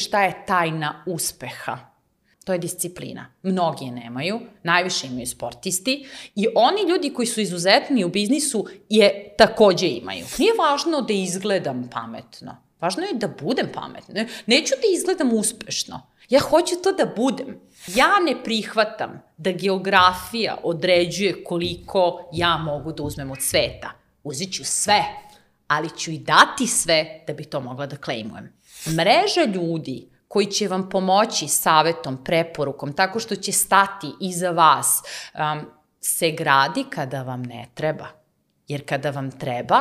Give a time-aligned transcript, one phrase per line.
[0.00, 1.78] Šta je tajna uspeha?
[2.44, 3.26] To je disciplina.
[3.42, 9.34] Mnogi je nemaju, najviše imaju sportisti i oni ljudi koji su izuzetni u biznisu je
[9.38, 10.26] takođe imaju.
[10.38, 12.56] Nije važno da izgledam pametno.
[12.80, 14.26] Važno je da budem pametna.
[14.46, 16.00] Neću da izgledam uspešno.
[16.28, 17.60] Ja hoću to da budem.
[17.94, 23.92] Ja ne prihvatam da geografija određuje koliko ja mogu da uzmem od sveta.
[24.24, 25.04] Uzit ću sve,
[25.68, 28.55] ali ću i dati sve da bi to mogla da klejmujem.
[28.90, 35.02] Mreža ljudi koji će vam pomoći savetom, preporukom, tako što će stati iza vas,
[35.34, 35.66] um,
[36.00, 38.06] se gradi kada vam ne treba.
[38.68, 39.80] Jer kada vam treba,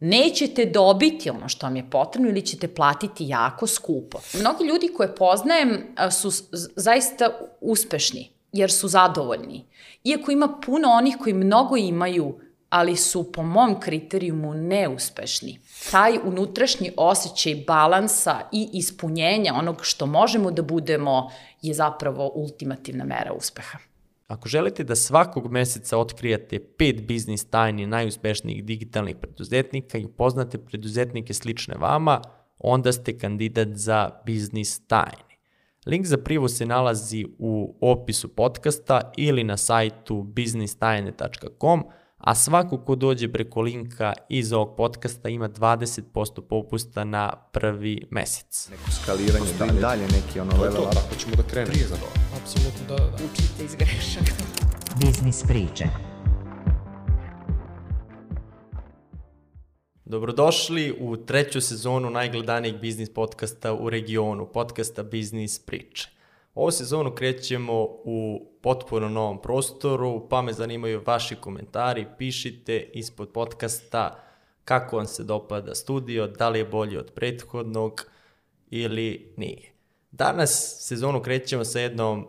[0.00, 4.18] nećete dobiti ono što vam je potrebno ili ćete platiti jako skupo.
[4.40, 6.30] Mnogi ljudi koje poznajem su
[6.76, 7.30] zaista
[7.60, 9.66] uspešni jer su zadovoljni.
[10.04, 15.58] Iako ima puno onih koji mnogo imaju, ali su po mom kriterijumu neuspešni.
[15.90, 21.30] Taj unutrašnji osjećaj balansa i ispunjenja onog što možemo da budemo
[21.62, 23.78] je zapravo ultimativna mera uspeha.
[24.28, 31.34] Ako želite da svakog meseca otkrijete pet biznis tajni najuspešnijih digitalnih preduzetnika i upoznate preduzetnike
[31.34, 32.20] slične vama,
[32.58, 35.30] onda ste kandidat za biznis tajni.
[35.86, 41.84] Link za privu se nalazi u opisu podcasta ili na sajtu biznistajne.com,
[42.20, 48.68] a svako ko dođe preko linka iz ovog podcasta ima 20% popusta na prvi mesec.
[48.70, 50.96] Neko skaliranje Postoji dalje, neki ono level up.
[51.06, 51.72] Ako ćemo da krenemo.
[51.72, 52.06] Prije za to.
[52.42, 53.14] Apsolutno da, da.
[53.14, 54.32] Učite iz grešaka.
[55.04, 55.84] Biznis priče.
[60.04, 66.19] Dobrodošli u treću sezonu najgledanijeg biznis podcasta u regionu, podcasta Biznis priče.
[66.54, 74.24] Ovu sezonu krećemo u potpuno novom prostoru, pa me zanimaju vaši komentari, pišite ispod podcasta
[74.64, 78.06] kako vam se dopada studio, da li je bolji od prethodnog
[78.70, 79.72] ili nije.
[80.10, 82.28] Danas sezonu krećemo sa jednom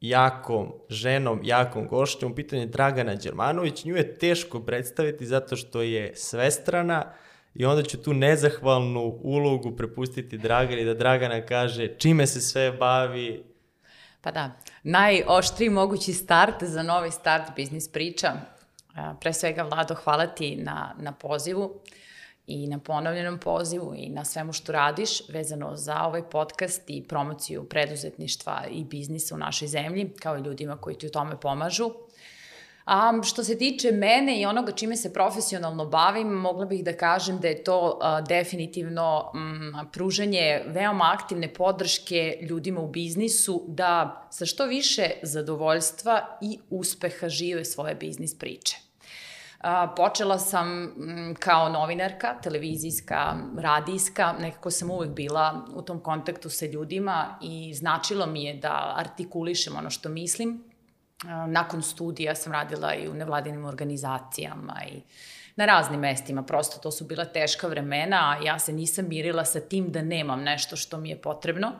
[0.00, 5.82] jakom ženom, jakom gošćom, u pitanju je Dragana Đermanović, nju je teško predstaviti zato što
[5.82, 7.12] je svestrana
[7.54, 13.53] i onda ću tu nezahvalnu ulogu prepustiti Dragani da Dragana kaže čime se sve bavi,
[14.24, 14.50] Pa da,
[14.82, 18.32] najoštriji mogući start za novi start biznis priča.
[19.20, 21.80] Pre svega, Vlado, hvala ti na, na pozivu
[22.46, 27.68] i na ponovljenom pozivu i na svemu što radiš vezano za ovaj podcast i promociju
[27.68, 31.90] preduzetništva i biznisa u našoj zemlji, kao i ljudima koji ti u tome pomažu.
[32.84, 37.38] A što se tiče mene i onoga čime se profesionalno bavim, mogla bih da kažem
[37.38, 44.46] da je to a, definitivno m, pružanje veoma aktivne podrške ljudima u biznisu da sa
[44.46, 48.76] što više zadovoljstva i uspeha žive svoje biznis priče.
[49.58, 56.50] A, počela sam m, kao novinarka, televizijska, radijska, nekako sam uvek bila u tom kontaktu
[56.50, 60.73] sa ljudima i značilo mi je da artikulišem ono što mislim,
[61.48, 65.02] nakon studija sam radila i u nevladinim organizacijama i
[65.56, 69.60] na raznim mestima, prosto to su bila teška vremena, a ja se nisam mirila sa
[69.60, 71.72] tim da nemam nešto što mi je potrebno,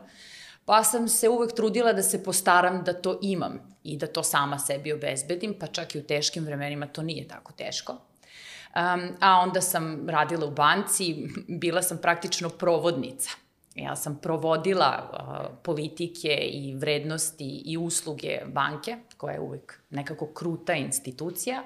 [0.65, 4.59] pa sam se uvek trudila da se postaram da to imam i da to sama
[4.59, 7.93] sebi obezbedim, pa čak i u teškim vremenima to nije tako teško.
[7.93, 13.29] Um, a onda sam radila u banci, bila sam praktično provodnica
[13.75, 20.73] Ja sam provodila uh, politike i vrednosti i usluge banke, koja je uvek nekako kruta
[20.73, 21.63] institucija,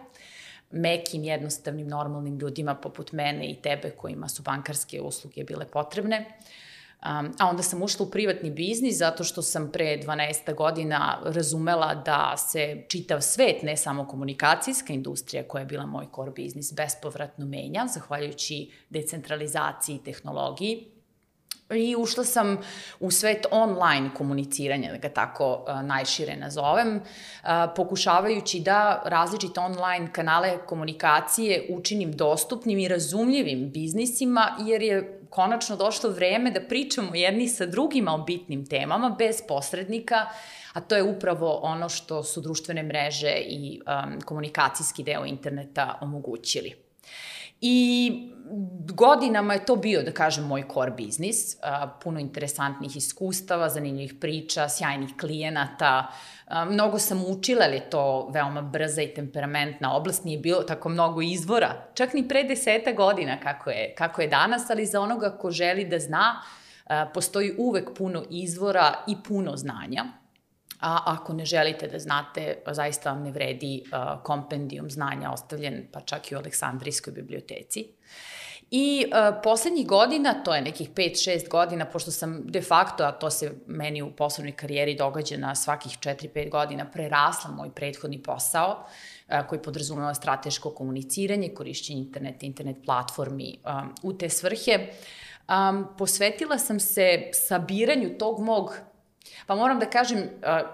[0.71, 6.25] mekim, jednostavnim, normalnim ljudima poput mene i tebe kojima su bankarske usluge bile potrebne.
[7.01, 11.95] Um, a onda sam ušla u privatni biznis zato što sam pre 12 godina razumela
[11.95, 17.45] da se čitav svet, ne samo komunikacijska industrija koja je bila moj core biznis, bespovratno
[17.45, 20.98] menja, zahvaljujući decentralizaciji i tehnologiji
[21.75, 22.57] I ušla sam
[22.99, 30.13] u svet online komuniciranja, da ga tako uh, najšire nazovem, uh, pokušavajući da različite online
[30.13, 37.47] kanale komunikacije učinim dostupnim i razumljivim biznisima, jer je konačno došlo vreme da pričamo jedni
[37.47, 40.25] sa drugima o bitnim temama, bez posrednika,
[40.73, 46.88] a to je upravo ono što su društvene mreže i um, komunikacijski deo interneta omogućili.
[47.61, 48.25] I
[48.93, 51.57] godinama je to bio, da kažem, moj core biznis.
[52.03, 56.07] Puno interesantnih iskustava, zanimljivih priča, sjajnih klijenata.
[56.67, 60.23] Mnogo sam učila, ali je to veoma brza i temperamentna oblast.
[60.23, 61.89] Nije bilo tako mnogo izvora.
[61.93, 65.85] Čak ni pre deseta godina kako je, kako je danas, ali za onoga ko želi
[65.85, 66.41] da zna,
[67.13, 70.05] postoji uvek puno izvora i puno znanja
[70.79, 76.01] a ako ne želite da znate, zaista vam ne vredi uh, kompendijum znanja ostavljen pa
[76.01, 77.87] čak i u Aleksandrijskoj biblioteci.
[78.71, 83.29] I uh, poslednjih godina, to je nekih 5-6 godina, pošto sam de facto, a to
[83.29, 88.85] se meni u poslovnoj karijeri događa na svakih 4-5 godina, prerasla moj prethodni posao,
[89.27, 94.87] uh, koji podrazumeva strateško komuniciranje, korišćenje internet, internet platformi um, u te svrhe.
[95.49, 98.88] Um, posvetila sam se sabiranju tog mog
[99.47, 100.29] pa moram da kažem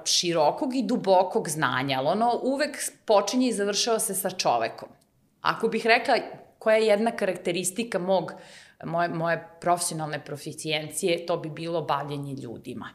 [0.05, 4.89] širokog i dubokog znanja, ali ono uvek počinje i završava se sa čovekom.
[5.41, 6.15] Ako bih rekla
[6.59, 8.31] koja je jedna karakteristika mog,
[8.83, 12.89] moje, moje profesionalne proficijencije, to bi bilo bavljenje ljudima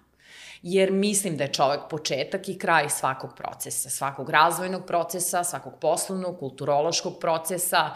[0.62, 6.38] jer mislim da je čovek početak i kraj svakog procesa, svakog razvojnog procesa, svakog poslovnog,
[6.38, 7.90] kulturološkog procesa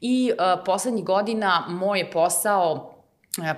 [0.00, 2.97] i uh, poslednjih godina moj posao E,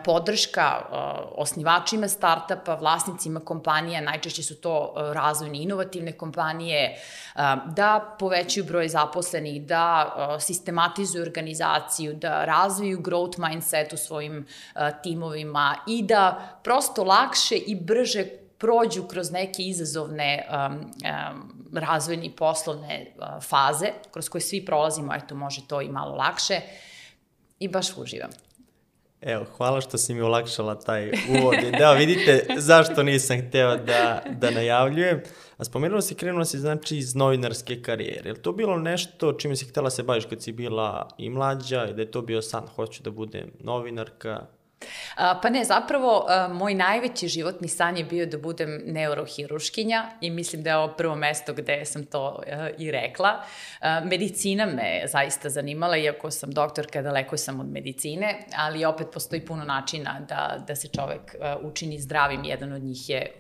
[0.05, 0.95] podrška e,
[1.35, 6.97] osnivačima startapa, vlasnicima kompanija, najčešće su to e, razvojne inovativne kompanije,
[7.67, 14.47] da povećaju broj zaposlenih, da sistematizuju organizaciju, da razviju growth mindset u svojim
[15.03, 18.25] timovima i da prosto lakše i brže
[18.61, 25.15] prođu kroz neke izazovne um, um, razvojne i poslovne uh, faze, kroz koje svi prolazimo,
[25.15, 26.61] eto može to i malo lakše
[27.59, 28.31] i baš uživam.
[29.21, 31.55] Evo, hvala što si mi olakšala taj uvod.
[31.79, 35.21] Da, vidite zašto nisam hteo da, da najavljujem.
[35.57, 38.29] A spomenula si, krenula si znači iz novinarske karijere.
[38.29, 41.87] Je li to bilo nešto čime si htela se baviš kad si bila i mlađa
[41.87, 44.47] i da je to bio san, hoću da budem novinarka?
[45.17, 50.71] Pa ne, zapravo moj najveći životni san je bio da budem neurohiruškinja i mislim da
[50.71, 52.43] je ovo prvo mesto gde sam to
[52.79, 53.45] i rekla.
[54.05, 59.65] Medicina me zaista zanimala, iako sam doktorka, daleko sam od medicine, ali opet postoji puno
[59.65, 62.45] načina da, da se čovek učini zdravim.
[62.45, 63.33] Jedan od njih je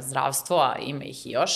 [0.00, 1.52] zdravstvo, a ima ih i još.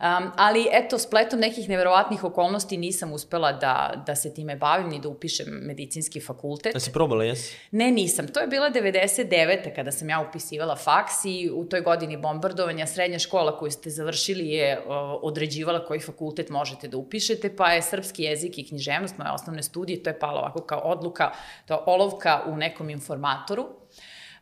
[0.00, 5.00] Um, ali eto, spletom nekih neverovatnih okolnosti nisam uspela da, da se time bavim ni
[5.00, 6.72] da upišem medicinski fakultet.
[6.72, 7.56] Da si probala, jesi?
[7.70, 8.28] Ne, nisam.
[8.28, 9.74] To je bila 99.
[9.74, 14.48] kada sam ja upisivala faks i u toj godini bombardovanja srednja škola koju ste završili
[14.48, 14.84] je uh,
[15.22, 20.02] određivala koji fakultet možete da upišete, pa je srpski jezik i književnost, moje osnovne studije,
[20.02, 21.30] to je palo ovako kao odluka,
[21.66, 23.66] to olovka u nekom informatoru.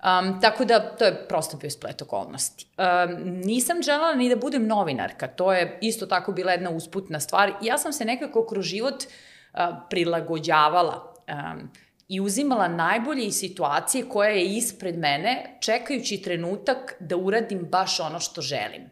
[0.02, 2.66] Um, tako da, to je prosto bio splet okolnosti.
[2.78, 7.52] Um, nisam želela ni da budem novinarka, to je isto tako bila jedna usputna stvar.
[7.62, 9.60] Ja sam se nekako kroz život uh,
[9.90, 11.70] prilagođavala um,
[12.08, 18.20] i uzimala najbolje iz situacije koja je ispred mene, čekajući trenutak da uradim baš ono
[18.20, 18.90] što želim.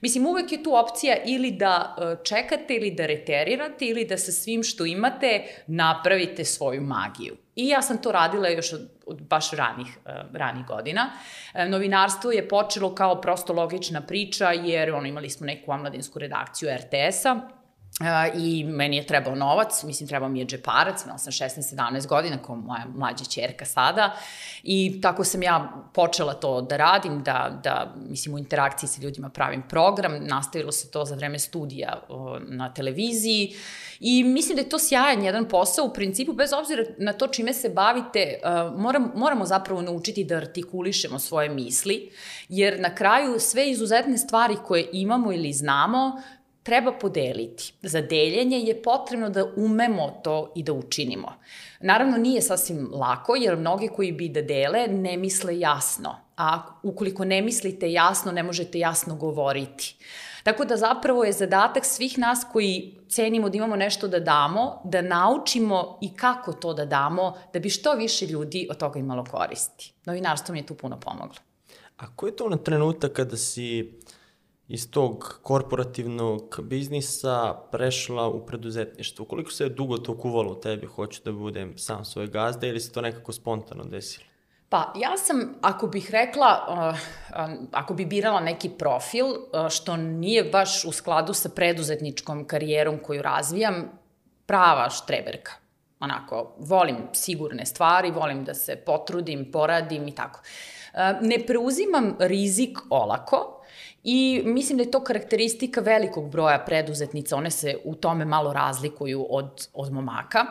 [0.00, 4.32] Mislim, uvek je tu opcija ili da uh, čekate ili da reterirate ili da sa
[4.32, 7.36] svim što imate napravite svoju magiju.
[7.56, 11.10] I ja sam to radila još od, od baš ranih, uh, ranih godina.
[11.54, 16.68] Uh, novinarstvo je počelo kao prosto logična priča, jer ono, imali smo neku omladinsku redakciju
[16.76, 17.57] RTS-a,
[18.34, 22.56] I meni je trebao novac, mislim trebao mi je džeparac, imala sam 16-17 godina kao
[22.56, 24.16] moja mlađa čerka sada.
[24.62, 29.28] I tako sam ja počela to da radim, da, da mislim u interakciji sa ljudima
[29.28, 33.56] pravim program, nastavilo se to za vreme studija uh, na televiziji.
[34.00, 37.52] I mislim da je to sjajan jedan posao u principu, bez obzira na to čime
[37.52, 38.40] se bavite,
[38.76, 42.10] moram, moramo zapravo naučiti da artikulišemo svoje misli,
[42.48, 46.22] jer na kraju sve izuzetne stvari koje imamo ili znamo
[46.68, 47.72] treba podeliti.
[47.82, 51.32] Za deljenje je potrebno da umemo to i da učinimo.
[51.80, 56.16] Naravno, nije sasvim lako, jer mnogi koji bi da dele ne misle jasno.
[56.36, 59.96] A ukoliko ne mislite jasno, ne možete jasno govoriti.
[60.42, 65.02] Tako da zapravo je zadatak svih nas koji cenimo da imamo nešto da damo, da
[65.02, 69.92] naučimo i kako to da damo, da bi što više ljudi od toga imalo koristi.
[70.04, 71.40] Novinarstvo mi je tu puno pomoglo.
[71.96, 73.92] A ko je to na trenutak kada si
[74.68, 79.24] iz tog korporativnog biznisa prešla u preduzetništvo?
[79.24, 82.80] Koliko se je dugo to kuvalo u tebi, hoću da budem sam svoj gazda ili
[82.80, 84.24] se to nekako spontano desilo?
[84.68, 86.98] Pa, ja sam, ako bih rekla, uh,
[87.72, 93.22] ako bi birala neki profil, uh, što nije baš u skladu sa preduzetničkom karijerom koju
[93.22, 93.88] razvijam,
[94.46, 95.52] prava štreberka.
[96.00, 100.40] Onako, volim sigurne stvari, volim da se potrudim, poradim i tako.
[100.92, 103.57] Uh, ne preuzimam rizik olako,
[104.04, 109.26] I mislim da je to karakteristika velikog broja preduzetnica, one se u tome malo razlikuju
[109.30, 110.46] od, od momaka.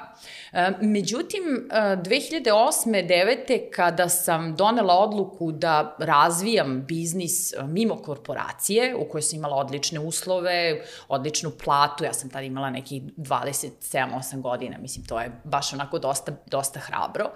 [0.53, 2.87] E, međutim, 2008.
[2.87, 3.69] 2009.
[3.71, 9.99] kada sam donela odluku da razvijam biznis e, mimo korporacije, u kojoj sam imala odlične
[9.99, 15.99] uslove, odličnu platu, ja sam tada imala nekih 27-8 godina, mislim, to je baš onako
[15.99, 17.31] dosta, dosta hrabro,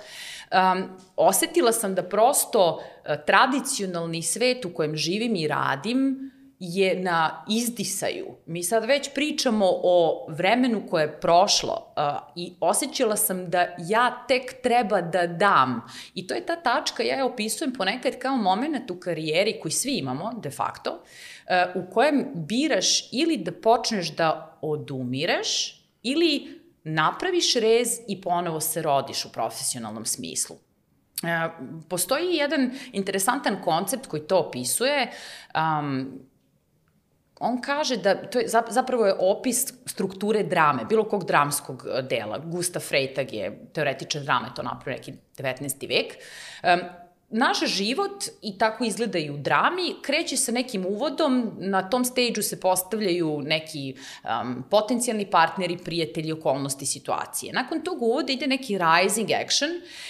[1.28, 2.84] osetila sam da prosto
[3.26, 6.32] tradicionalni svet u kojem živim i radim
[6.64, 8.36] je na izdisaju.
[8.46, 12.04] Mi sad već pričamo o vremenu koje je prošlo uh,
[12.36, 15.82] i osjećala sam da ja tek treba da dam.
[16.16, 19.98] I to je ta tačka, ja je opisujem ponekad kao moment u karijeri koji svi
[19.98, 28.00] imamo, de facto, uh, u kojem biraš ili da počneš da odumireš ili napraviš rez
[28.08, 30.56] i ponovo se rodiš u profesionalnom smislu.
[31.24, 31.50] E,
[31.90, 35.12] postoji jedan interesantan koncept koji to opisuje.
[35.56, 36.20] Um,
[37.40, 42.38] on kaže da to je zapravo je opis strukture drame, bilo kog dramskog e, dela.
[42.38, 45.88] Gustav Freytag je teoretičan drame, to napravio neki 19.
[45.88, 46.18] vek.
[46.64, 46.80] Um,
[47.30, 52.42] naš život, i tako izgleda i u drami, kreće sa nekim uvodom, na tom stage
[52.42, 57.54] se postavljaju neki um, potencijalni partneri, prijatelji, okolnosti, situacije.
[57.54, 59.70] Nakon tog uvoda ide neki rising action,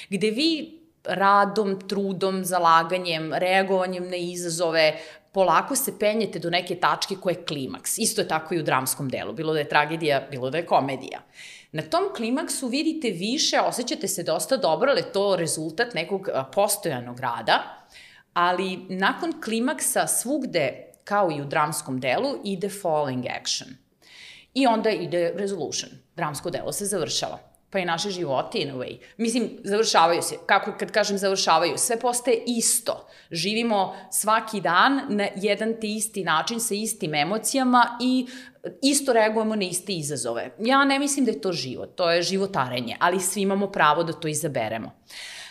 [0.09, 4.99] gde vi radom, trudom, zalaganjem, reagovanjem na izazove,
[5.31, 7.97] polako se penjete do neke tačke koje je klimaks.
[7.97, 11.21] Isto je tako i u dramskom delu, bilo da je tragedija, bilo da je komedija.
[11.71, 17.63] Na tom klimaksu vidite više, osjećate se dosta dobro, ali to rezultat nekog postojanog rada,
[18.33, 23.69] ali nakon klimaksa svugde, kao i u dramskom delu, ide falling action.
[24.53, 25.91] I onda ide resolution.
[26.15, 28.97] Dramsko delo se završava pa i naše živote in a way.
[29.17, 30.35] Mislim, završavaju se.
[30.45, 31.77] Kako kad kažem završavaju?
[31.77, 33.07] Sve postaje isto.
[33.31, 38.27] Živimo svaki dan na jedan te isti način sa istim emocijama i
[38.81, 40.55] isto reagujemo na iste izazove.
[40.59, 44.13] Ja ne mislim da je to život, to je životarenje, ali svi imamo pravo da
[44.13, 44.91] to izaberemo.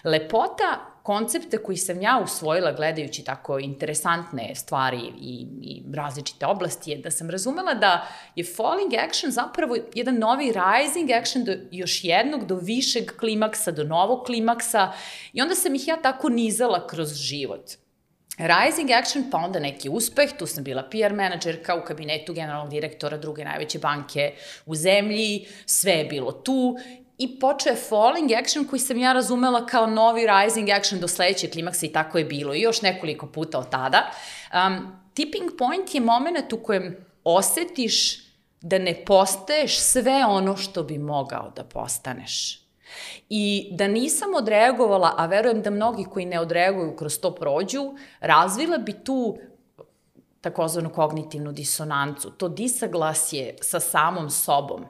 [0.05, 6.99] Lepota koncepte koji sam ja usvojila gledajući tako interesantne stvari i, i različite oblasti je
[6.99, 12.47] da sam razumela da je falling action zapravo jedan novi rising action do još jednog,
[12.47, 14.93] do višeg klimaksa, do novog klimaksa
[15.33, 17.71] i onda sam ih ja tako nizala kroz život.
[18.41, 23.17] Rising action, pa onda neki uspeh, tu sam bila PR menadžerka u kabinetu generalnog direktora
[23.17, 24.33] druge najveće banke
[24.67, 26.79] u zemlji, sve je bilo tu
[27.21, 31.51] i počeo je falling action koji sam ja razumela kao novi rising action do sledećeg
[31.51, 34.11] klimaksa i tako je bilo i još nekoliko puta od tada.
[34.53, 38.25] Um, tipping point je moment u kojem osetiš
[38.61, 42.61] da ne postaješ sve ono što bi mogao da postaneš.
[43.29, 48.79] I da nisam odreagovala, a verujem da mnogi koji ne odreaguju kroz to prođu, razvila
[48.79, 49.39] bi tu
[50.41, 54.85] takozvanu kognitivnu disonancu, to disaglasje sa samom sobom.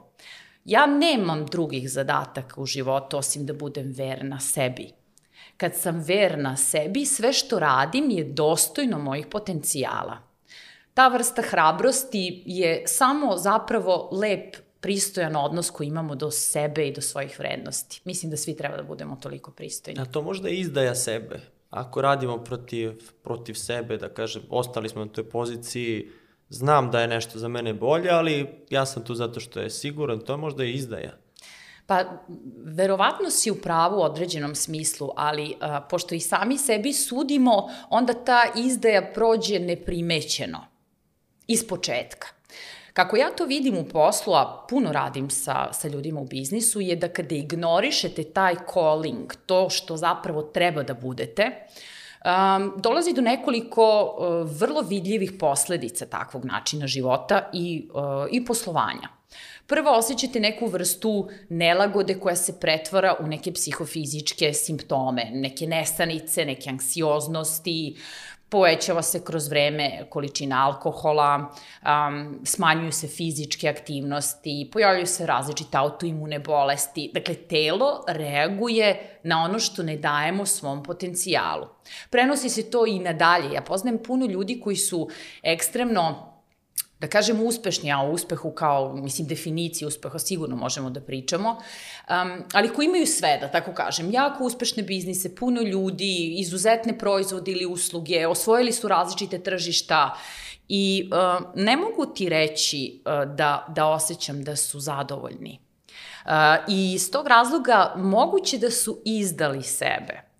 [0.65, 4.91] Ja nemam drugih zadataka u životu osim da budem verna sebi.
[5.57, 10.17] Kad sam verna sebi, sve što radim je dostojno mojih potencijala.
[10.93, 17.01] Ta vrsta hrabrosti je samo zapravo lep, pristojan odnos koji imamo do sebe i do
[17.01, 18.01] svojih vrednosti.
[18.05, 20.01] Mislim da svi treba da budemo toliko pristojni.
[20.01, 21.39] A to možda je izdaja sebe.
[21.69, 22.91] Ako radimo protiv,
[23.23, 26.11] protiv sebe, da kažem, ostali smo na toj poziciji,
[26.51, 30.19] znam da je nešto za mene bolje, ali ja sam tu zato što je siguran,
[30.19, 31.17] to je možda i izdaja.
[31.85, 32.03] Pa,
[32.65, 38.13] verovatno si u pravu u određenom smislu, ali a, pošto i sami sebi sudimo, onda
[38.13, 40.65] ta izdaja prođe neprimećeno,
[41.47, 42.27] iz početka.
[42.93, 46.95] Kako ja to vidim u poslu, a puno radim sa, sa ljudima u biznisu, je
[46.95, 53.21] da kada ignorišete taj calling, to što zapravo treba da budete, uh, um, dolazi do
[53.21, 59.21] nekoliko uh, vrlo vidljivih posledica takvog načina života i, uh, i poslovanja.
[59.67, 66.69] Prvo, osjećate neku vrstu nelagode koja se pretvara u neke psihofizičke simptome, neke nesanice, neke
[66.69, 67.95] anksioznosti,
[68.51, 76.39] povećava se kroz vreme količina alkohola, um, smanjuju se fizičke aktivnosti, pojavljaju se različite autoimune
[76.39, 77.11] bolesti.
[77.13, 81.67] Dakle, telo reaguje na ono što ne dajemo svom potencijalu.
[82.09, 83.53] Prenosi se to i nadalje.
[83.53, 85.09] Ja poznajem puno ljudi koji su
[85.43, 86.30] ekstremno
[87.01, 92.43] da kažem uspešni, a o uspehu kao, mislim, definiciji uspeha sigurno možemo da pričamo, um,
[92.53, 97.65] ali koji imaju sve, da tako kažem, jako uspešne biznise, puno ljudi, izuzetne proizvode ili
[97.65, 100.15] usluge, osvojili su različite tržišta
[100.67, 105.59] i uh, ne mogu ti reći uh, da, da osjećam da su zadovoljni.
[106.25, 106.31] Uh,
[106.67, 110.30] I iz tog razloga moguće da su izdali sebe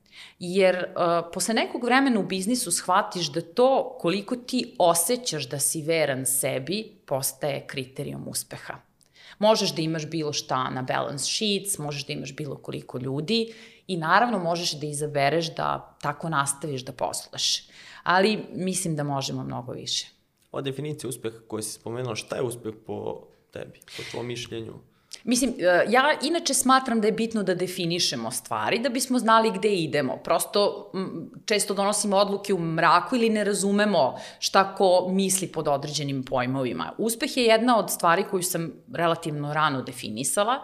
[0.43, 5.81] jer uh, posle nekog vremena u biznisu shvatiš da to koliko ti osjećaš da si
[5.81, 8.73] veran sebi postaje kriterijum uspeha.
[9.39, 13.53] Možeš da imaš bilo šta na balance sheets, možeš da imaš bilo koliko ljudi
[13.87, 17.67] i naravno možeš da izabereš da tako nastaviš da posluješ.
[18.03, 20.07] Ali mislim da možemo mnogo više.
[20.51, 24.73] Ova definicija uspeha koju si spomenula, šta je uspeh po tebi, po tvojom mišljenju?
[25.23, 29.69] Mislim, e, ja inače smatram da je bitno da definišemo stvari, da bismo znali gde
[29.69, 30.17] idemo.
[30.17, 30.91] Prosto
[31.45, 36.91] često donosimo odluke u mraku ili ne razumemo šta ko misli pod određenim pojmovima.
[36.97, 40.61] Uspeh je jedna od stvari koju sam relativno rano definisala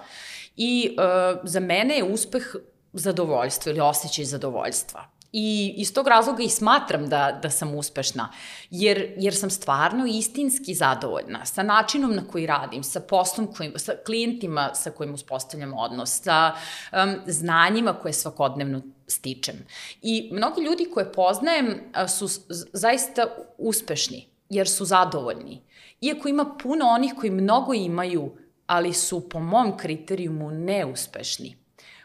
[0.55, 1.01] i e,
[1.43, 2.55] za mene je uspeh
[2.93, 5.16] zadovoljstvo ili osjećaj zadovoljstva.
[5.31, 8.29] I iz tog razloga i smatram da, da sam uspešna,
[8.69, 13.93] jer, jer sam stvarno istinski zadovoljna sa načinom na koji radim, sa poslom, kojim, sa
[14.05, 16.53] klijentima sa kojim uspostavljam odnos, sa
[16.91, 19.55] um, znanjima koje svakodnevno stičem.
[20.01, 22.27] I mnogi ljudi koje poznajem su
[22.73, 25.61] zaista uspešni, jer su zadovoljni.
[26.01, 31.57] Iako ima puno onih koji mnogo imaju, ali su po mom kriterijumu neuspešni.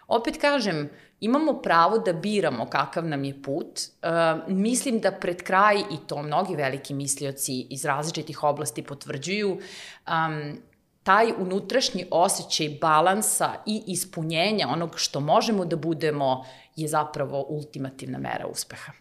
[0.07, 0.91] Opet kažem,
[1.23, 3.81] imamo pravo da biramo kakav nam je put.
[4.03, 10.59] Uh, mislim da pred kraj, i to mnogi veliki mislioci iz različitih oblasti potvrđuju, um,
[11.03, 16.45] taj unutrašnji osjećaj balansa i ispunjenja onog što možemo da budemo
[16.77, 18.93] je zapravo ultimativna mera uspeha.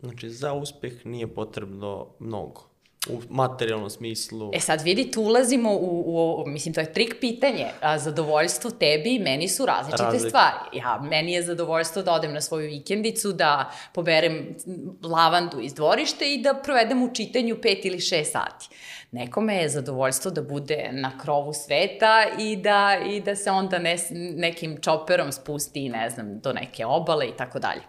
[0.00, 2.69] Znači, za uspeh nije potrebno mnogo
[3.08, 4.50] u materijalnom smislu.
[4.54, 7.66] E sad vidi, tu ulazimo u, u, mislim, to je trik pitanje.
[7.80, 10.28] A, zadovoljstvo tebi i meni su različite Razlik.
[10.28, 10.78] stvari.
[10.78, 14.56] Ja, meni je zadovoljstvo da odem na svoju vikendicu, da poberem
[15.02, 18.68] lavandu iz dvorište i da provedem u čitanju pet ili šest sati.
[19.10, 23.96] Nekome je zadovoljstvo da bude na krovu sveta i da, i da se onda ne,
[24.36, 27.82] nekim čoperom spusti, ne znam, do neke obale i tako dalje.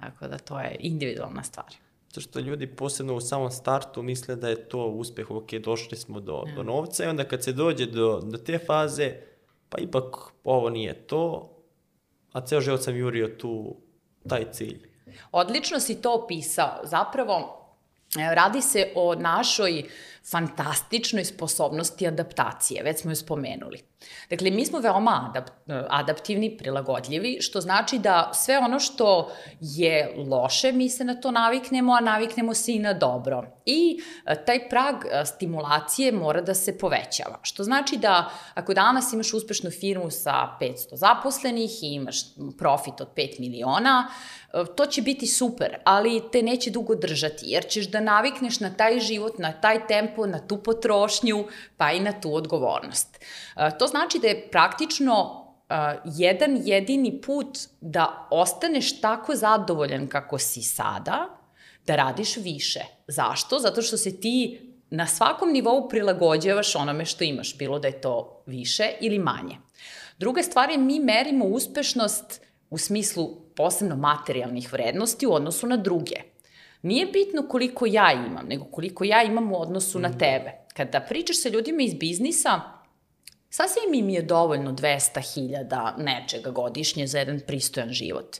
[0.00, 1.89] Tako da to je individualna stvar.
[2.10, 6.20] Zato što ljudi posebno u samom startu misle da je to uspeh, ok, došli smo
[6.20, 9.14] do, do novca i onda kad se dođe do, do te faze,
[9.68, 10.04] pa ipak
[10.44, 11.50] ovo nije to,
[12.32, 13.76] a ceo život sam jurio tu
[14.28, 14.90] taj cilj.
[15.32, 16.80] Odlično si to opisao.
[16.84, 17.66] Zapravo,
[18.18, 19.84] e, radi se o našoj
[20.30, 23.90] fantastičnoj sposobnosti adaptacije, već smo ju spomenuli.
[24.30, 25.52] Dakle, mi smo veoma adapt,
[25.88, 31.92] adaptivni, prilagodljivi, što znači da sve ono što je loše, mi se na to naviknemo,
[31.92, 33.44] a naviknemo se i na dobro.
[33.66, 37.38] I e, taj prag e, stimulacije mora da se povećava.
[37.42, 42.16] Što znači da ako danas imaš uspešnu firmu sa 500 zaposlenih i imaš
[42.58, 44.08] profit od 5 miliona,
[44.52, 48.70] e, to će biti super, ali te neće dugo držati, jer ćeš da navikneš na
[48.74, 51.44] taj život, na taj tempo, na tu potrošnju,
[51.76, 53.24] pa i na tu odgovornost.
[53.78, 60.62] To znači da je praktično uh, jedan jedini put da ostaneš tako zadovoljan kako si
[60.62, 61.28] sada,
[61.86, 62.80] da radiš više.
[63.06, 63.58] Zašto?
[63.58, 68.42] Zato što se ti na svakom nivou prilagođavaš onome što imaš, bilo da je to
[68.46, 69.56] više ili manje.
[70.18, 76.16] Druga stvar je mi merimo uspešnost u smislu posebno materijalnih vrednosti u odnosu na druge.
[76.82, 80.52] Nije bitno koliko ja imam, nego koliko ja imam u odnosu na tebe.
[80.76, 82.60] Kada pričaš sa ljudima iz biznisa,
[83.50, 88.36] Sasvim im je dovoljno 200.000 nečega godišnje za jedan pristojan život.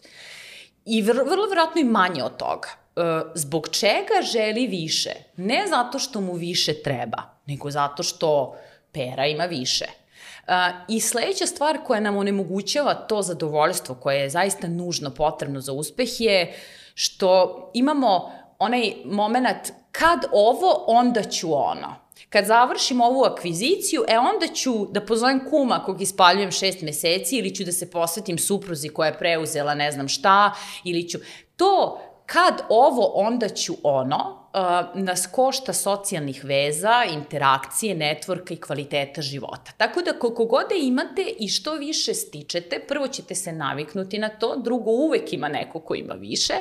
[0.84, 2.68] I vrlo, vrlo vjerojatno i manje od toga.
[2.96, 3.00] E,
[3.34, 5.10] zbog čega želi više?
[5.36, 8.56] Ne zato što mu više treba, nego zato što
[8.92, 9.84] pera ima više.
[9.84, 10.52] E,
[10.88, 16.20] I sledeća stvar koja nam onemogućava to zadovoljstvo koje je zaista nužno potrebno za uspeh
[16.20, 16.54] je
[17.02, 21.94] što imamo onaj moment kad ovo, onda ću ono.
[22.30, 27.54] Kad završim ovu akviziciju, e onda ću da pozovem kuma kog ispaljujem šest meseci ili
[27.54, 30.52] ću da se posvetim supruzi koja je preuzela ne znam šta
[30.84, 31.18] ili ću...
[31.56, 39.22] To kad ovo, onda ću ono, uh, nas košta socijalnih veza, interakcije, netvorka i kvaliteta
[39.22, 39.72] života.
[39.76, 44.28] Tako da koliko god da imate i što više stičete, prvo ćete se naviknuti na
[44.28, 46.54] to, drugo uvek ima neko ko ima više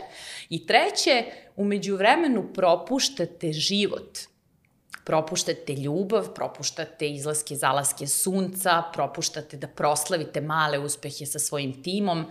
[0.49, 1.23] i treće,
[1.55, 4.19] umeđu vremenu propuštate život
[5.09, 12.25] propuštate ljubav, propuštate izlaske, zalaske sunca, propuštate da proslavite male uspehe sa svojim timom,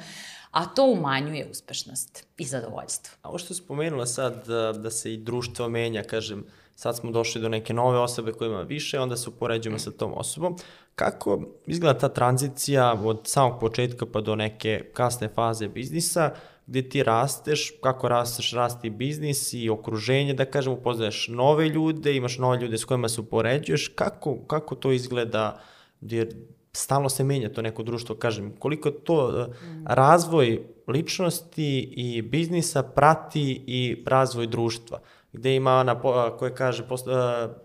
[0.58, 3.16] a to umanjuje uspešnost i zadovoljstvo.
[3.22, 6.44] A ovo što spomenula sad da, da se i društvo menja, kažem,
[6.74, 10.12] sad smo došli do neke nove osobe koja ima više, onda se upoređujemo sa tom
[10.16, 10.56] osobom.
[10.94, 16.30] Kako izgleda ta tranzicija od samog početka pa do neke kasne faze biznisa,
[16.66, 22.38] gde ti rasteš, kako rasteš, rasti biznis i okruženje, da kažem, upoznaješ nove ljude, imaš
[22.38, 25.60] nove ljude s kojima se upoređuješ, kako, kako to izgleda,
[26.00, 26.34] jer
[26.78, 29.84] stalno se menja to neko društvo, kažem, koliko to mm.
[29.86, 35.00] razvoj ličnosti i biznisa prati i razvoj društva,
[35.32, 36.00] gde ima ona
[36.38, 36.84] koja kaže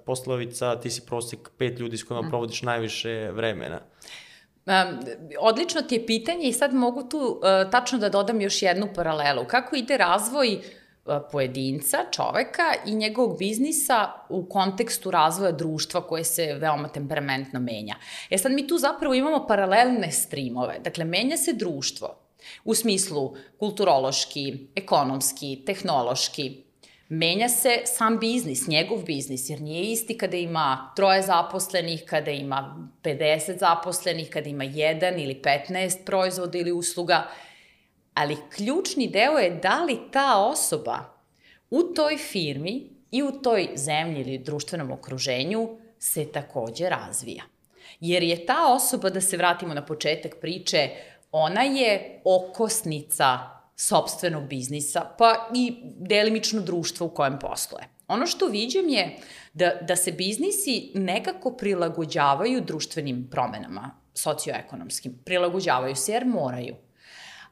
[0.05, 2.29] poslovica ti si prosjek pet ljudi s kojima mm.
[2.29, 3.79] provodiš najviše vremena.
[4.65, 4.99] Um,
[5.39, 9.45] odlično ti je pitanje i sad mogu tu uh, tačno da dodam još jednu paralelu.
[9.47, 10.59] Kako ide razvoj
[11.31, 17.95] pojedinca, čoveka i njegovog biznisa u kontekstu razvoja društva koje se veoma temperamentno menja.
[18.29, 20.79] E sad mi tu zapravo imamo paralelne streamove.
[20.83, 22.15] Dakle, menja se društvo
[22.63, 26.63] u smislu kulturološki, ekonomski, tehnološki,
[27.09, 32.89] menja se sam biznis, njegov biznis, jer nije isti kada ima troje zaposlenih, kada ima
[33.03, 37.27] 50 zaposlenih, kada ima jedan ili 15 proizvoda ili usluga,
[38.13, 40.99] ali ključni deo je da li ta osoba
[41.69, 47.43] u toj firmi i u toj zemlji ili društvenom okruženju se takođe razvija.
[47.99, 50.89] Jer je ta osoba, da se vratimo na početak priče,
[51.31, 53.39] ona je okosnica
[53.75, 57.83] sobstvenog biznisa, pa i delimično društva u kojem posluje.
[58.07, 59.17] Ono što viđem je
[59.53, 65.19] da, da se biznisi nekako prilagođavaju društvenim promenama, socioekonomskim.
[65.25, 66.75] Prilagođavaju se jer moraju.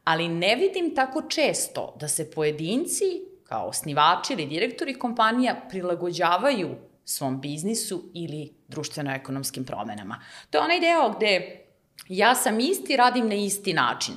[0.03, 3.05] Ali ne vidim tako često da se pojedinci,
[3.43, 10.21] kao osnivači ili direktori kompanija, prilagođavaju svom biznisu ili društveno-ekonomskim promenama.
[10.49, 11.61] To je onaj deo gde
[12.07, 14.15] ja sam isti, radim na isti način.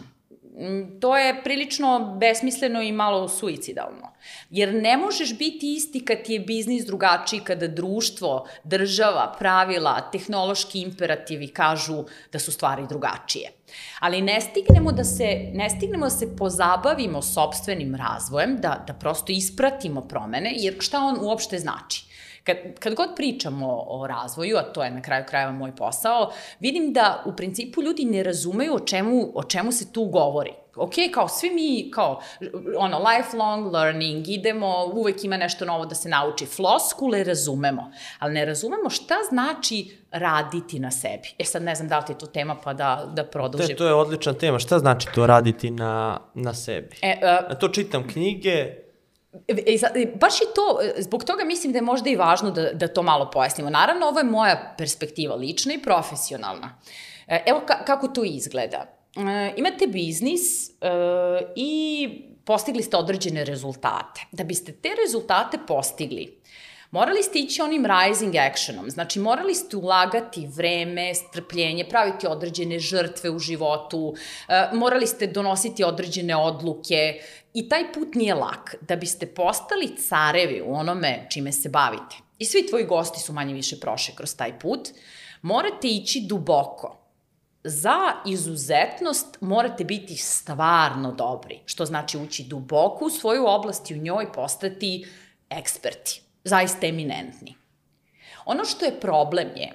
[1.00, 4.12] To je prilično besmisleno i malo suicidalno.
[4.50, 10.80] Jer ne možeš biti isti kad ti je biznis drugačiji, kada društvo, država, pravila, tehnološki
[10.80, 13.50] imperativi kažu da su stvari drugačije.
[14.00, 19.32] Ali ne stignemo da se, ne stignemo da se pozabavimo sobstvenim razvojem, da, da prosto
[19.32, 22.13] ispratimo promene, jer šta on uopšte znači?
[22.44, 26.92] Kad, kad god pričamo o razvoju, a to je na kraju krajeva moj posao, vidim
[26.92, 30.52] da u principu ljudi ne razumeju o čemu, o čemu se tu govori.
[30.76, 32.20] Ok, kao svi mi, kao
[32.78, 36.46] ono, lifelong learning, idemo, uvek ima nešto novo da se nauči.
[36.46, 41.28] Floskule razumemo, ali ne razumemo šta znači raditi na sebi.
[41.38, 43.68] E sad ne znam da li ti je to tema pa da, da produžim.
[43.68, 44.58] Te, to je odlična tema.
[44.58, 46.96] Šta znači to raditi na, na sebi?
[47.02, 48.83] E, uh, to čitam knjige,
[49.48, 53.02] E, baš i to, zbog toga mislim da je možda i važno da, da to
[53.02, 53.70] malo pojasnimo.
[53.70, 56.78] Naravno, ovo je moja perspektiva, lična i profesionalna.
[57.26, 58.86] E, evo ka, kako to izgleda.
[59.16, 60.72] E, imate biznis e,
[61.56, 62.08] i
[62.44, 64.20] postigli ste određene rezultate.
[64.32, 66.40] Da biste te rezultate postigli,
[66.94, 73.30] morali ste ići onim rising actionom, znači morali ste ulagati vreme, strpljenje, praviti određene žrtve
[73.30, 74.14] u životu,
[74.48, 77.20] e, morali ste donositi određene odluke
[77.54, 78.74] i taj put nije lak.
[78.80, 83.54] Da biste postali carevi u onome čime se bavite, i svi tvoji gosti su manje
[83.54, 84.88] više prošli kroz taj put,
[85.42, 87.00] morate ići duboko.
[87.64, 94.02] Za izuzetnost morate biti stvarno dobri, što znači ući duboko u svoju oblast i u
[94.02, 95.06] njoj postati
[95.50, 97.54] eksperti zaista eminentni.
[98.44, 99.72] Ono što je problem je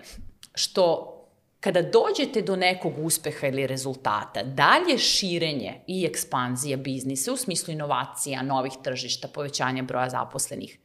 [0.56, 1.16] što
[1.60, 8.42] kada dođete do nekog uspeha ili rezultata, dalje širenje i ekspanzija biznisa u smislu inovacija,
[8.42, 10.80] novih tržišta, povećanja broja zaposlenih,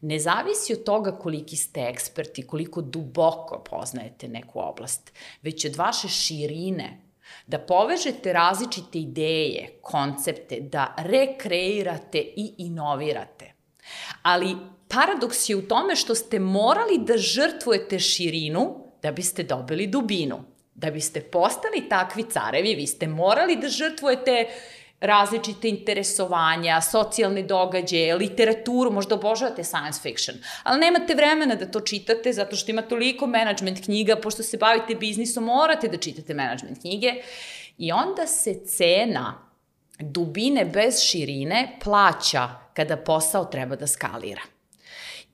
[0.00, 6.08] ne zavisi od toga koliki ste eksperti, koliko duboko poznajete neku oblast, već od vaše
[6.08, 7.00] širine,
[7.46, 13.52] da povežete različite ideje, koncepte, da rekreirate i inovirate.
[14.22, 14.56] Ali
[14.88, 20.44] paradoks je u tome što ste morali da žrtvujete širinu da biste dobili dubinu.
[20.74, 24.46] Da biste postali takvi carevi, vi ste morali da žrtvujete
[25.00, 32.32] različite interesovanja, socijalne događaje, literaturu, možda obožavate science fiction, ali nemate vremena da to čitate
[32.32, 37.12] zato što ima toliko management knjiga, pošto se bavite biznisom, morate da čitate management knjige
[37.78, 39.46] i onda se cena
[39.98, 44.55] dubine bez širine plaća kada posao treba da skalira.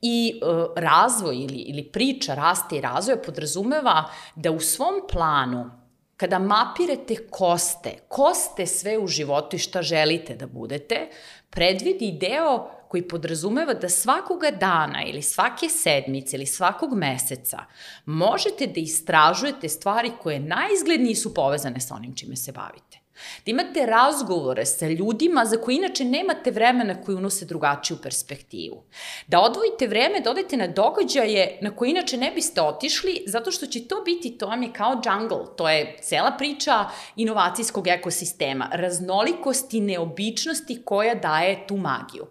[0.02, 5.70] I e, razvoj ili, ili priča raste i razvoja podrazumeva da u svom planu
[6.16, 11.08] kada mapirete koste, koste sve u životu i šta želite da budete,
[11.50, 17.58] predvidi deo koji podrazumeva da svakoga dana ili svake sedmice ili svakog meseca
[18.06, 23.01] možete da istražujete stvari koje najizgled nisu povezane sa onim čime se bavite.
[23.14, 28.82] Da imate razgovore sa ljudima za koje inače nemate vremena koji unose drugačiju perspektivu.
[29.26, 33.66] Da odvojite vreme da odete na događaje na koje inače ne biste otišli, zato što
[33.66, 36.84] će to biti, to vam je kao jungle, to je cela priča
[37.16, 42.26] inovacijskog ekosistema, raznolikosti, neobičnosti koja daje tu magiju.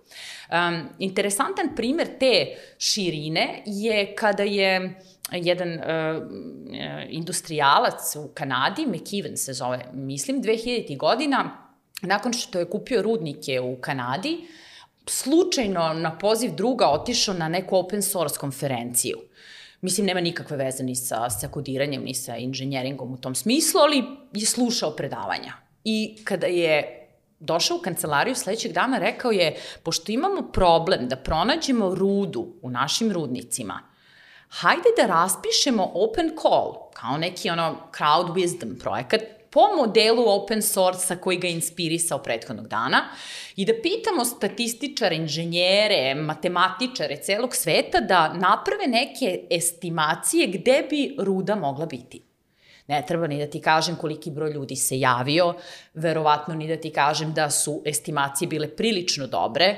[0.51, 2.45] Um, interesantan primer te
[2.77, 5.83] širine je kada je jedan uh,
[7.09, 10.97] industrijalac u Kanadi, McKeven se zove, mislim, 2000.
[10.97, 11.67] godina,
[12.01, 14.47] nakon što je kupio rudnike u Kanadi,
[15.07, 19.17] slučajno na poziv druga otišao na neku open source konferenciju.
[19.81, 24.03] Mislim, nema nikakve veze ni sa, sa kodiranjem, ni sa inženjeringom u tom smislu, ali
[24.33, 25.53] je slušao predavanja.
[25.83, 26.97] I kada je
[27.39, 33.11] došao u kancelariju sledećeg dana, rekao je, pošto imamo problem da pronađemo rudu u našim
[33.11, 33.90] rudnicima,
[34.51, 41.17] hajde da raspišemo open call, kao neki ono crowd wisdom projekat, po modelu open source-a
[41.17, 43.03] koji ga je inspirisao prethodnog dana
[43.55, 51.55] i da pitamo statističare, inženjere, matematičare celog sveta da naprave neke estimacije gde bi ruda
[51.55, 52.21] mogla biti.
[52.87, 55.53] Ne treba ni da ti kažem koliki broj ljudi se javio,
[55.93, 59.77] verovatno ni da ti kažem da su estimacije bile prilično dobre.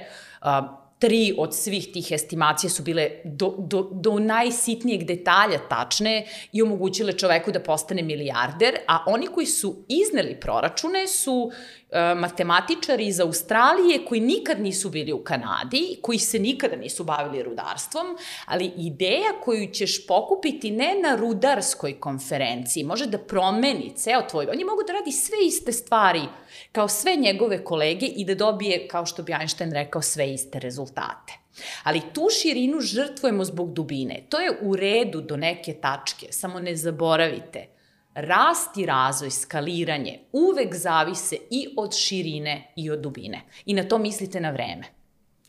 [0.99, 7.13] Tri od svih tih estimacija su bile do, do, do najsitnijeg detalja tačne i omogućile
[7.13, 11.51] čoveku da postane milijarder, a oni koji su izneli proračune su
[11.91, 17.43] e, matematičari iz Australije koji nikad nisu bili u Kanadi, koji se nikada nisu bavili
[17.43, 24.47] rudarstvom, ali ideja koju ćeš pokupiti ne na rudarskoj konferenciji, može da promeni ceo tvoj...
[24.51, 26.21] Oni mogu da radi sve iste stvari
[26.73, 31.33] kao sve njegove kolege i da dobije, kao što bi Einstein rekao, sve iste rezultate.
[31.83, 34.25] Ali tu širinu žrtvujemo zbog dubine.
[34.29, 37.67] To je u redu do neke tačke, samo ne zaboravite.
[38.15, 43.41] Rast i razvoj, skaliranje uvek zavise i od širine i od dubine.
[43.65, 44.83] I na to mislite na vreme.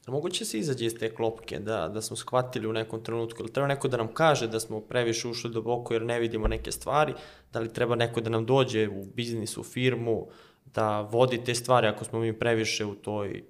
[0.07, 3.69] Moguće se izađe iz te klopke, da, da smo shvatili u nekom trenutku, ili treba
[3.69, 7.15] neko da nam kaže da smo previše ušli duboko jer ne vidimo neke stvari,
[7.53, 10.27] da li treba neko da nam dođe u biznis, u firmu,
[10.75, 13.45] da vodi te stvari ako smo mi previše u toj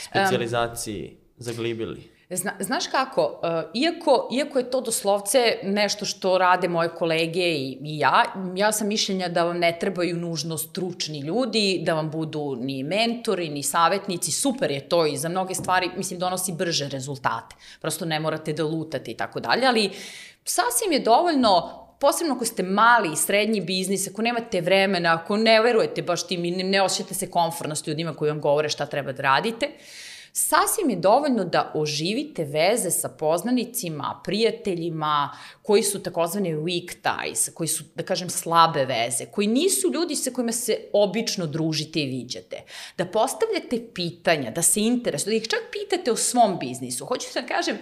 [0.00, 2.12] specializaciji um, zaglibili.
[2.30, 7.78] Zna, znaš kako, uh, iako, iako je to doslovce nešto što rade moje kolege i,
[7.82, 8.24] i ja,
[8.56, 13.48] ja sam mišljenja da vam ne trebaju nužno stručni ljudi, da vam budu ni mentori,
[13.48, 17.56] ni savetnici, super je to i za mnoge stvari, mislim, donosi brže rezultate.
[17.80, 19.90] Prosto ne morate da lutate i tako dalje, ali
[20.44, 25.60] sasvim je dovoljno posebno ako ste mali i srednji biznis, ako nemate vremena, ako ne
[25.62, 29.12] verujete baš tim i ne osjećate se komfortno s ljudima koji vam govore šta treba
[29.12, 29.68] da radite,
[30.32, 37.68] sasvim je dovoljno da oživite veze sa poznanicima, prijateljima, koji su takozvane weak ties, koji
[37.68, 42.64] su, da kažem, slabe veze, koji nisu ljudi sa kojima se obično družite i viđate.
[42.98, 47.06] Da postavljate pitanja, da se interesujete, da ih čak pitate o svom biznisu.
[47.06, 47.78] Hoću da kažem,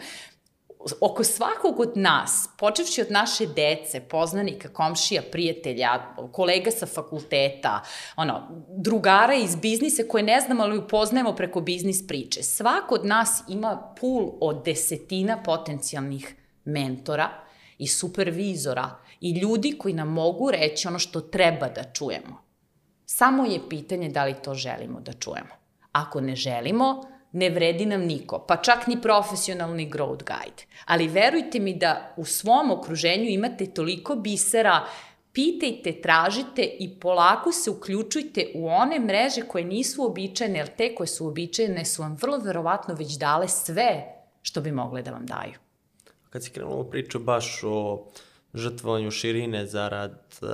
[1.00, 7.82] oko svakog od nas, počevši od naše dece, poznanika, komšija, prijatelja, kolega sa fakulteta,
[8.16, 12.42] ono, drugara iz biznisa koje ne znamo, ali upoznajemo preko biznis priče.
[12.42, 17.30] Svako od nas ima pul od desetina potencijalnih mentora
[17.78, 18.90] i supervizora
[19.20, 22.42] i ljudi koji nam mogu reći ono što treba da čujemo.
[23.06, 25.54] Samo je pitanje da li to želimo da čujemo.
[25.92, 30.62] Ako ne želimo, ne vredi nam niko, pa čak ni profesionalni growth guide.
[30.86, 34.84] Ali verujte mi da u svom okruženju imate toliko bisera,
[35.32, 41.06] pitajte, tražite i polako se uključujte u one mreže koje nisu običajne, jer te koje
[41.06, 44.04] su običajne su vam vrlo verovatno već dale sve
[44.42, 45.58] što bi mogle da vam daju.
[46.30, 48.06] Kad si krenuo priču baš o
[48.54, 50.48] žrtvovanju širine zarad uh,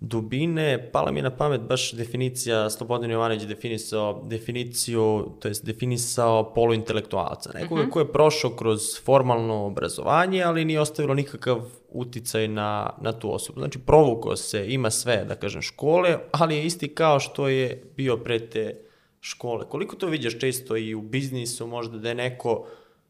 [0.00, 6.54] dubine, pala mi je na pamet baš definicija, Slobodan Jovanović definisao definiciju, to jest definisao
[6.54, 7.90] poluintelektualca, nekoga mm -hmm.
[7.90, 13.60] ko je prošao kroz formalno obrazovanje, ali nije ostavilo nikakav uticaj na, na tu osobu.
[13.60, 18.16] Znači, provukao se, ima sve, da kažem, škole, ali je isti kao što je bio
[18.16, 18.80] pre te
[19.20, 19.68] škole.
[19.68, 22.66] Koliko to vidiš često i u biznisu, možda da je neko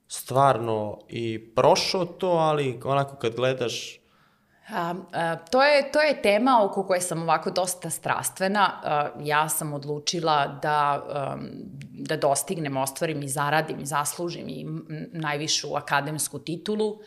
[0.09, 4.01] stvarno i prošao to, ali onako kad gledaš
[4.71, 8.81] A, a, to, je, to je tema oko koje sam ovako dosta strastvena.
[8.85, 11.37] A, ja sam odlučila da, a,
[11.91, 14.67] da dostignem, ostvarim i zaradim i zaslužim i
[15.13, 16.99] najvišu akademsku titulu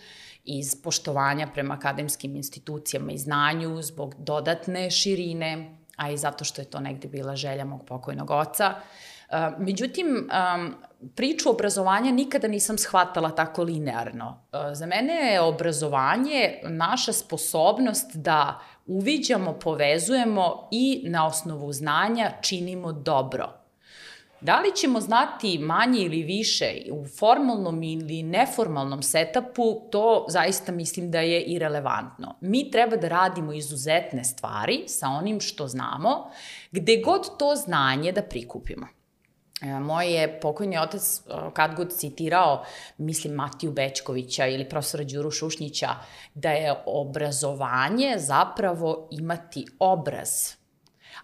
[0.45, 6.65] iz poštovanja prema akademskim institucijama i znanju zbog dodatne širine, a i zato što je
[6.65, 8.73] to negde bila želja mog pokojnog oca.
[9.57, 10.29] Međutim,
[11.15, 14.43] priču obrazovanja nikada nisam shvatala tako linearno.
[14.73, 23.59] Za mene je obrazovanje naša sposobnost da uviđamo, povezujemo i na osnovu znanja činimo dobro.
[24.41, 31.11] Da li ćemo znati manje ili više u formalnom ili neformalnom setupu, to zaista mislim
[31.11, 32.35] da je irelevantno.
[32.41, 36.29] Mi treba da radimo izuzetne stvari sa onim što znamo,
[36.71, 38.87] gde god to znanje da prikupimo.
[39.61, 42.63] E, moj je pokojni otac e, kad god citirao,
[42.97, 45.89] mislim Matiju Bečkovića ili profesora Đuru Šušnjića,
[46.33, 50.29] da je obrazovanje zapravo imati obraz.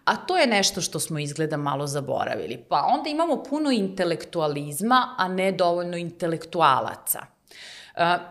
[0.05, 2.65] A to je nešto što smo izgleda malo zaboravili.
[2.69, 7.19] Pa onda imamo puno intelektualizma, a ne dovoljno intelektualaca.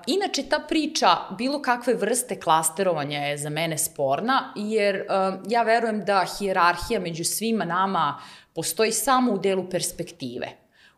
[0.07, 6.05] inače, ta priča bilo kakve vrste klasterovanja je za mene sporna, jer uh, ja verujem
[6.05, 8.19] da hijerarhija među svima nama
[8.55, 10.49] postoji samo u delu perspektive.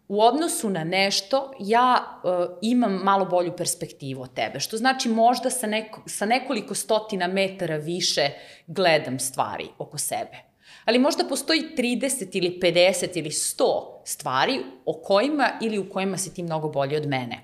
[0.08, 5.50] U odnosu na nešto, ja uh, imam malo bolju perspektivu od tebe, što znači možda
[5.50, 8.30] sa, neko, sa nekoliko stotina metara više
[8.66, 10.46] gledam stvari oko sebe
[10.86, 13.64] ali možda postoji 30 ili 50 ili 100
[14.04, 17.38] stvari o kojima ili u kojima si ti mnogo bolji od mene.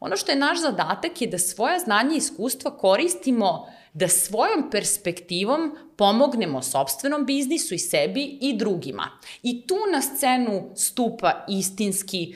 [0.00, 5.76] Ono što je naš zadatak je da svoja znanja i iskustva koristimo da svojom perspektivom
[5.96, 9.08] pomognemo sobstvenom biznisu i sebi i drugima.
[9.42, 12.34] I tu na scenu stupa istinski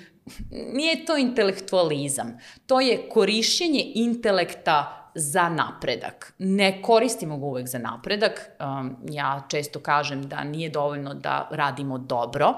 [0.51, 6.35] nije to intelektualizam, to je korišćenje intelekta za napredak.
[6.39, 8.51] Ne koristimo ga uvek za napredak.
[8.61, 12.55] Um, ja često kažem da nije dovoljno da radimo dobro,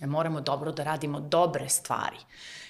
[0.00, 2.16] moramo dobro da radimo dobre stvari.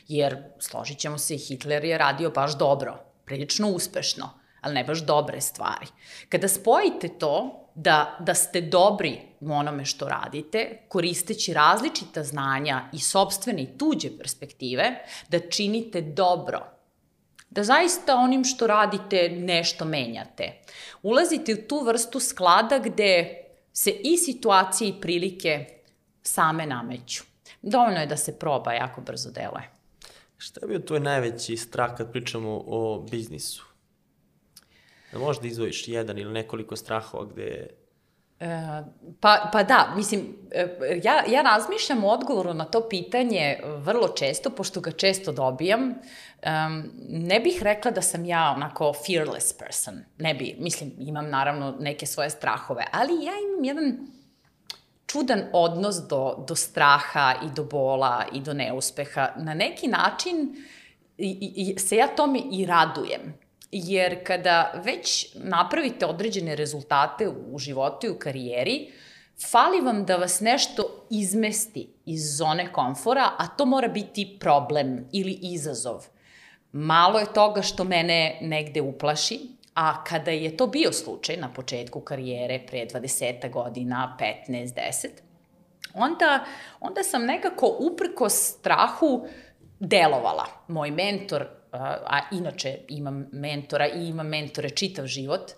[0.08, 4.30] Jer, složit ćemo se, Hitler je radio baš dobro, prilično uspešno,
[4.60, 5.86] ali ne baš dobre stvari.
[6.28, 12.98] Kada spojite to da, da ste dobri u onome što radite, koristeći različita znanja i
[12.98, 16.80] sobstvene i tuđe perspektive, da činite dobro
[17.50, 20.52] da zaista onim što radite nešto menjate.
[21.02, 25.66] Ulazite u tu vrstu sklada gde se i situacije i prilike
[26.22, 27.24] same nameću.
[27.62, 29.70] Dovoljno je da se proba, jako brzo deluje.
[30.36, 33.69] Šta je bio tvoj najveći strah kad pričamo o biznisu?
[35.12, 37.66] Da možda izvojiš jedan ili nekoliko strahova gde
[38.40, 38.82] E,
[39.20, 44.50] pa, pa da, mislim, e, ja, ja razmišljam o odgovoru na to pitanje vrlo često,
[44.50, 45.82] pošto ga često dobijam.
[45.82, 50.04] Um, ne bih rekla da sam ja onako fearless person.
[50.18, 53.98] Ne bi, mislim, imam naravno neke svoje strahove, ali ja imam jedan
[55.06, 59.28] čudan odnos do, do straha i do bola i do neuspeha.
[59.36, 60.64] Na neki način
[61.18, 63.39] i, i, se ja tome i radujem
[63.72, 68.92] jer kada već napravite određene rezultate u životu i u karijeri,
[69.50, 75.38] fali vam da vas nešto izmesti iz zone komfora, a to mora biti problem ili
[75.42, 76.06] izazov.
[76.72, 79.40] Malo je toga što mene negde uplaši,
[79.74, 84.16] a kada je to bio slučaj na početku karijere, pre 20 godina,
[84.48, 85.08] 15, 10,
[85.94, 86.44] onda,
[86.80, 89.26] onda sam nekako uprko strahu
[89.80, 90.46] delovala.
[90.68, 95.52] Moj mentor a inače imam mentora i imam mentore čitav život,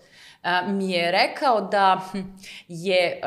[0.67, 2.01] mi je rekao da
[2.67, 3.21] je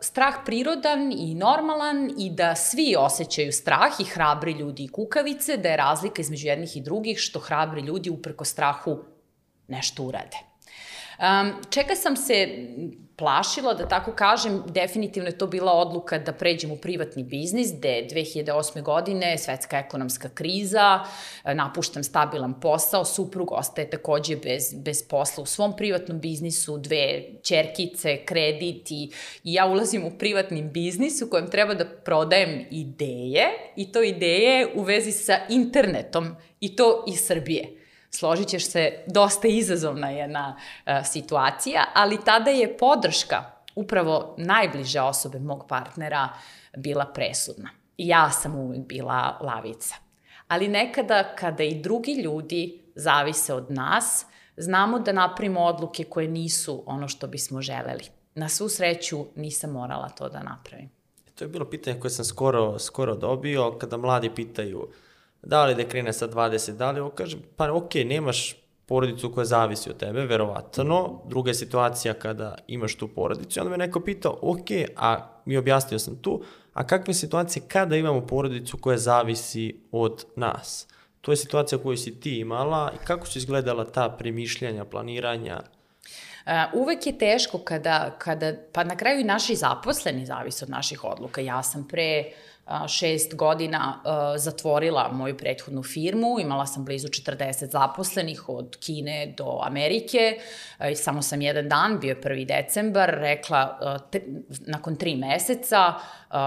[0.00, 5.68] strah prirodan i normalan i da svi osjećaju strah i hrabri ljudi i kukavice, da
[5.68, 8.98] je razlika između jednih i drugih što hrabri ljudi upreko strahu
[9.68, 10.36] nešto urade.
[11.18, 12.66] Um, čeka sam se
[13.20, 18.08] plašila, da tako kažem, definitivno je to bila odluka da pređem u privatni biznis, gde
[18.10, 18.82] 2008.
[18.82, 21.00] godine svetska ekonomska kriza,
[21.44, 28.24] napuštam stabilan posao, suprug ostaje takođe bez, bez posla u svom privatnom biznisu, dve čerkice,
[28.24, 29.12] kredit i,
[29.44, 34.66] i ja ulazim u privatni biznis u kojem treba da prodajem ideje i to ideje
[34.74, 37.79] u vezi sa internetom i to iz Srbije
[38.10, 43.44] složit ćeš se, dosta izazovna jedna uh, situacija, ali tada je podrška
[43.74, 46.28] upravo najbliže osobe mog partnera
[46.76, 47.70] bila presudna.
[47.96, 49.94] Ja sam uvijek bila lavica.
[50.48, 56.82] Ali nekada kada i drugi ljudi zavise od nas, znamo da napravimo odluke koje nisu
[56.86, 58.04] ono što bismo želeli.
[58.34, 60.90] Na svu sreću nisam morala to da napravim.
[61.34, 64.94] To je bilo pitanje koje sam skoro, skoro dobio kada mladi pitaju uh,
[65.42, 69.90] da li da krene sa 20, da li, kaže, pa ok, nemaš porodicu koja zavisi
[69.90, 71.20] od tebe, verovatno.
[71.28, 73.60] Druga je situacija kada imaš tu porodicu.
[73.60, 78.26] Onda me neko pitao, ok, a mi objasnio sam tu, a kakve situacije kada imamo
[78.26, 80.86] porodicu koja zavisi od nas?
[81.20, 85.60] To je situacija koju si ti imala i kako su izgledala ta premišljanja, planiranja?
[85.60, 91.04] Uh, uvek je teško kada, kada, pa na kraju i naši zaposleni zavise od naših
[91.04, 91.40] odluka.
[91.40, 92.49] Ja sam pre uh,
[92.88, 94.02] šest godina
[94.36, 100.38] zatvorila moju prethodnu firmu, imala sam blizu 40 zaposlenih od Kine do Amerike,
[100.92, 102.46] i samo sam jedan dan, bio je 1.
[102.46, 103.78] decembar, rekla
[104.12, 104.22] te,
[104.66, 105.94] nakon tri meseca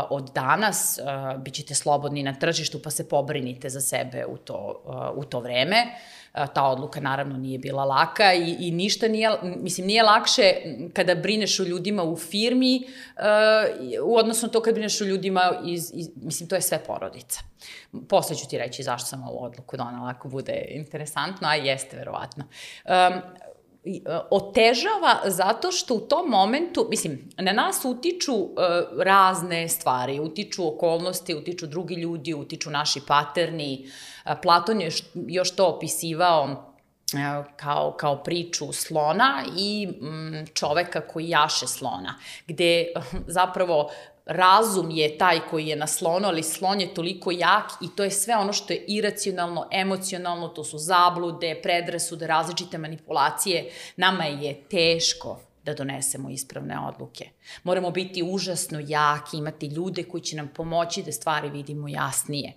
[0.09, 0.99] od danas
[1.38, 4.83] bit ćete slobodni na tržištu pa se pobrinite za sebe u to,
[5.15, 5.86] u to vreme
[6.54, 10.54] ta odluka naravno nije bila laka i, i ništa nije, mislim, nije lakše
[10.93, 15.52] kada brineš o ljudima u firmi uh, u odnosu na to kad brineš o ljudima
[15.65, 17.39] iz, iz, mislim, to je sve porodica.
[18.10, 22.43] Posle ću ti reći zašto sam ovu odluku donala, ako bude interesantno, a jeste verovatno.
[22.43, 23.22] Um, e,
[24.32, 28.51] otežava zato što u tom momentu, mislim, na nas utiču uh,
[28.99, 33.86] razne stvari, utiču okolnosti, utiču drugi ljudi, utiču naši paterni.
[34.26, 36.74] Uh, Platon je još to opisivao
[37.55, 42.16] kao, kao priču slona i mm, čoveka koji jaše slona,
[42.47, 42.88] gde
[43.28, 43.89] zapravo
[44.26, 48.11] razum je taj koji je na slonu, ali slon je toliko jak i to je
[48.11, 53.71] sve ono što je iracionalno, emocionalno, to su zablude, predrasude, različite manipulacije.
[53.97, 57.30] Nama je teško da donesemo ispravne odluke.
[57.63, 62.53] Moramo biti užasno jaki, imati ljude koji će nam pomoći da stvari vidimo jasnije.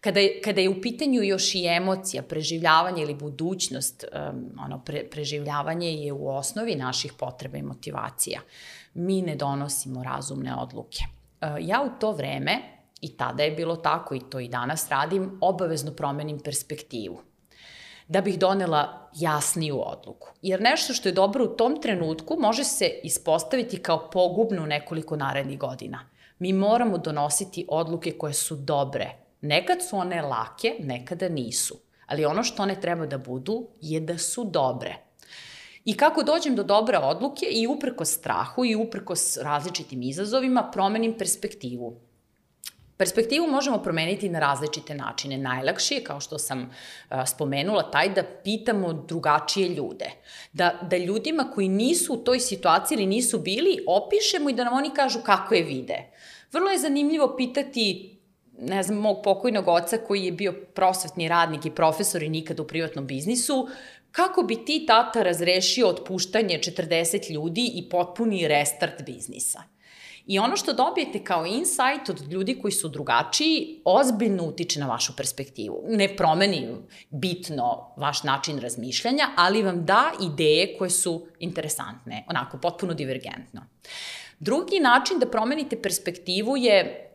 [0.00, 5.04] Kada je, kada je u pitanju još i emocija, preživljavanje ili budućnost, um, ono, pre,
[5.10, 8.40] preživljavanje je u osnovi naših potreba i motivacija.
[8.96, 11.04] Mi ne donosimo razumne odluke.
[11.40, 12.58] Uh, ja u to vreme,
[13.00, 17.20] i tada je bilo tako i to i danas radim, obavezno promenim perspektivu
[18.08, 20.28] da bih donela jasniju odluku.
[20.42, 25.58] Jer nešto što je dobro u tom trenutku može se ispostaviti kao pogubno nekoliko narednih
[25.58, 25.98] godina.
[26.38, 29.10] Mi moramo donositi odluke koje su dobre.
[29.40, 31.76] Nekad su one lake, nekada nisu.
[32.06, 34.96] Ali ono što one treba da budu je da su dobre.
[35.86, 41.96] I kako dođem do dobre odluke i uprko strahu i uprko različitim izazovima promenim perspektivu.
[42.96, 45.38] Perspektivu možemo promeniti na različite načine.
[45.38, 46.70] Najlakši je, kao što sam
[47.26, 50.10] spomenula, taj da pitamo drugačije ljude.
[50.52, 54.74] Da, da ljudima koji nisu u toj situaciji ili nisu bili, opišemo i da nam
[54.74, 55.98] oni kažu kako je vide.
[56.52, 58.12] Vrlo je zanimljivo pitati
[58.60, 62.64] ne znam, mog pokojnog oca koji je bio prosvetni radnik i profesor i nikad u
[62.64, 63.68] privatnom biznisu,
[64.16, 69.62] kako bi ti tata razrešio otpuštanje 40 ljudi i potpuni restart biznisa?
[70.26, 75.16] I ono što dobijete kao insight od ljudi koji su drugačiji, ozbiljno utiče na vašu
[75.16, 75.82] perspektivu.
[75.88, 76.68] Ne promeni
[77.10, 83.66] bitno vaš način razmišljanja, ali vam da ideje koje su interesantne, onako, potpuno divergentno.
[84.38, 87.10] Drugi način da promenite perspektivu je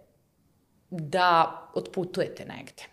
[0.89, 2.90] da otputujete negde.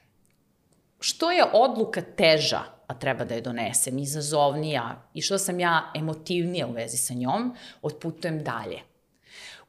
[1.01, 6.67] Što je odluka teža, a treba da je donesem, izazovnija i što sam ja emotivnija
[6.67, 8.89] u vezi sa njom, otputujem dalje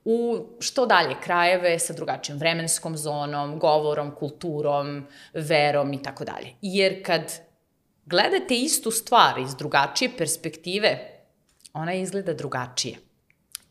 [0.06, 6.54] u što dalje krajeve sa drugačijom vremenskom zonom, govorom, kulturom, verom i tako dalje.
[6.62, 7.40] Jer kad
[8.06, 11.00] gledate istu stvar iz drugačije perspektive,
[11.74, 12.98] ona izgleda drugačije.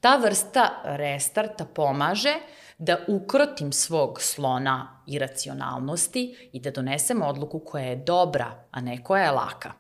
[0.01, 2.35] Ta vrsta restarta pomaže
[2.79, 9.05] da ukrotim svog slona i racionalnosti i da donesem odluku koja je dobra, a ne
[9.05, 9.73] koja je laka.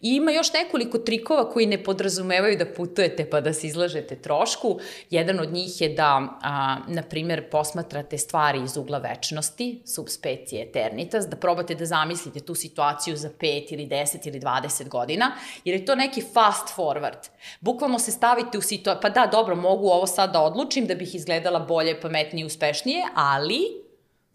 [0.00, 4.78] I ima još nekoliko trikova koji ne podrazumevaju da putujete pa da se izlažete trošku.
[5.10, 11.26] Jedan od njih je da, a, na primer, posmatrate stvari iz ugla večnosti, subspecie eternitas,
[11.28, 15.32] da probate da zamislite tu situaciju za 5 ili 10 ili 20 godina,
[15.64, 17.28] jer je to neki fast forward.
[17.60, 21.14] Bukvalno se stavite u situaciju, pa da, dobro, mogu ovo sad da odlučim da bih
[21.14, 23.85] izgledala bolje, pametnije, uspešnije, ali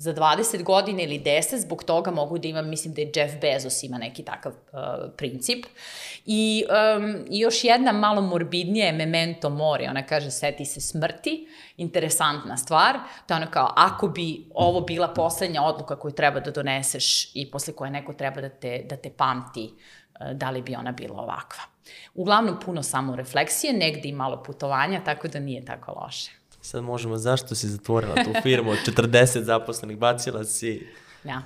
[0.01, 3.83] za 20 godina ili 10, zbog toga mogu da imam, mislim da je Jeff Bezos
[3.83, 4.79] ima neki takav uh,
[5.17, 5.65] princip.
[6.25, 6.63] I
[6.97, 11.47] um, još jedna malo morbidnija je memento mori, ona kaže seti se smrti,
[11.77, 12.97] interesantna stvar,
[13.27, 17.51] to je ono kao ako bi ovo bila poslednja odluka koju treba da doneseš i
[17.51, 19.73] posle koje neko treba da te, da te pamti,
[20.19, 21.63] uh, da li bi ona bila ovakva.
[22.13, 26.40] Uglavnom puno samo refleksije, negde i malo putovanja, tako da nije tako loše.
[26.61, 30.87] Sad možemo, zašto si zatvorila tu firmu od 40 zaposlenih, bacila si...
[31.23, 31.41] Ja.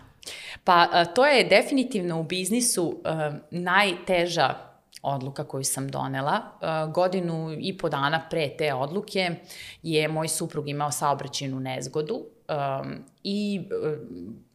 [0.63, 4.55] Pa to je definitivno u biznisu uh, najteža
[5.01, 6.41] odluka koju sam donela.
[6.41, 9.35] Uh, godinu i po dana pre te odluke
[9.83, 12.25] je moj suprug imao saobraćenu nezgodu
[13.23, 13.61] i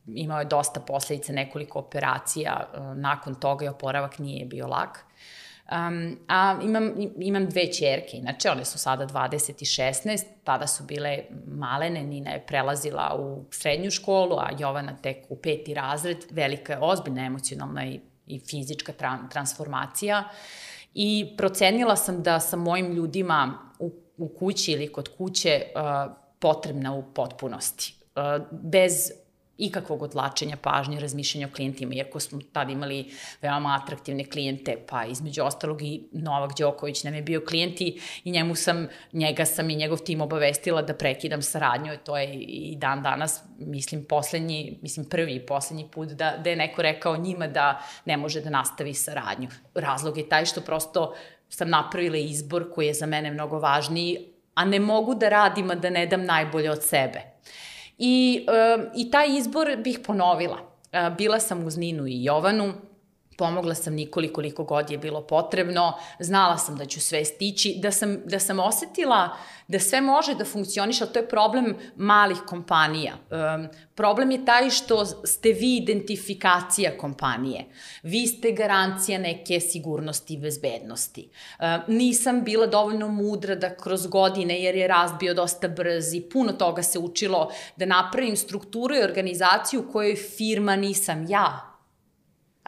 [0.07, 2.71] imao je dosta posledice, nekoliko operacija.
[2.95, 5.05] Nakon toga je oporavak nije bio lak.
[5.71, 10.85] Um, a imam, imam dve čerke, inače one su sada 20 i 16, tada su
[10.85, 16.73] bile malene, Nina je prelazila u srednju školu, a Jovana tek u peti razred, velika
[16.73, 20.25] je ozbiljna emocionalna i, i fizička tra, transformacija
[20.95, 26.95] i procenila sam da sa mojim ljudima u, u kući ili kod kuće uh, potrebna
[26.95, 27.95] u potpunosti.
[28.17, 29.11] Uh, bez
[29.61, 35.43] ikakvog odlačenja pažnje, razmišljanja o klijentima, iako smo tad imali veoma atraktivne klijente, pa između
[35.43, 39.77] ostalog i Novak Đoković nam je bio klijent i, i njemu sam, njega sam i
[39.77, 45.35] njegov tim obavestila da prekidam saradnju, to je i dan danas, mislim, poslednji, mislim, prvi
[45.35, 49.49] i poslednji put da, da je neko rekao njima da ne može da nastavi saradnju.
[49.75, 51.15] Razlog je taj što prosto
[51.49, 54.19] sam napravila izbor koji je za mene mnogo važniji,
[54.55, 57.30] a ne mogu da radim, a da ne dam najbolje od sebe.
[58.03, 58.47] I,
[58.95, 60.59] I taj izbor bih ponovila.
[60.93, 62.73] Uh, bila sam uz Ninu i Jovanu,
[63.41, 67.91] pomogla sam Nikoli koliko god je bilo potrebno, znala sam da ću sve stići, da
[67.91, 69.37] sam, da sam osetila
[69.71, 73.15] da sve može da funkcioniše, ali to je problem malih kompanija.
[73.15, 77.65] Um, problem je taj što ste vi identifikacija kompanije.
[78.03, 81.29] Vi ste garancija neke sigurnosti i bezbednosti.
[81.31, 86.21] Um, nisam bila dovoljno mudra da kroz godine, jer je rast bio dosta brz i
[86.33, 91.70] puno toga se učilo, da napravim strukturu i organizaciju u kojoj firma nisam ja,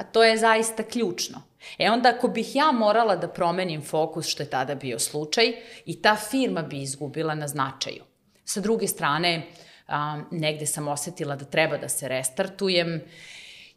[0.02, 1.42] A to je zaista ključno.
[1.78, 5.52] E onda ako bih ja morala da promenim fokus, što je tada bio slučaj,
[5.86, 8.02] i ta firma bi izgubila na značaju.
[8.44, 9.46] Sa druge strane,
[9.88, 13.00] a, negde sam osetila da treba da se restartujem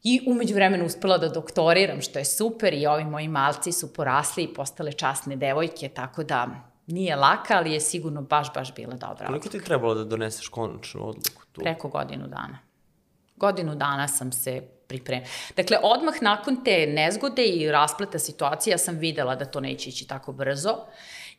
[0.03, 4.43] i umeđu vremenu uspela da doktoriram, što je super i ovi moji malci su porasli
[4.43, 6.47] i postale časne devojke, tako da
[6.87, 10.47] nije laka, ali je sigurno baš, baš bila dobra Koliko ti je trebalo da doneseš
[10.47, 11.61] konačnu odluku tu?
[11.61, 12.59] Preko godinu dana.
[13.35, 15.27] Godinu dana sam se pripremila.
[15.57, 20.07] Dakle, odmah nakon te nezgode i raspleta situacije, ja sam videla da to neće ići
[20.07, 20.75] tako brzo.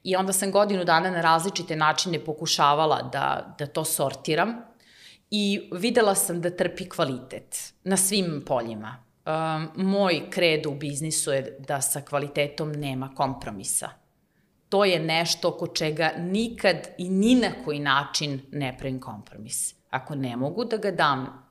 [0.03, 4.55] I onda sam godinu dana na različite načine pokušavala da, da to sortiram
[5.31, 9.03] i videla sam da trpi kvalitet na svim poljima.
[9.27, 13.89] Um, moj kredo u biznisu je da sa kvalitetom nema kompromisa.
[14.69, 19.75] To je nešto oko čega nikad i ni na koji način ne pravim kompromis.
[19.91, 21.46] Ako ne mogu da ga dam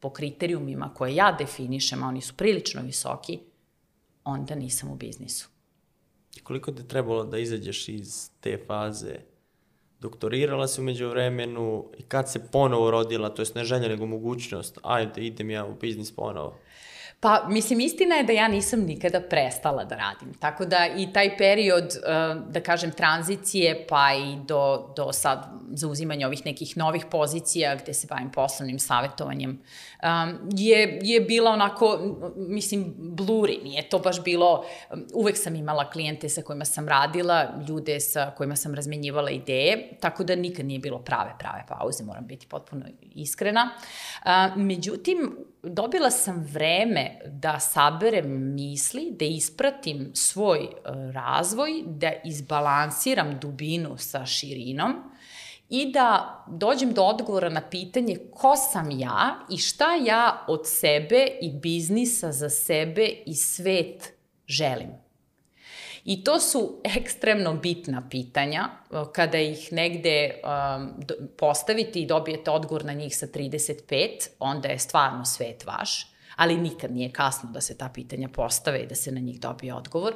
[0.00, 3.38] po kriterijumima koje ja definišem, a oni su prilično visoki,
[4.24, 5.48] onda nisam u biznisu.
[6.42, 9.14] Koliko ti je trebalo da izađeš iz te faze?
[10.00, 14.78] Doktorirala si umeđu vremenu i kad se ponovo rodila, to je ne želja nego mogućnost,
[14.82, 16.56] ajde idem ja u biznis ponovo.
[17.20, 20.34] Pa, mislim, istina je da ja nisam nikada prestala da radim.
[20.34, 26.26] Tako da i taj period, eh, da kažem, tranzicije, pa i do, do sad zauzimanja
[26.26, 29.62] ovih nekih novih pozicija gde se bavim poslovnim savjetovanjem,
[30.52, 31.98] je, je bila onako,
[32.36, 33.60] mislim, bluri.
[33.64, 34.64] Nije to baš bilo,
[35.14, 40.24] uvek sam imala klijente sa kojima sam radila, ljude sa kojima sam razmenjivala ideje, tako
[40.24, 43.70] da nikad nije bilo prave, prave pauze, moram biti potpuno iskrena.
[44.56, 53.96] Međutim, dobila sam vreme da saberem misli, da ispratim svoj uh, razvoj, da izbalansiram dubinu
[53.98, 54.94] sa širinom,
[55.70, 61.28] i da dođem do odgovora na pitanje ko sam ja i šta ja od sebe
[61.40, 64.12] i biznisa za sebe i svet
[64.46, 65.09] želim.
[66.10, 68.68] I to su ekstremno bitna pitanja,
[69.12, 70.90] kada ih negde um,
[71.38, 74.08] postavite i dobijete odgovor na njih sa 35,
[74.38, 76.06] onda je stvarno svet vaš,
[76.36, 79.74] ali nikad nije kasno da se ta pitanja postave i da se na njih dobije
[79.74, 80.14] odgovor.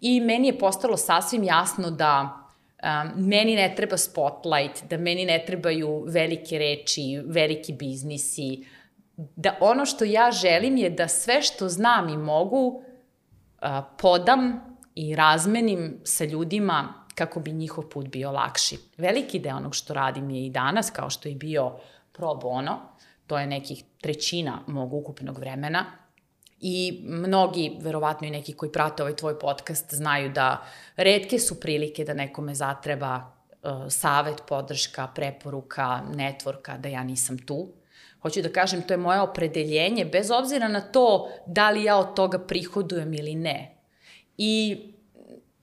[0.00, 2.40] I meni je postalo sasvim jasno da
[2.82, 8.64] um, meni ne treba spotlight, da meni ne trebaju velike reči, veliki biznisi,
[9.16, 12.82] da ono što ja želim je da sve što znam i mogu
[13.62, 13.68] uh,
[13.98, 14.67] podam
[14.98, 18.78] i razmenim sa ljudima kako bi njihov put bio lakši.
[18.96, 21.72] Veliki deo onog što radim je i danas, kao što je bio
[22.12, 22.78] pro bono,
[23.26, 25.84] to je nekih trećina mog ukupnog vremena,
[26.60, 30.64] I mnogi, verovatno i neki koji prate ovaj tvoj podcast, znaju da
[30.96, 37.68] redke su prilike da nekome zatreba uh, savet, podrška, preporuka, netvorka, da ja nisam tu.
[38.22, 42.14] Hoću da kažem, to je moje opredeljenje, bez obzira na to da li ja od
[42.16, 43.77] toga prihodujem ili ne.
[44.38, 44.78] I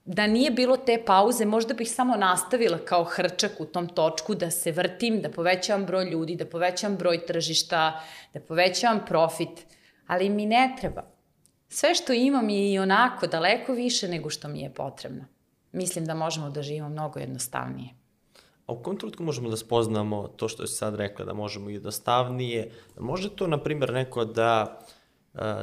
[0.05, 4.51] da nije bilo te pauze, možda bih samo nastavila kao hrčak u tom točku da
[4.51, 8.03] se vrtim, da povećavam broj ljudi, da povećavam broj tržišta,
[8.33, 9.65] da povećavam profit,
[10.07, 11.03] ali mi ne treba.
[11.69, 15.25] Sve što imam je i onako daleko više nego što mi je potrebno.
[15.71, 17.89] Mislim da možemo da živimo mnogo jednostavnije.
[18.67, 22.71] A u kom trenutku možemo da spoznamo to što je sad rekla, da možemo jednostavnije?
[22.99, 24.87] Može to, na primjer, neko da uh,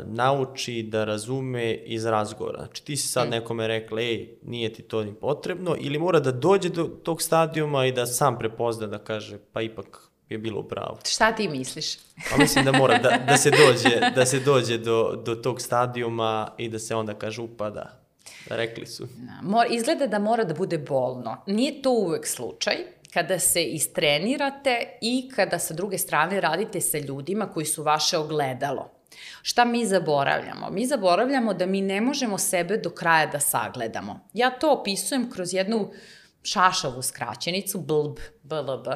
[0.04, 2.58] nauči da razume iz razgovora?
[2.58, 3.30] Znači, ti si sad mm.
[3.30, 7.86] nekome rekla, ej, nije ti to ni potrebno, ili mora da dođe do tog stadijuma
[7.86, 10.96] i da sam prepozna da kaže, pa ipak je bilo u pravu.
[11.04, 11.96] Šta ti misliš?
[12.30, 16.50] Pa mislim da mora da, da se dođe, da se dođe do, do tog stadijuma
[16.58, 17.98] i da se onda kaže upada.
[18.48, 19.08] Da rekli su.
[19.42, 21.36] Mor, izgleda da mora da bude bolno.
[21.46, 22.76] Nije to uvek slučaj
[23.14, 29.01] kada se istrenirate i kada sa druge strane radite sa ljudima koji su vaše ogledalo.
[29.42, 30.70] Šta mi zaboravljamo?
[30.70, 34.28] Mi zaboravljamo da mi ne možemo sebe do kraja da sagledamo.
[34.32, 35.90] Ja to opisujem kroz jednu
[36.42, 38.86] šašavu skraćenicu, blb, blb,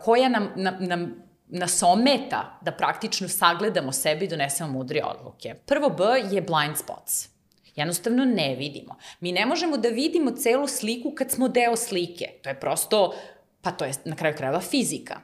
[0.00, 5.54] koja nam, nam, nam nas ometa da praktično sagledamo sebe i donesemo mudre odluke.
[5.66, 7.28] Prvo B je blind spots.
[7.76, 8.96] Jednostavno ne vidimo.
[9.20, 12.28] Mi ne možemo da vidimo celu sliku kad smo deo slike.
[12.42, 13.14] To je prosto,
[13.62, 15.20] pa to je na kraju krajeva fizika.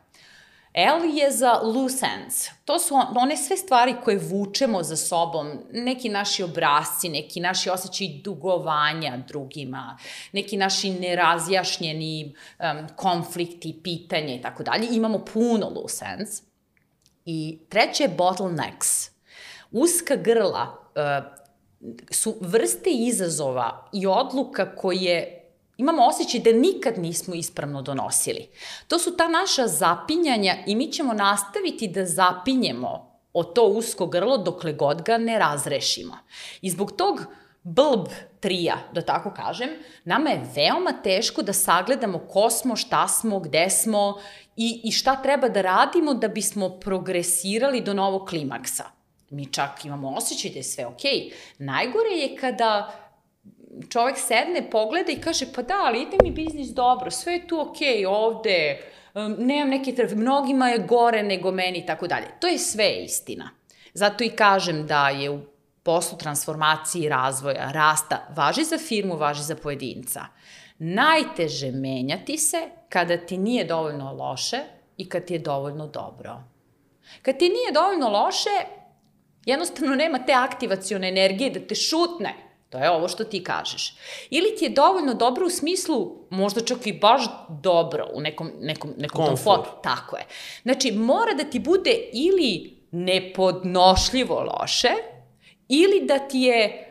[0.74, 2.48] L je za loose ends.
[2.64, 7.70] To su on- one sve stvari koje vučemo za sobom, neki naši obrazci, neki naši
[7.70, 9.98] osjećaj dugovanja drugima,
[10.32, 14.88] neki naši nerazjašnjeni um, konflikti, pitanje i tako dalje.
[14.90, 16.42] Imamo puno loose ends.
[17.24, 19.10] I treće je bottlenecks.
[19.70, 21.40] Uska grla uh,
[22.10, 25.39] su vrste izazova i odluka koje
[25.80, 28.48] imamo osjećaj da nikad nismo ispravno donosili.
[28.88, 34.36] To su ta naša zapinjanja i mi ćemo nastaviti da zapinjemo o to usko grlo
[34.38, 36.16] dokle god ga ne razrešimo.
[36.62, 37.26] I zbog tog
[37.62, 38.08] blb
[38.40, 39.68] trija, da tako kažem,
[40.04, 44.20] nama je veoma teško da sagledamo ko smo, šta smo, gde smo
[44.56, 48.84] i, i šta treba da radimo da bismo progresirali do novog klimaksa.
[49.30, 51.10] Mi čak imamo osjećaj da je sve okej.
[51.10, 51.32] Okay.
[51.58, 52.92] Najgore je kada
[53.88, 57.60] čovek sedne, pogleda i kaže, pa da, ali ide mi biznis dobro, sve je tu
[57.60, 58.80] okej, okay, ovde,
[59.14, 62.26] um, nemam neke trfe, mnogima je gore nego meni i tako dalje.
[62.40, 63.50] To je sve istina.
[63.94, 65.40] Zato i kažem da je u
[65.82, 70.24] poslu transformacije, razvoja, rasta, važi za firmu, važi za pojedinca.
[70.78, 72.58] Najteže menjati se
[72.88, 74.60] kada ti nije dovoljno loše
[74.96, 76.42] i kad ti je dovoljno dobro.
[77.22, 78.50] Kad ti nije dovoljno loše,
[79.44, 82.49] jednostavno nema te aktivacione energije da te šutne.
[82.70, 83.94] To je ovo što ti kažeš.
[84.30, 88.90] Ili ti je dovoljno dobro u smislu, možda čak i baš dobro u nekom, nekom,
[88.98, 89.70] nekom tom fotu.
[89.82, 90.26] Tako je.
[90.62, 94.90] Znači, mora da ti bude ili nepodnošljivo loše,
[95.68, 96.86] ili da ti je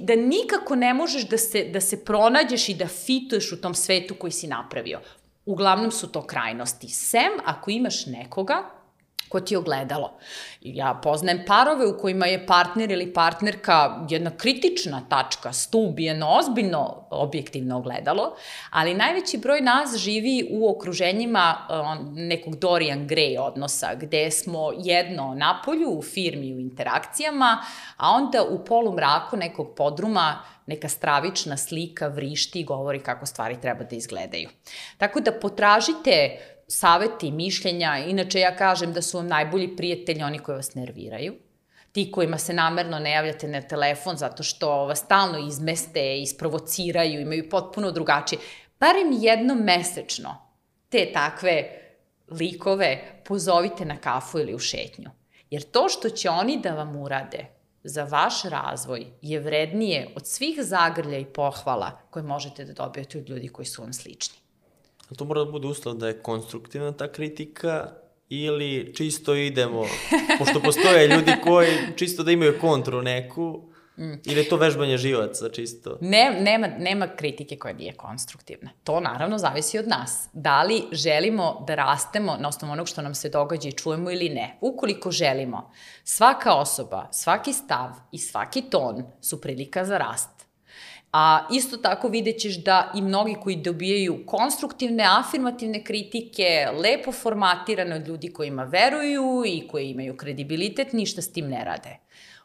[0.00, 4.14] da nikako ne možeš da se, da se pronađeš i da fituješ u tom svetu
[4.14, 5.00] koji si napravio.
[5.46, 6.88] Uglavnom su to krajnosti.
[6.88, 8.70] Sem ako imaš nekoga
[9.34, 10.12] ko ti je ogledalo.
[10.60, 17.06] Ja poznajem parove u kojima je partner ili partnerka jedna kritična tačka, stub, jedno ozbiljno
[17.10, 18.36] objektivno ogledalo,
[18.70, 25.34] ali najveći broj nas živi u okruženjima uh, nekog Dorian Gray odnosa, gde smo jedno
[25.34, 27.64] na polju, u firmi, u interakcijama,
[27.96, 33.84] a onda u polumraku nekog podruma neka stravična slika vrišti i govori kako stvari treba
[33.84, 34.48] da izgledaju.
[34.98, 36.38] Tako da potražite
[36.68, 41.34] saveti, mišljenja, inače ja kažem da su vam najbolji prijatelji oni koji vas nerviraju,
[41.92, 47.48] ti kojima se namerno ne javljate na telefon zato što vas stalno izmeste, isprovociraju, imaju
[47.50, 48.38] potpuno drugačije.
[48.80, 50.36] Barem jednom mesečno
[50.88, 51.80] te takve
[52.30, 55.10] likove pozovite na kafu ili u šetnju.
[55.50, 57.46] Jer to što će oni da vam urade
[57.84, 63.30] za vaš razvoj je vrednije od svih zagrlja i pohvala koje možete da dobijete od
[63.30, 64.43] ljudi koji su vam slični.
[65.10, 67.90] A to mora da bude uslov da je konstruktivna ta kritika
[68.28, 69.84] ili čisto idemo,
[70.38, 73.62] pošto postoje ljudi koji čisto da imaju kontru neku,
[73.98, 74.12] mm.
[74.24, 75.98] ili je to vežbanje živaca čisto?
[76.00, 78.70] Ne, nema, nema kritike koja nije konstruktivna.
[78.84, 80.28] To naravno zavisi od nas.
[80.32, 84.28] Da li želimo da rastemo na osnovu onog što nam se događa i čujemo ili
[84.28, 84.58] ne.
[84.60, 85.70] Ukoliko želimo,
[86.04, 90.33] svaka osoba, svaki stav i svaki ton su prilika za rast.
[91.16, 97.96] A isto tako vidjet ćeš da i mnogi koji dobijaju konstruktivne, afirmativne kritike, lepo formatirane
[97.96, 101.96] od ljudi kojima veruju i koji imaju kredibilitet, ništa s tim ne rade.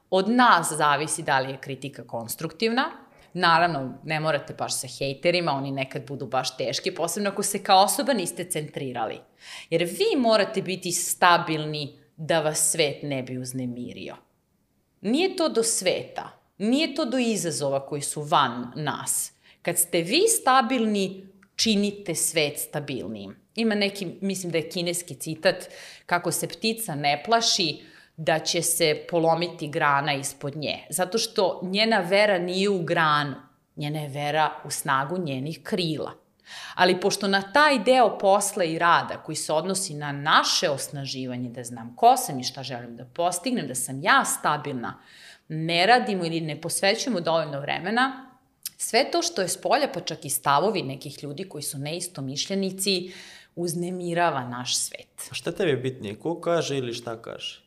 [0.09, 2.91] Od nas zavisi da li je kritika konstruktivna,
[3.33, 7.83] Naravno, ne morate baš sa hejterima, oni nekad budu baš teški, posebno ako se kao
[7.83, 9.19] osoba niste centrirali.
[9.69, 14.15] Jer vi morate biti stabilni da vas svet ne bi uznemirio.
[15.01, 19.31] Nije to do sveta, nije to do izazova koji su van nas.
[19.61, 23.35] Kad ste vi stabilni, činite svet stabilnijim.
[23.55, 25.55] Ima neki, mislim da je kineski citat,
[26.05, 27.81] kako se ptica ne plaši,
[28.17, 30.77] da će se polomiti grana ispod nje.
[30.89, 33.35] Zato što njena vera nije u granu,
[33.75, 36.11] njena je vera u snagu njenih krila.
[36.75, 41.63] Ali pošto na taj deo posla i rada koji se odnosi na naše osnaživanje, da
[41.63, 45.01] znam ko sam i šta želim da postignem, da sam ja stabilna,
[45.49, 48.29] ne radimo ili ne posvećujemo dovoljno vremena,
[48.77, 53.11] sve to što je spolja, pa čak i stavovi nekih ljudi koji su neistomišljenici,
[53.55, 55.29] uznemirava naš svet.
[55.31, 57.61] A šta tebi je bitnije, ko kaže ili šta kaže?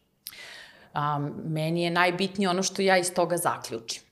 [0.94, 4.02] Um, meni je najbitnije ono što ja iz toga zaključim.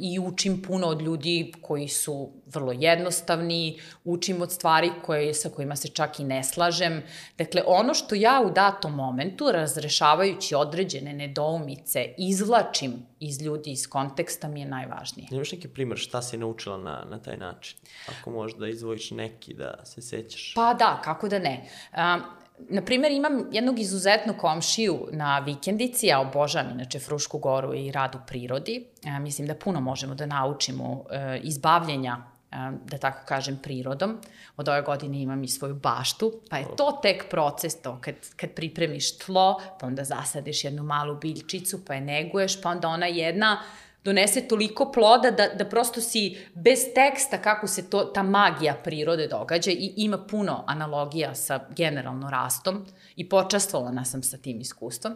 [0.00, 5.76] I učim puno od ljudi koji su vrlo jednostavni, učim od stvari koje, sa kojima
[5.76, 7.02] se čak i ne slažem.
[7.38, 14.48] Dakle, ono što ja u datom momentu, razrešavajući određene nedoumice, izvlačim iz ljudi iz konteksta
[14.48, 15.28] mi je najvažnije.
[15.30, 17.78] Imaš neki primer šta si naučila na, na taj način?
[18.08, 20.52] Ako možeš da izvojiš neki da se sećaš.
[20.54, 21.68] Pa da, kako da ne.
[21.92, 22.22] Um,
[22.58, 28.14] na primjer, imam jednog izuzetnog komšiju na vikendici, ja obožavam inače Frušku goru i rad
[28.14, 28.86] u prirodi.
[29.04, 32.16] E, mislim da puno možemo da naučimo e, iz bavljenja
[32.52, 34.18] e, da tako kažem, prirodom.
[34.56, 38.50] Od ove godine imam i svoju baštu, pa je to tek proces to, kad, kad
[38.50, 43.62] pripremiš tlo, pa onda zasadiš jednu malu biljčicu, pa je neguješ, pa onda ona jedna
[44.06, 49.26] donese toliko ploda da, da prosto si bez teksta kako se to, ta magija prirode
[49.28, 52.86] događa i ima puno analogija sa generalno rastom
[53.16, 55.14] i počastvovala sam sa tim iskustvom.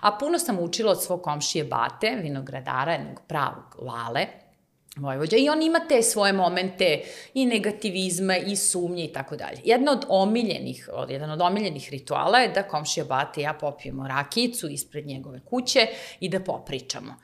[0.00, 4.26] A puno sam učila od svog komšije Bate, vinogradara, jednog pravog lale,
[4.96, 5.36] Vojvođa.
[5.36, 7.00] I on ima te svoje momente
[7.34, 9.60] i negativizma i sumnje i tako dalje.
[9.64, 14.68] Jedna od omiljenih, jedan od omiljenih rituala je da komšija Bate i ja popijemo rakijicu
[14.68, 15.86] ispred njegove kuće
[16.20, 17.14] i da popričamo.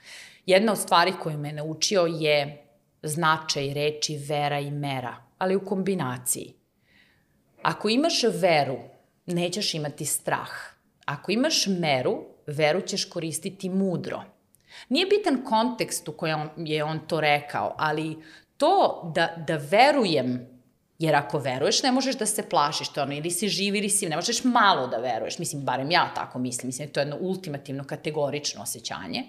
[0.46, 2.66] Jedna od stvari koju me naučio je
[3.02, 6.54] značaj reči vera i mera, ali u kombinaciji.
[7.62, 8.78] Ako imaš veru,
[9.26, 10.50] nećeš imati strah.
[11.04, 14.22] Ako imaš meru, veru ćeš koristiti mudro.
[14.88, 18.16] Nije bitan kontekst u kojem je on to rekao, ali
[18.56, 20.54] to da, da verujem
[20.98, 24.08] Jer ako veruješ, ne možeš da se plašiš, to ono, ili si živ ili si,
[24.08, 27.84] ne možeš malo da veruješ, mislim, barem ja tako mislim, mislim, to je jedno ultimativno
[27.84, 29.24] kategorično osjećanje.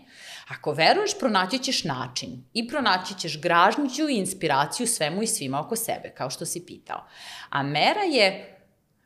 [0.48, 5.76] Ako veruješ, pronaći ćeš način i pronaći ćeš gražnjuću i inspiraciju svemu i svima oko
[5.76, 7.04] sebe, kao što si pitao.
[7.50, 8.58] A mera je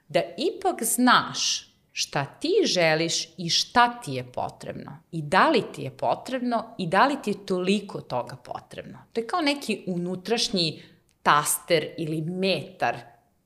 [0.07, 4.97] da ipak znaš šta ti želiš i šta ti je potrebno.
[5.11, 8.97] I da li ti je potrebno i da li ti je toliko toga potrebno.
[9.13, 10.83] To je kao neki unutrašnji
[11.23, 12.97] taster ili metar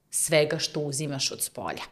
[0.10, 1.84] svega što uzimaš od spolja.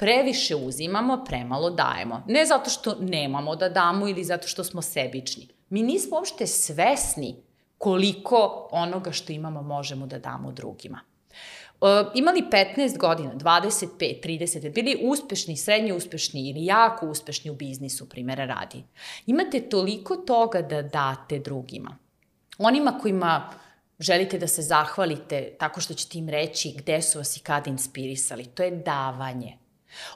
[0.00, 2.22] Previše uzimamo, premalo dajemo.
[2.26, 5.48] Ne zato što nemamo da damo ili zato što smo sebični.
[5.68, 7.36] Mi nismo uopšte svesni
[7.78, 11.00] koliko onoga što imamo možemo da damo drugima.
[11.80, 12.42] Uh, imali
[12.76, 18.84] 15 godina, 25, 30, bili uspešni, srednje uspešni ili jako uspešni u biznisu, primere radi.
[19.26, 21.98] Imate toliko toga da date drugima.
[22.58, 23.50] Onima kojima
[23.98, 28.44] želite da se zahvalite tako što ćete im reći gde su vas i kada inspirisali.
[28.44, 29.59] To je davanje.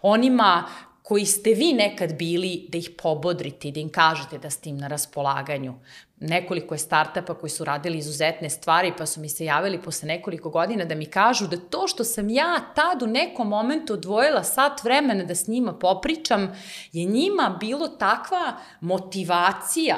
[0.03, 0.65] Onima
[1.03, 4.79] koji ste vi nekad bili, da ih pobodrite i da im kažete da ste im
[4.79, 5.75] na raspolaganju.
[6.21, 10.51] Nekoliko je startapa koji su radili izuzetne stvari, pa su mi se javili posle nekoliko
[10.51, 14.85] godina da mi kažu da to što sam ja tad u nekom momentu odvojila sat
[14.85, 16.57] vremena da s njima popričam,
[16.93, 19.97] je njima bilo takva motivacija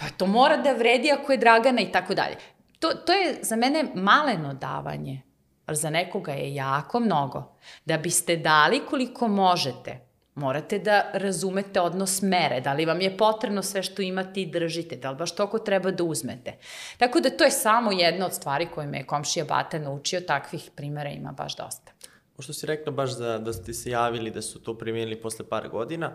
[0.00, 2.36] Pa to mora da vredi ako je Dragana i tako dalje.
[2.78, 5.22] To, to je za mene maleno davanje,
[5.70, 7.42] ali za nekoga je jako mnogo.
[7.84, 10.00] Da biste dali koliko možete,
[10.34, 14.96] morate da razumete odnos mere, da li vam je potrebno sve što imate i držite,
[14.96, 16.56] da li baš toliko treba da uzmete.
[16.98, 20.70] Tako da to je samo jedna od stvari koje me je komšija Bata naučio, takvih
[20.76, 21.92] primera ima baš dosta.
[22.36, 25.68] Pošto si rekla baš da, da ste se javili da su to primijenili posle par
[25.68, 26.12] godina,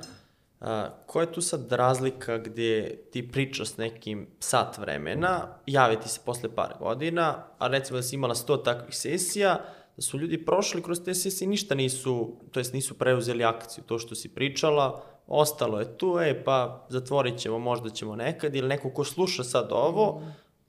[0.62, 6.10] A, koja je tu sad razlika gdje ti pričaš s nekim sat vremena, javi ti
[6.10, 9.60] se posle par godina, a recimo da si imala 100 takvih sesija,
[9.96, 14.00] da su ljudi prošli kroz te sesije ništa nisu, to jest nisu preuzeli akciju, to
[14.00, 18.90] što si pričala, ostalo je tu, e, pa zatvorit ćemo, možda ćemo nekad, ili neko
[18.90, 20.22] ko sluša sad ovo,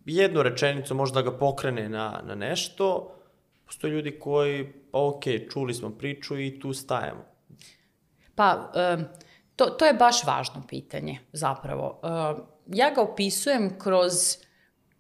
[0.05, 3.15] jednu rečenicu možda ga pokrene na, na nešto,
[3.67, 7.25] postoje ljudi koji, pa okay, čuli smo priču i tu stajemo.
[8.35, 9.05] Pa, um,
[9.57, 12.01] To, to je baš važno pitanje, zapravo.
[12.03, 14.13] Uh, ja ga opisujem kroz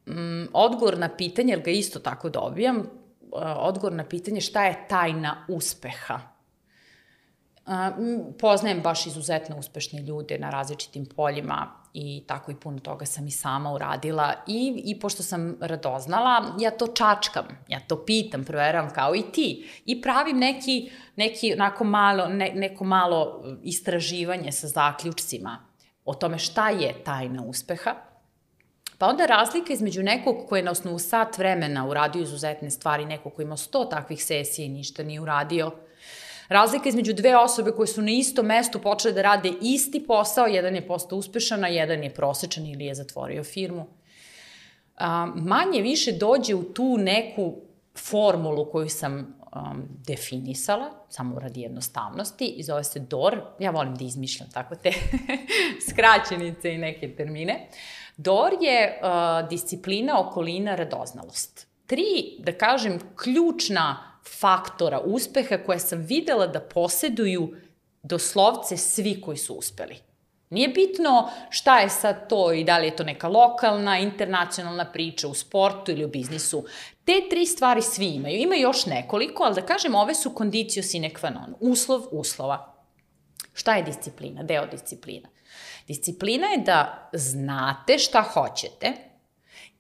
[0.06, 2.86] um, odgovor na pitanje, jer ga isto tako dobijam, uh,
[3.56, 6.35] odgovor na pitanje šta je tajna uspeha.
[8.38, 13.30] Poznajem baš izuzetno uspešne ljude na različitim poljima i tako i puno toga sam i
[13.30, 14.34] sama uradila.
[14.46, 19.68] I, i pošto sam radoznala, ja to čačkam, ja to pitam, proveravam kao i ti.
[19.84, 25.58] I pravim neki, neki onako malo, ne, neko malo istraživanje sa zaključcima
[26.04, 27.94] o tome šta je tajna uspeha,
[28.98, 33.34] Pa onda razlika između nekog ko je na osnovu sat vremena uradio izuzetne stvari, nekog
[33.34, 35.70] ko ima sto takvih sesija i ništa nije uradio,
[36.48, 40.74] Razlika između dve osobe koje su na istom mestu počele da rade isti posao, jedan
[40.74, 43.86] je postao uspešan, a jedan je prosečan ili je zatvorio firmu.
[44.96, 47.54] A, manje više dođe u tu neku
[47.96, 53.40] formulu koju sam um, definisala, samo radi jednostavnosti, i zove se DOR.
[53.58, 54.92] Ja volim da izmišljam tako te
[55.90, 57.68] skraćenice i neke termine.
[58.16, 61.66] DOR je uh, disciplina, okolina, radoznalost.
[61.86, 67.54] Tri, da kažem, ključna faktora uspeha koje sam videla da poseduju
[68.02, 69.96] doslovce svi koji su uspeli.
[70.50, 75.28] Nije bitno šta je sad to i da li je to neka lokalna, internacionalna priča
[75.28, 76.64] u sportu ili u biznisu.
[77.04, 78.36] Te tri stvari svi imaju.
[78.36, 81.54] Ima još nekoliko, ali da kažem, ove su kondicio sine qua non.
[81.60, 82.74] Uslov uslova.
[83.52, 84.42] Šta je disciplina?
[84.42, 85.28] Deo disciplina.
[85.86, 88.92] Disciplina je da znate šta hoćete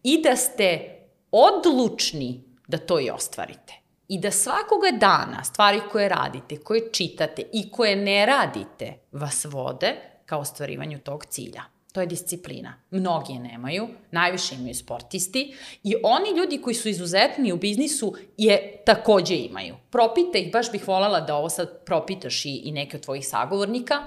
[0.02, 0.98] i da ste
[1.30, 3.85] odlučni da to i ostvarite.
[4.08, 9.94] I da svakoga dana stvari koje radite, koje čitate i koje ne radite vas vode
[10.26, 11.62] ka ostvarivanju tog cilja.
[11.92, 12.74] To je disciplina.
[12.90, 18.82] Mnogi je nemaju, najviše imaju sportisti i oni ljudi koji su izuzetni u biznisu je
[18.86, 19.74] takođe imaju.
[19.90, 24.02] Propite ih, baš bih voljela da ovo sad propitaš i, i neke od tvojih sagovornika.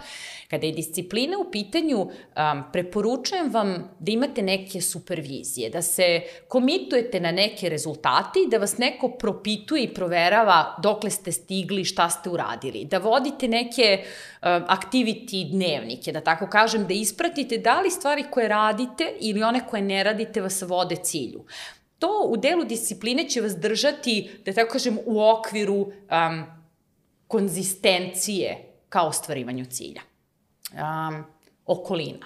[0.49, 7.19] Kada je disciplina u pitanju, um, preporučujem vam da imate neke supervizije, da se komitujete
[7.19, 12.29] na neke rezultate i da vas neko propituje i proverava dokle ste stigli, šta ste
[12.29, 12.85] uradili.
[12.85, 18.47] Da vodite neke um, activity dnevnike, da tako kažem, da ispratite da li stvari koje
[18.47, 21.45] radite ili one koje ne radite vas vode cilju
[21.99, 26.43] to u delu discipline će vas držati, da tako kažem, u okviru um,
[27.27, 30.08] konzistencije ka ostvarivanju cilja.
[30.73, 31.23] Um,
[31.65, 32.25] okolina.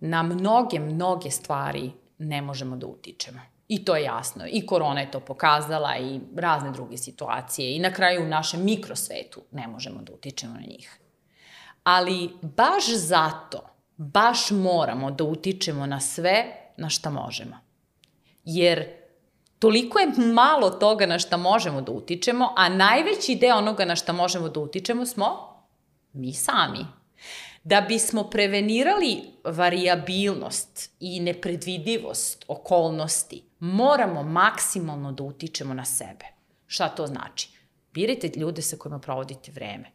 [0.00, 3.40] Na mnoge, mnoge stvari ne možemo da utičemo.
[3.68, 4.44] I to je jasno.
[4.48, 7.76] I korona je to pokazala i razne druge situacije.
[7.76, 10.98] I na kraju u našem mikrosvetu ne možemo da utičemo na njih.
[11.84, 13.60] Ali baš zato,
[13.96, 16.44] baš moramo da utičemo na sve
[16.76, 17.56] na šta možemo
[18.44, 18.86] jer
[19.58, 24.12] toliko je malo toga na šta možemo da utičemo, a najveći deo onoga na šta
[24.12, 25.26] možemo da utičemo smo
[26.12, 26.86] mi sami.
[27.64, 36.24] Da bismo prevenirali variabilnost i nepredvidivost okolnosti, moramo maksimalno da utičemo na sebe.
[36.66, 37.48] Šta to znači?
[37.92, 39.90] Birajte ljude sa kojima provodite vreme.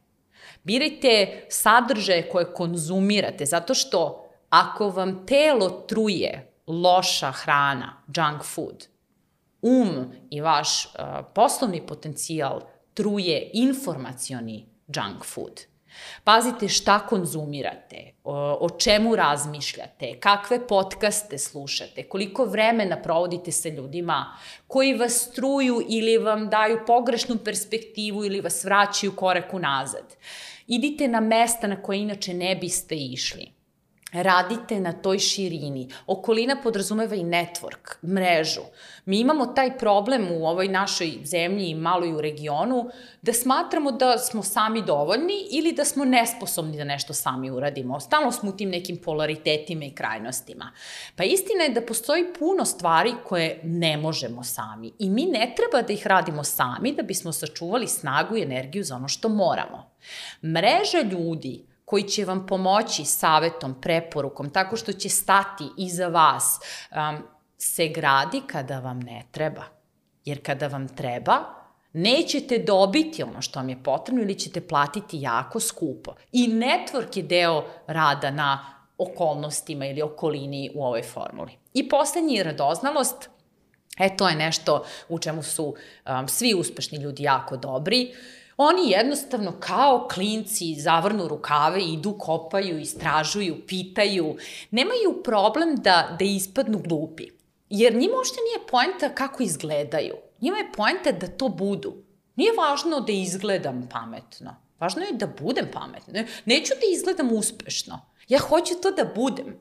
[0.63, 8.88] Birajte sadržaje koje konzumirate, zato što ako vam telo truje loša hrana, junk food,
[9.61, 10.91] um i vaš uh,
[11.36, 12.61] poslovni potencijal
[12.93, 15.61] truje informacioni junk food.
[16.23, 24.37] Pazite šta konzumirate, o, čemu razmišljate, kakve podcaste slušate, koliko vremena provodite sa ljudima
[24.67, 30.15] koji vas truju ili vam daju pogrešnu perspektivu ili vas vraćaju korak unazad.
[30.67, 33.56] Idite na mesta na koje inače ne biste išli
[34.11, 35.89] radite na toj širini.
[36.07, 38.61] Okolina podrazumeva i network, mrežu.
[39.05, 42.89] Mi imamo taj problem u ovoj našoj zemlji i malo i u regionu
[43.21, 47.99] da smatramo da smo sami dovoljni ili da smo nesposobni da nešto sami uradimo.
[47.99, 50.71] Stalno smo u tim nekim polaritetima i krajnostima.
[51.15, 55.87] Pa istina je da postoji puno stvari koje ne možemo sami i mi ne treba
[55.87, 59.91] da ih radimo sami da bismo sačuvali snagu i energiju za ono što moramo.
[60.43, 66.59] Mreža ljudi koji će vam pomoći savetom, preporukom, tako što će stati iza vas,
[66.91, 67.23] um,
[67.57, 69.63] se gradi kada vam ne treba.
[70.25, 71.38] Jer kada vam treba,
[71.93, 76.15] nećete dobiti ono što vam je potrebno ili ćete platiti jako skupo.
[76.31, 78.65] I network je deo rada na
[78.97, 81.51] okolnostima ili okolini u ovoj formuli.
[81.73, 83.29] I poslednji je radoznalost,
[83.99, 88.11] e to je nešto u čemu su um, svi uspešni ljudi jako dobri.
[88.11, 94.35] Uh, Oni jednostavno kao klinci zavrnu rukave, idu, kopaju, istražuju, pitaju.
[94.71, 97.27] Nemaju problem da, da ispadnu glupi.
[97.69, 100.15] Jer njima uopšte nije poenta kako izgledaju.
[100.41, 101.93] Njima je poenta da to budu.
[102.35, 104.55] Nije važno da izgledam pametno.
[104.79, 106.23] Važno je da budem pametna.
[106.45, 108.01] Neću da izgledam uspešno.
[108.27, 109.59] Ja hoću to da budem.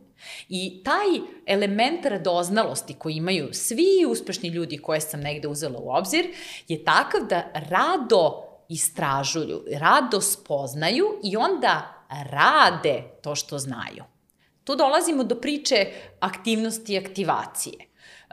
[0.48, 1.06] I taj
[1.46, 6.26] element radoznalosti koji imaju svi uspešni ljudi koje sam negde uzela u obzir
[6.68, 14.04] je takav da rado istražuju, rado spoznaju i onda rade to što znaju.
[14.64, 15.86] Tu dolazimo do priče
[16.20, 17.74] aktivnosti i aktivacije.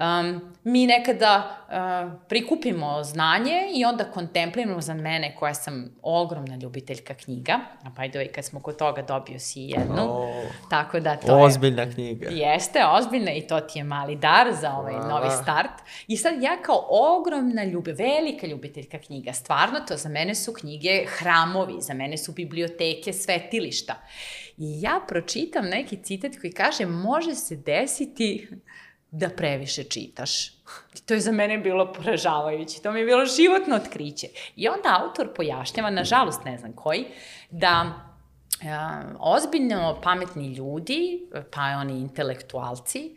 [0.03, 7.13] Um, mi nekada uh, prikupimo znanje i onda kontempliramo za mene koja sam ogromna ljubiteljka
[7.13, 10.29] knjiga, a by the way kad smo kod toga dobio si jednu, oh,
[10.69, 11.91] tako da to ozbiljna je...
[11.91, 12.29] knjiga.
[12.29, 15.07] Jeste, ozbiljna i to ti je mali dar za ovaj a.
[15.07, 15.71] novi start.
[16.07, 21.05] I sad ja kao ogromna ljube, velika ljubiteljka knjiga, stvarno to za mene su knjige
[21.07, 23.95] hramovi, za mene su biblioteke, svetilišta.
[24.57, 28.47] I ja pročitam neki citat koji kaže može se desiti
[29.13, 30.47] da previše čitaš.
[30.95, 32.81] I to je za mene bilo poražavajuće.
[32.81, 34.27] To mi je bilo životno otkriće.
[34.55, 37.05] I onda autor pojašnjava, nažalost ne znam koji,
[37.49, 37.93] da
[38.61, 38.65] e,
[39.19, 43.15] ozbiljno pametni ljudi, pa oni intelektualci,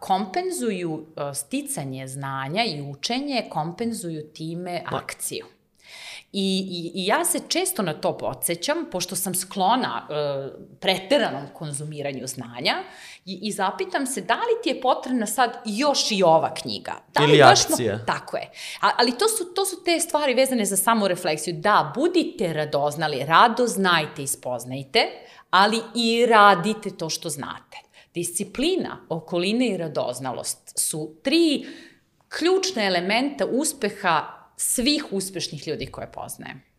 [0.00, 5.46] kompenzuju sticanje znanja i učenje, kompenzuju time akciju.
[6.32, 10.14] I, i, I ja se često na to podsjećam, pošto sam sklona e,
[10.80, 12.74] preteranom konzumiranju znanja
[13.24, 16.92] i, i zapitam se da li ti je potrebna sad još i ova knjiga.
[17.14, 17.96] Da Ili akcija.
[17.96, 18.50] Smo, tako je.
[18.80, 21.54] A, ali to su, to su te stvari vezane za samorefleksiju.
[21.54, 25.10] Da, budite radoznali, rado znajte i spoznajte,
[25.50, 27.76] ali i radite to što znate.
[28.14, 31.66] Disciplina, okoline i radoznalost su tri
[32.28, 34.24] ključna elementa uspeha
[34.56, 36.71] svih uspešnih ljudi koje poznajem.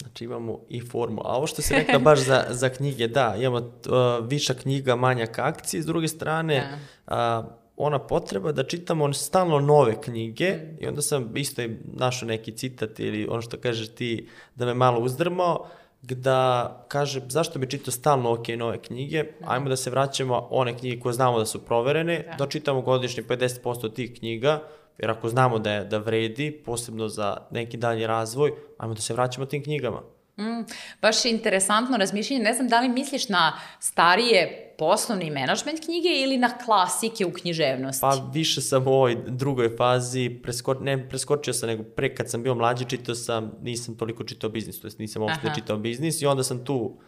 [0.00, 1.20] Znači imamo i formu.
[1.24, 5.38] A ovo što si rekla baš za, za knjige, da, imamo uh, viša knjiga, manjak
[5.38, 7.38] akcije, s druge strane, da.
[7.38, 10.84] uh, ona potreba da čitamo stalno nove knjige mm.
[10.84, 15.00] i onda sam isto našao neki citat ili ono što kažeš ti da me malo
[15.00, 15.66] uzdrmao,
[16.02, 19.46] da kaže zašto bi čitao stalno ok nove knjige, da.
[19.46, 23.22] ajmo da se vraćamo one knjige koje znamo da su proverene, da, da čitamo godišnje
[23.22, 24.62] 50% tih knjiga,
[25.00, 29.14] jer ako znamo da, je, da vredi, posebno za neki dalji razvoj, ajmo da se
[29.14, 30.02] vraćamo tim knjigama.
[30.38, 30.64] Mm,
[31.02, 32.42] baš je interesantno razmišljanje.
[32.42, 38.00] Ne znam da li misliš na starije poslovni menadžment knjige ili na klasike u književnosti?
[38.00, 42.42] Pa više sam u ovoj drugoj fazi, presko, ne preskočio sam, nego pre kad sam
[42.42, 45.54] bio mlađi čitao sam, nisam toliko čitao biznis, to jest nisam uopšte Aha.
[45.54, 46.98] čitao biznis i onda sam tu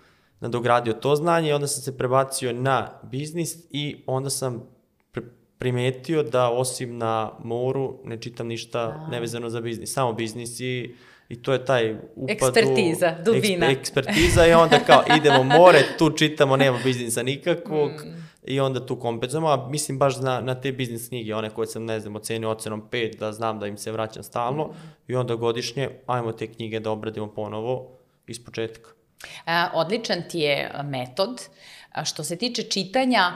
[0.40, 4.71] nadogradio to znanje i onda sam se prebacio na biznis i onda sam
[5.62, 9.08] primetio da osim na moru ne čitam ništa A.
[9.10, 10.94] nevezano za biznis, samo biznis i
[11.28, 13.70] I to je taj upad Ekspertiza, dubina.
[13.70, 18.26] Eksper, ekspertiza i onda kao idemo more, tu čitamo, nema biznisa nikakvog mm.
[18.46, 21.84] i onda tu kompenzujemo, a mislim baš na, na te biznis knjige, one koje sam,
[21.84, 25.12] ne znam, ocenio ocenom 5, da znam da im se vraćam stalno mm.
[25.12, 27.88] i onda godišnje, ajmo te knjige da obradimo ponovo
[28.26, 28.90] iz početka.
[29.46, 31.48] E, odličan ti je metod.
[32.04, 33.32] Što se tiče čitanja,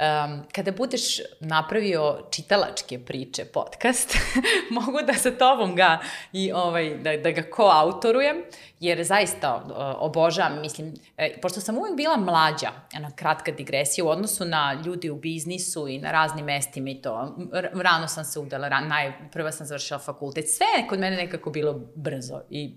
[0.00, 1.02] Um, kada budeš
[1.40, 4.16] napravio čitalačke priče podcast,
[4.80, 5.98] mogu da sa tobom ga
[6.32, 8.42] i ovaj, da, da ga koautorujem,
[8.80, 9.64] jer zaista
[9.98, 15.10] obožavam, mislim, e, pošto sam uvijek bila mlađa, jedna kratka digresija u odnosu na ljudi
[15.10, 17.36] u biznisu i na raznim mestima i to,
[17.72, 22.40] rano sam se udala, ran, najprva sam završila fakultet, sve kod mene nekako bilo brzo
[22.50, 22.74] i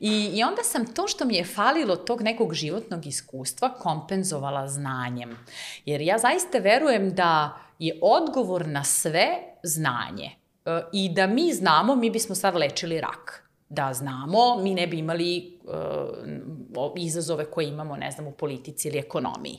[0.00, 5.36] I, I onda sam to što mi je falilo tog nekog životnog iskustva kompenzovala znanjem.
[5.84, 9.26] Jer ja zaista verujem da je odgovor na sve
[9.62, 10.30] znanje.
[10.64, 14.98] E, I da mi znamo, mi bismo sad lečili rak da znamo, mi ne bi
[14.98, 19.58] imali uh, izazove koje imamo, ne znam, u politici ili ekonomiji.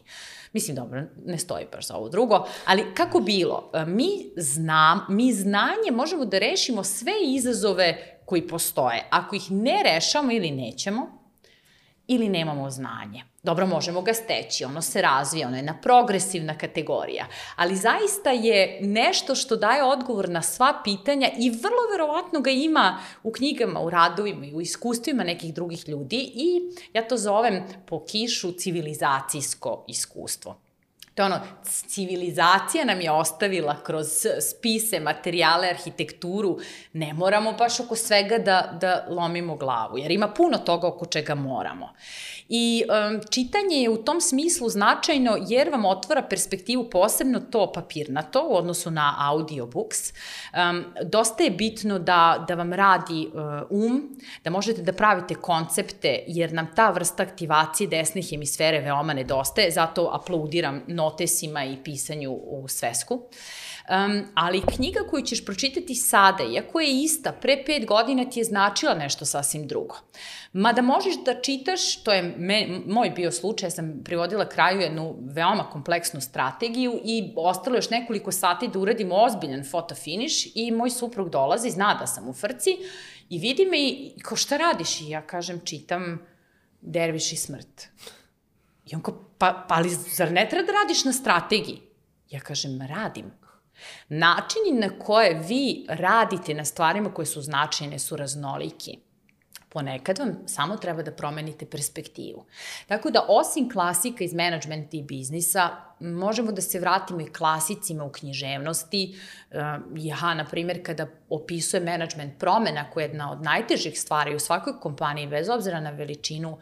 [0.54, 5.92] Mislim, dobro, ne stoji baš za ovo drugo, ali kako bilo, mi, znam, mi znanje
[5.92, 9.08] možemo da rešimo sve izazove koji postoje.
[9.10, 11.17] Ako ih ne rešamo ili nećemo,
[12.08, 13.24] ili nemamo znanje.
[13.44, 18.80] Dobro, možemo ga steći, ono se razvija, ono je na progresivna kategorija, ali zaista je
[18.82, 23.90] nešto što daje odgovor na sva pitanja i vrlo verovatno ga ima u knjigama, u
[23.90, 26.62] radovima i u iskustvima nekih drugih ljudi i
[26.94, 30.67] ja to zovem po kišu civilizacijsko iskustvo.
[31.18, 34.08] To ono, civilizacija nam je ostavila kroz
[34.50, 36.58] spise, materijale, arhitekturu,
[36.94, 41.36] ne moramo baš oko svega da, da lomimo glavu, jer ima puno toga oko čega
[41.36, 41.90] moramo.
[42.50, 48.48] I um, čitanje je u tom smislu značajno jer vam otvara perspektivu posebno to papirnato
[48.50, 49.98] u odnosu na audiobooks.
[50.10, 56.24] Um, dosta je bitno da, da vam radi uh, um, da možete da pravite koncepte
[56.28, 62.68] jer nam ta vrsta aktivacije desne hemisfere veoma nedostaje, zato aplaudiram notesima i pisanju u
[62.68, 63.22] svesku.
[63.90, 68.44] Um, ali knjiga koju ćeš pročitati sada, iako je ista, pre pet godina ti je
[68.44, 69.96] značila nešto sasvim drugo.
[70.54, 75.70] Mada možeš da čitaš, to je me, moj bio slučaj, sam privodila kraju jednu veoma
[75.70, 81.70] kompleksnu strategiju i ostalo još nekoliko sati da uradimo ozbiljan fotofiniš i moj suprug dolazi,
[81.70, 82.78] zna da sam u frci
[83.30, 85.02] i vidi me i ko šta radiš?
[85.02, 86.20] I ja kažem, čitam
[86.82, 87.88] Derviš i smrt.
[88.92, 91.82] I on kao, pa, pa ali zar ne treba da radiš na strategiji?
[92.30, 93.32] Ja kažem, radim.
[94.10, 99.00] Načini na koje vi radite na stvarima koje su značajne su raznoliki.
[99.70, 102.46] Ponekad vam samo treba da promenite perspektivu.
[102.88, 105.70] Tako da, osim klasika iz menadžmenta i biznisa,
[106.00, 109.20] možemo da se vratimo i klasicima u književnosti.
[109.96, 114.80] Ja, na primjer, kada opisujem menadžment promena, koja je jedna od najtežih stvari u svakoj
[114.80, 116.58] kompaniji, bez obzira na veličinu,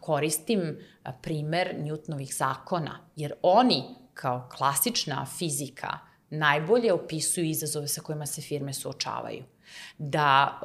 [0.00, 0.78] koristim
[1.22, 3.84] primer Newtonovih zakona, jer oni,
[4.14, 5.98] kao klasična fizika,
[6.30, 9.44] najbolje opisuju izazove sa kojima se firme suočavaju.
[9.98, 10.60] Da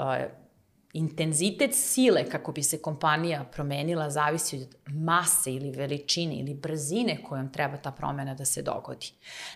[0.94, 7.54] intenzitet sile kako bi se kompanija promenila zavisi od mase ili veličine ili brzine kojom
[7.54, 9.08] treba ta promena da se dogodi.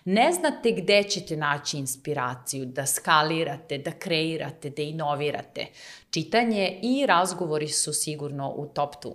[0.04, 5.66] Ne znate gde ćete naći inspiraciju da skalirate, da kreirate, da inovirate.
[6.10, 9.12] Čitanje i razgovori su sigurno u top 2.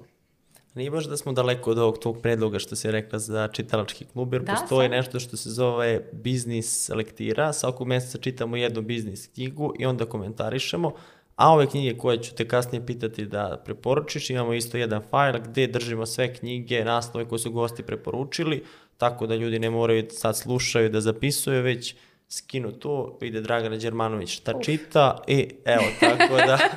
[0.78, 4.34] Nije baš da smo daleko od ovog tvog predloga što si rekla za čitalački klub,
[4.34, 4.91] jer da, postoji sam.
[4.91, 7.53] nešto što se zove biznis selektira.
[7.53, 10.93] Svakog meseca čitamo jednu biznis knjigu i onda komentarišemo,
[11.36, 15.67] a ove knjige koje ću te kasnije pitati da preporučiš, imamo isto jedan fajl gde
[15.67, 18.63] držimo sve knjige, naslove koje su gosti preporučili,
[18.97, 21.95] tako da ljudi ne moraju sad slušaju da zapisuju, već
[22.30, 26.57] skinu to, vide Dragana Đermanović šta čita i evo, tako da...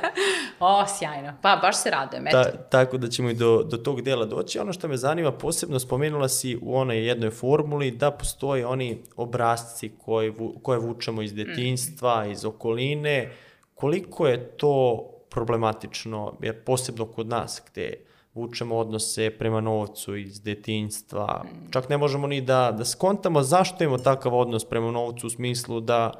[0.63, 1.33] O, sjajno.
[1.41, 2.27] Pa, baš se radujem.
[2.27, 2.43] Eto.
[2.43, 4.59] Ta, tako da ćemo i do, do tog dela doći.
[4.59, 9.91] Ono što me zanima, posebno spomenula si u onoj jednoj formuli da postoje oni obrazci
[9.97, 10.33] koje,
[10.63, 12.31] koje vučemo iz detinjstva, mm.
[12.31, 13.31] iz okoline.
[13.75, 17.93] Koliko je to problematično, jer posebno kod nas gde
[18.33, 21.45] vučemo odnose prema novcu iz detinjstva.
[21.71, 25.79] Čak ne možemo ni da, da skontamo zašto imamo takav odnos prema novcu u smislu
[25.79, 26.11] da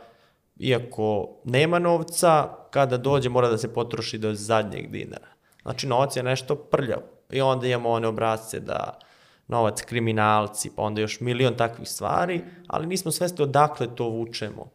[0.57, 5.27] iako nema novca, kada dođe mora da se potroši do zadnjeg dinara.
[5.61, 6.99] Znači novac je nešto prljav.
[7.31, 8.99] I onda imamo one obrazce da
[9.47, 14.69] novac kriminalci, pa onda još milion takvih stvari, ali nismo svesti odakle to vučemo.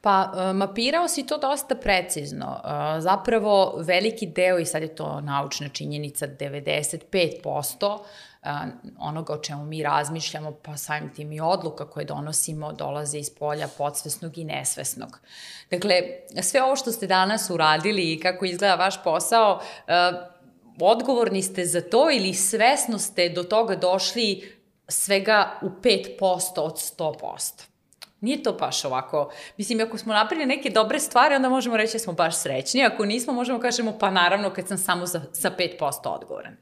[0.00, 2.60] Pa, e, mapirao si to dosta precizno.
[2.64, 7.98] E, zapravo, veliki deo, i sad je to naučna činjenica, 95%
[8.42, 8.48] e,
[8.98, 13.68] onoga o čemu mi razmišljamo, pa samim tim i odluka koje donosimo, dolaze iz polja
[13.78, 15.18] podsvesnog i nesvesnog.
[15.70, 16.02] Dakle,
[16.42, 19.60] sve ovo što ste danas uradili i kako izgleda vaš posao,
[20.80, 24.52] odgovorni ste za to ili svesno ste do toga došli
[24.88, 27.69] svega u 5% od 100%.
[28.20, 29.30] Nije to baš ovako.
[29.56, 32.84] Mislim, ako smo napravili neke dobre stvari, onda možemo reći da smo baš srećni.
[32.84, 36.56] Ako nismo, možemo da kažemo pa naravno kad sam samo za, sa 5% odgovoran.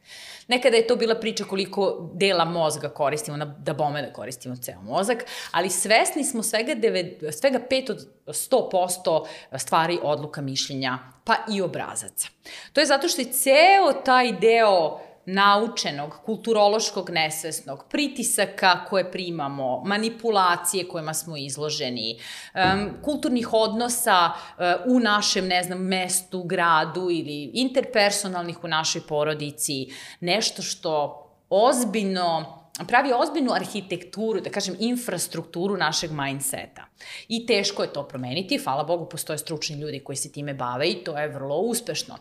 [0.49, 4.81] Nekada je to bila priča koliko dela mozga koristimo, na, da bome da koristimo ceo
[4.83, 9.27] mozak, ali svesni smo svega, 9, svega 5 od 100%
[9.59, 12.29] stvari, odluka, mišljenja, pa i obrazaca.
[12.73, 20.89] To je zato što je ceo taj deo naučenog, kulturološkog nesvesnog, pritisaka koje primamo, manipulacije
[20.89, 22.19] kojima smo izloženi,
[22.55, 29.87] um, kulturnih odnosa uh, u našem, ne znam, mestu, gradu ili interpersonalnih u našoj porodici,
[30.21, 32.59] nešto što ozbiljno
[32.89, 36.87] pravi ozbiljnu arhitekturu, da kažem, infrastrukturu našeg mindseta.
[37.29, 41.05] I teško je to promeniti, hvala Bogu, postoje stručni ljudi koji se time bave i
[41.05, 42.19] to je vrlo uspešno.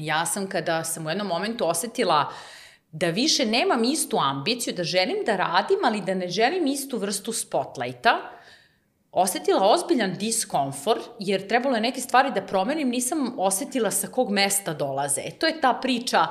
[0.00, 2.32] Ja sam kada sam u jednom momentu osetila
[2.92, 7.32] da više nemam istu ambiciju, da želim da radim, ali da ne želim istu vrstu
[7.32, 8.18] spotlighta,
[9.12, 14.74] osetila ozbiljan diskomfort, jer trebalo je neke stvari da promenim, nisam osetila sa kog mesta
[14.74, 15.20] dolaze.
[15.20, 16.26] E, to je ta priča,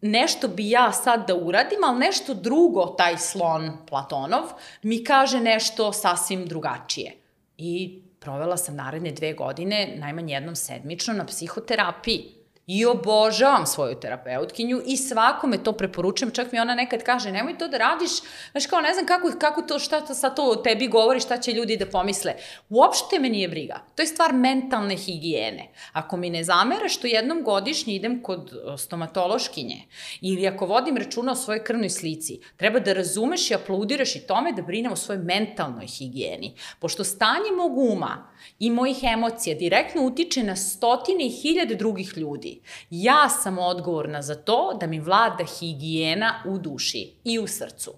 [0.00, 4.44] nešto bi ja sad da uradim, ali nešto drugo, taj slon Platonov,
[4.82, 7.12] mi kaže nešto sasvim drugačije.
[7.58, 12.35] I provela sam naredne dve godine, najmanje jednom sedmično, na psihoterapiji
[12.66, 17.68] i obožavam svoju terapeutkinju i svakome to preporučujem, čak mi ona nekad kaže nemoj to
[17.68, 18.10] da radiš,
[18.50, 21.52] znaš kao ne znam kako, kako to, šta to sad to tebi govori, šta će
[21.52, 22.34] ljudi da pomisle.
[22.68, 23.80] Uopšte me nije briga.
[23.94, 25.68] To je stvar mentalne higijene.
[25.92, 29.82] Ako mi ne zamera što jednom godišnje idem kod stomatološkinje
[30.20, 34.52] ili ako vodim računa o svojoj krvnoj slici, treba da razumeš i aplaudiraš i tome
[34.52, 36.54] da brinem o svojoj mentalnoj higijeni.
[36.80, 42.60] Pošto stanje mog uma i mojih emocija direktno utiče na stotine i hiljade drugih ljudi.
[42.90, 47.92] Ja sam odgovorna za to da mi vlada higijena u duši i u srcu.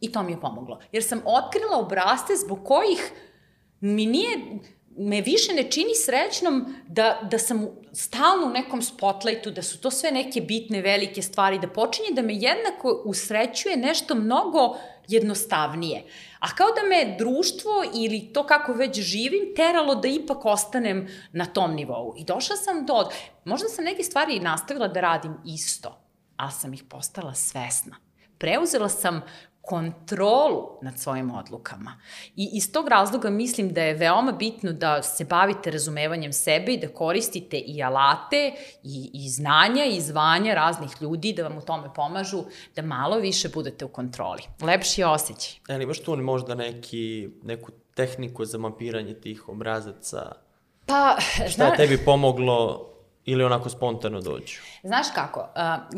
[0.00, 0.80] I to mi je pomoglo.
[0.92, 3.12] Jer sam otkrila obraste zbog kojih
[3.80, 4.38] mi nije,
[4.96, 9.90] me više ne čini srećnom da, da sam stalno u nekom spotlightu, da su to
[9.90, 14.76] sve neke bitne, velike stvari, da počinje da me jednako usrećuje nešto mnogo
[15.08, 16.04] jednostavnije.
[16.38, 21.46] A kao da me društvo ili to kako već živim teralo da ipak ostanem na
[21.46, 22.14] tom nivou.
[22.16, 23.08] I došla sam do...
[23.44, 25.98] Možda sam neke stvari nastavila da radim isto,
[26.36, 27.96] ali sam ih postala svesna.
[28.38, 29.22] Preuzela sam
[29.66, 32.00] kontrolu nad svojim odlukama.
[32.36, 36.78] I iz tog razloga mislim da je veoma bitno da se bavite razumevanjem sebe i
[36.78, 38.52] da koristite i alate
[38.82, 42.44] i, i znanja i zvanja raznih ljudi da vam u tome pomažu
[42.76, 44.42] da malo više budete u kontroli.
[44.62, 45.52] Lepši osjećaj.
[45.68, 50.32] E, ali imaš tu možda neki, neku tehniku za mapiranje tih obrazaca?
[50.86, 51.16] Pa,
[51.48, 52.93] Šta je tebi pomoglo
[53.24, 54.56] ili onako spontano dođu?
[54.82, 55.46] Znaš kako, uh,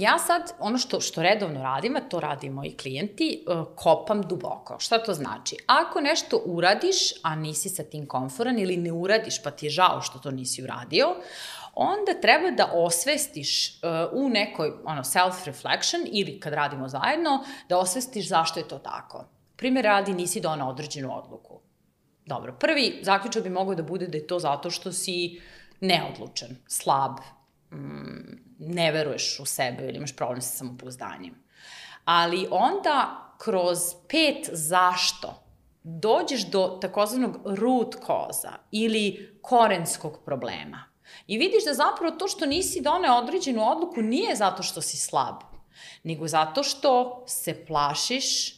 [0.01, 4.77] ja sad ono što, što redovno radim, a to radi moji klijenti, uh, kopam duboko.
[4.79, 5.57] Šta to znači?
[5.66, 10.01] Ako nešto uradiš, a nisi sa tim konforan ili ne uradiš pa ti je žao
[10.03, 11.07] što to nisi uradio,
[11.74, 13.79] onda treba da osvestiš uh,
[14.12, 19.24] u nekoj ono, self-reflection ili kad radimo zajedno, da osvestiš zašto je to tako.
[19.57, 21.61] Primer radi, nisi donao određenu odluku.
[22.27, 26.57] Dobro, prvi zaključak bi mogao da bude da je to zato što si uh, neodlučan,
[26.69, 27.16] slab,
[27.73, 31.35] mm, ne veruješ u sebe ili imaš problem sa samopouzdanjem.
[32.05, 33.78] Ali onda kroz
[34.09, 35.43] pet zašto
[35.82, 40.85] dođeš do takozvanog root koza ili korenskog problema.
[41.27, 45.35] I vidiš da zapravo to što nisi doneo određenu odluku nije zato što si slab,
[46.03, 48.56] nego zato što se plašiš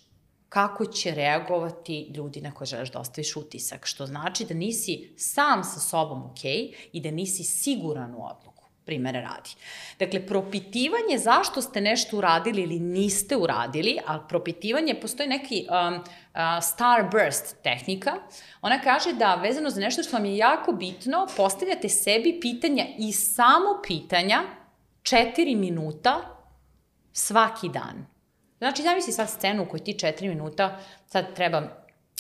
[0.49, 5.65] kako će reagovati ljudi na koje želiš da ostaviš utisak, što znači da nisi sam
[5.65, 6.45] sa sobom ok
[6.93, 8.59] i da nisi siguran u odluku
[8.89, 9.51] primere radi.
[9.99, 16.41] Dakle, propitivanje zašto ste nešto uradili ili niste uradili, a propitivanje, postoji neki um, uh,
[16.63, 18.15] starburst tehnika,
[18.63, 23.13] ona kaže da vezano za nešto što vam je jako bitno, postavljate sebi pitanja i
[23.13, 24.43] samo pitanja
[25.03, 26.21] 4 minuta
[27.13, 28.18] svaki dan.
[28.59, 31.63] Znači, zamisli sad scenu u kojoj ti 4 minuta sad treba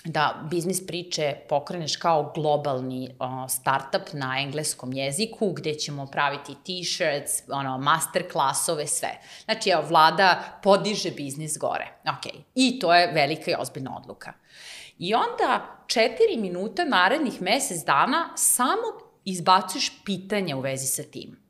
[0.05, 7.43] da biznis priče pokreneš kao globalni uh, startup na engleskom jeziku, gde ćemo praviti t-shirts,
[7.49, 9.09] ono, master klasove, sve.
[9.45, 11.93] Znači, evo, vlada podiže biznis gore.
[12.03, 12.33] Ok.
[12.55, 14.33] I to je velika i ozbiljna odluka.
[14.99, 18.83] I onda četiri minuta narednih mesec dana samo
[19.25, 21.48] izbacuješ pitanja u vezi sa tim.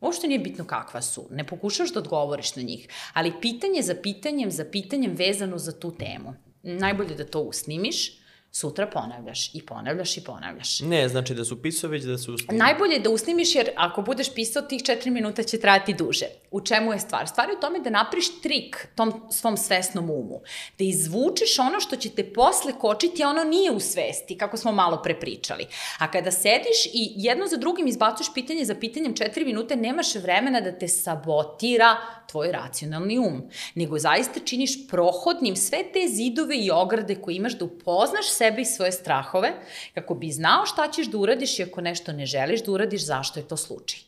[0.00, 4.50] Uopšte nije bitno kakva su, ne pokušaš da odgovoriš na njih, ali pitanje za pitanjem
[4.50, 6.34] za pitanjem vezano za tu temu.
[6.62, 8.18] Najbolje da to usnimiš,
[8.52, 10.80] sutra ponavljaš i ponavljaš i ponavljaš.
[10.80, 12.58] Ne, znači da su pisao već da su usnimiš.
[12.58, 16.26] Najbolje je da usnimiš jer ako budeš pisao tih 4 minuta će trajati duže.
[16.50, 17.28] U čemu je stvar?
[17.28, 20.40] Stvar je u tome da napriš trik tom svom svesnom umu.
[20.78, 24.72] Da izvučeš ono što će te posle kočiti, a ono nije u svesti, kako smo
[24.72, 25.66] malo prepričali.
[25.98, 30.60] A kada sediš i jedno za drugim izbacuješ pitanje za pitanjem 4 minute, nemaš vremena
[30.60, 31.96] da te sabotira
[32.30, 33.42] tvoj racionalni um,
[33.74, 38.64] nego zaista činiš prohodnim sve te zidove i ograde koje imaš da upoznaš sebe i
[38.64, 39.52] svoje strahove,
[39.94, 43.40] kako bi znao šta ćeš da uradiš i ako nešto ne želiš da uradiš, zašto
[43.40, 44.07] je to slučaj.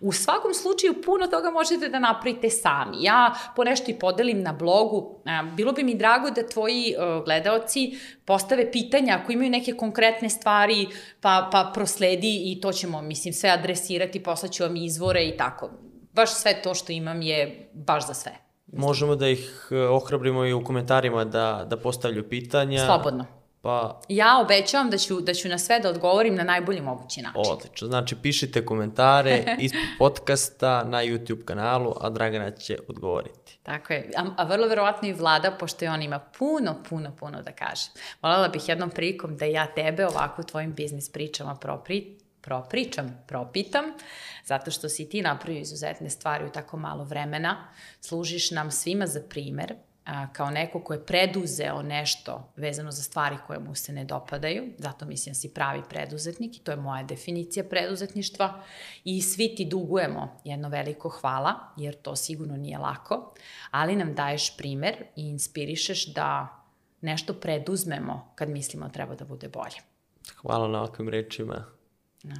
[0.00, 2.96] U svakom slučaju puno toga možete da napravite sami.
[3.00, 5.20] Ja po nešto i podelim na blogu.
[5.56, 6.94] Bilo bi mi drago da tvoji
[7.24, 10.86] gledaoci postave pitanja ako imaju neke konkretne stvari,
[11.20, 15.70] pa, pa prosledi i to ćemo, mislim, sve adresirati, poslaću vam izvore i tako
[16.12, 18.32] baš sve to što imam je baš za sve.
[18.72, 22.86] Možemo da ih eh, ohrabrimo i u komentarima da, da postavljaju pitanja.
[22.86, 23.39] Slobodno.
[23.62, 24.00] Pa...
[24.08, 27.52] Ja obećavam da ću, da ću na sve da odgovorim na najbolji mogući način.
[27.52, 27.88] Odlično.
[27.88, 33.58] Znači, pišite komentare ispod podcasta na YouTube kanalu, a Dragana će odgovoriti.
[33.62, 34.10] Tako je.
[34.16, 37.88] A, a vrlo verovatno i vlada, pošto je on ima puno, puno, puno da kaže.
[38.22, 43.84] Volela bih jednom prilikom da ja tebe ovako tvojim biznis pričama propri, propričam, propitam,
[44.44, 47.68] zato što si ti napravio izuzetne stvari u tako malo vremena,
[48.00, 49.74] služiš nam svima za primer,
[50.04, 54.64] a, kao neko ko je preduzeo nešto vezano za stvari koje mu se ne dopadaju,
[54.78, 58.62] zato mislim da si pravi preduzetnik i to je moja definicija preduzetništva
[59.04, 63.34] i svi ti dugujemo jedno veliko hvala, jer to sigurno nije lako,
[63.70, 66.48] ali nam daješ primer i inspirišeš da
[67.00, 69.76] nešto preduzmemo kad mislimo da treba da bude bolje.
[70.36, 71.64] Hvala na ovakvim rečima.
[72.22, 72.34] Da.
[72.34, 72.36] Ja,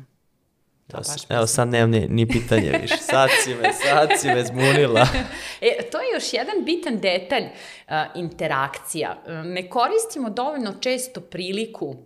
[0.96, 2.96] baš evo sad nemam ni, ni pitanje više.
[2.96, 5.00] Sad si me, sad si me zmunila.
[5.60, 9.22] e, to je još jedan bitan detalj uh, interakcija.
[9.26, 11.96] Uh, ne koristimo dovoljno često priliku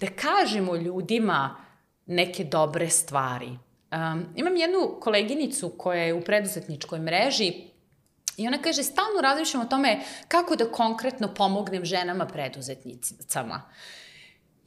[0.00, 1.64] da kažemo ljudima
[2.06, 3.48] neke dobre stvari.
[3.92, 7.52] Um, imam jednu koleginicu koja je u preduzetničkoj mreži
[8.36, 13.54] I ona kaže, stalno razmišljam o tome kako da konkretno pomognem ženama preduzetnicama.
[13.54, 13.72] Uh,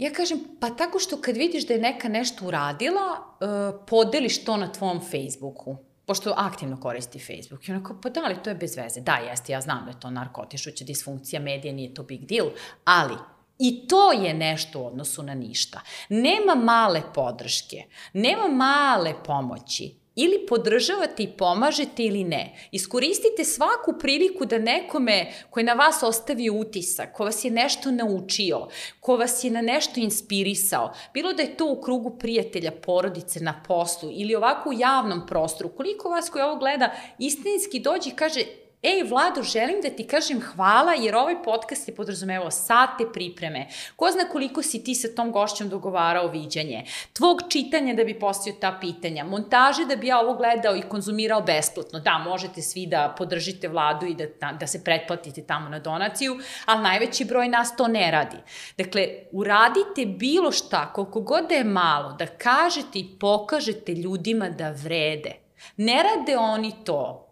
[0.01, 4.57] Ja kažem, pa tako što kad vidiš da je neka nešto uradila, uh, podeliš to
[4.57, 7.67] na tvom Facebooku pošto aktivno koristi Facebook.
[7.67, 9.01] I ona kao, pa da li to je bez veze?
[9.01, 12.47] Da, jeste, ja znam da je to narkotišuća disfunkcija medija, nije to big deal,
[12.85, 13.15] ali
[13.63, 15.81] I to je nešto u odnosu na ništa.
[16.09, 17.83] Nema male podrške,
[18.13, 22.55] nema male pomoći ili podržavate i pomažete ili ne.
[22.71, 28.67] Iskoristite svaku priliku da nekome koji na vas ostavio utisak, ko vas je nešto naučio,
[28.99, 33.63] ko vas je na nešto inspirisao, bilo da je to u krugu prijatelja, porodice, na
[33.67, 38.41] poslu ili ovako u javnom prostoru, koliko vas koji ovo gleda istinski dođe i kaže
[38.83, 43.67] Ej, Vlado, želim da ti kažem hvala jer ovaj podcast je podrazumevao sate pripreme.
[43.95, 48.53] Ko zna koliko si ti sa tom gošćom dogovarao viđanje, tvog čitanja da bi postio
[48.61, 51.99] ta pitanja, montaže da bi ja ovo gledao i konzumirao besplatno.
[51.99, 56.83] Da, možete svi da podržite Vladu i da, da, se pretplatite tamo na donaciju, ali
[56.83, 58.37] najveći broj nas to ne radi.
[58.77, 64.71] Dakle, uradite bilo šta, koliko god da je malo, da kažete i pokažete ljudima da
[64.71, 65.31] vrede.
[65.77, 67.30] Ne rade oni to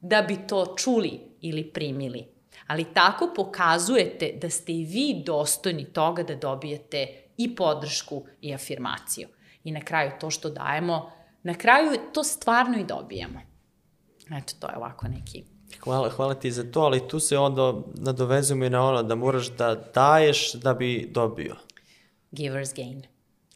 [0.00, 2.26] da bi to čuli ili primili.
[2.66, 7.06] Ali tako pokazujete da ste i vi dostojni toga da dobijete
[7.36, 9.28] i podršku i afirmaciju.
[9.64, 11.12] I na kraju to što dajemo,
[11.42, 13.40] na kraju to stvarno i dobijemo.
[14.30, 15.44] Eto, to je ovako neki
[15.80, 19.48] Hvala, hvala ti za to, ali tu se onda nadovezujemo i na ono da moraš
[19.48, 21.56] da daješ da bi dobio.
[22.32, 23.02] Giver's gain.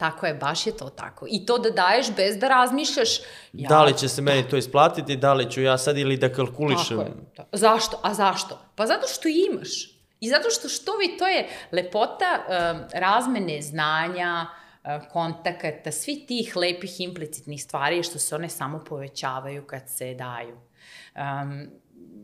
[0.02, 1.26] Tako je, baš je to tako.
[1.30, 3.18] I to da daješ bez da razmišljaš.
[3.52, 6.32] Ja, da li će se meni to isplatiti, da li ću ja sad ili da
[6.32, 6.98] kalkulišem.
[6.98, 7.14] Tako je.
[7.36, 7.44] Da.
[7.52, 8.00] Zašto?
[8.02, 8.58] A zašto?
[8.74, 9.70] Pa zato što imaš.
[10.20, 14.46] I zato što što vi, to je lepota um, razmene znanja,
[15.12, 20.56] kontakata, svi tih lepih implicitnih stvari što se one samo povećavaju kad se daju.
[21.14, 21.70] Um,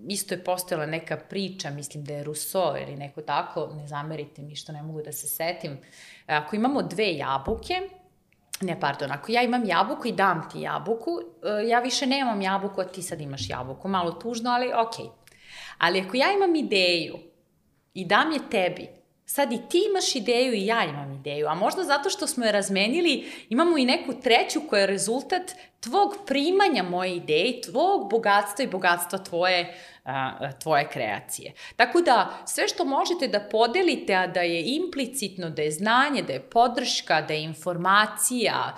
[0.09, 4.57] isto je postojala neka priča, mislim da je Rousseau ili neko tako, ne zamerite mi
[4.57, 5.79] što ne mogu da se setim.
[6.27, 7.75] Ako imamo dve jabuke,
[8.61, 12.81] ne, pardon, ako ja imam jabuku i dam ti jabuku, e, ja više nemam jabuku,
[12.81, 13.89] a ti sad imaš jabuku.
[13.89, 15.05] Malo tužno, ali okej.
[15.05, 15.11] Okay.
[15.79, 17.19] Ali ako ja imam ideju
[17.95, 18.89] i dam je tebi,
[19.25, 22.53] sad i ti imaš ideju i ja imam ideju, a možda zato što smo je
[22.53, 28.69] razmenili, imamo i neku treću koja je rezultat tvog primanja moje ideje, tvog bogatstva i
[28.69, 29.79] bogatstva tvoje,
[30.63, 31.53] tvoje kreacije.
[31.77, 36.33] Tako da sve što možete da podelite, a da je implicitno, da je znanje, da
[36.33, 38.77] je podrška, da je informacija,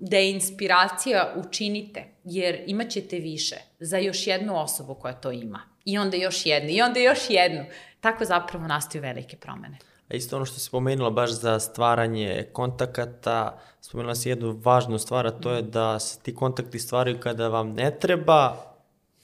[0.00, 5.60] da je inspiracija, učinite, jer imaćete više za još jednu osobu koja to ima.
[5.84, 7.64] I onda još jednu, i onda još jednu.
[8.00, 9.78] Tako zapravo nastaju velike promene.
[10.10, 15.26] A isto ono što si pomenula baš za stvaranje kontakata, spomenula si jednu važnu stvar,
[15.26, 18.56] a to je da se ti kontakti stvaraju kada vam ne treba,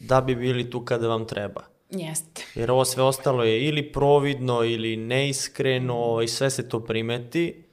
[0.03, 1.65] da bi bili tu kada vam treba.
[1.91, 2.45] Jeste.
[2.55, 7.65] Jer ovo sve ostalo je ili providno ili neiskreno i sve se to primeti,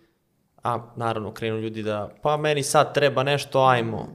[0.63, 4.07] a naravno krenu ljudi da pa meni sad treba nešto, ajmo.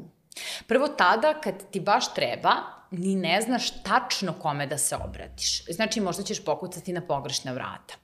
[0.67, 2.53] Prvo tada kad ti baš treba,
[2.91, 5.65] ni ne znaš tačno kome da se obratiš.
[5.65, 7.95] Znači možda ćeš pokucati na pogrešna vrata.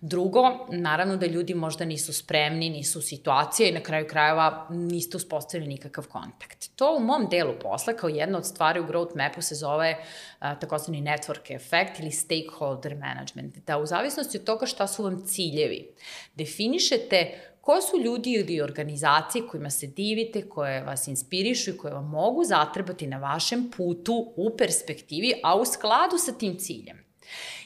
[0.00, 5.16] Drugo, naravno da ljudi možda nisu spremni, nisu u situaciji i na kraju krajeva niste
[5.16, 6.70] uspostavili nikakav kontakt.
[6.76, 9.96] To u mom delu posla, kao jedna od stvari u Growth Mapu se zove
[10.40, 13.56] takozvani network effect ili stakeholder management.
[13.66, 15.94] Da u zavisnosti od toga šta su vam ciljevi,
[16.34, 22.08] definišete ko su ljudi ili organizacije kojima se divite, koje vas inspirišu i koje vam
[22.08, 27.04] mogu zatrebati na vašem putu u perspektivi, a u skladu sa tim ciljem.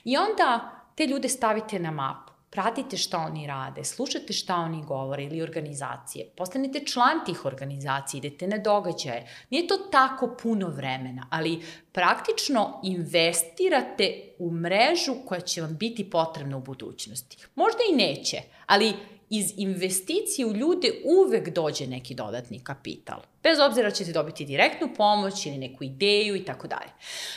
[0.05, 2.33] I onda te ljude stavite na mapu.
[2.51, 6.27] Pratite šta oni rade, slušate šta oni govore ili organizacije.
[6.37, 9.29] Postanete član tih organizacija, idete na događaje.
[9.51, 11.63] Nije to tako puno vremena, ali
[11.93, 17.37] praktično investirate u mrežu koja će vam biti potrebna u budućnosti.
[17.55, 18.95] Možda i neće, ali
[19.31, 23.21] iz investicije u ljude uvek dođe neki dodatni kapital.
[23.43, 26.91] Bez obzira ćete dobiti direktnu pomoć ili neku ideju i tako dalje.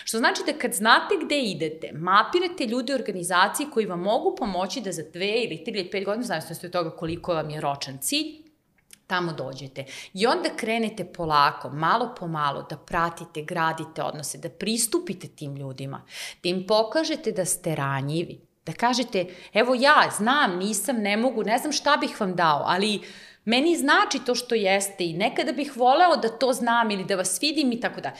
[0.03, 4.81] Što znači da kad znate gde idete, mapirate ljude u organizaciji koji vam mogu pomoći
[4.81, 7.97] da za dve ili tri ili pet godina, zavisno od toga koliko vam je ročan
[8.01, 8.41] cilj,
[9.07, 9.85] tamo dođete.
[10.13, 16.05] I onda krenete polako, malo po malo, da pratite, gradite odnose, da pristupite tim ljudima,
[16.43, 21.57] da im pokažete da ste ranjivi, Da kažete, evo ja znam, nisam, ne mogu, ne
[21.57, 23.01] znam šta bih vam dao, ali
[23.45, 27.41] Meni znači to što jeste i nekada bih voleo da to znam ili da vas
[27.41, 28.13] vidim i tako da.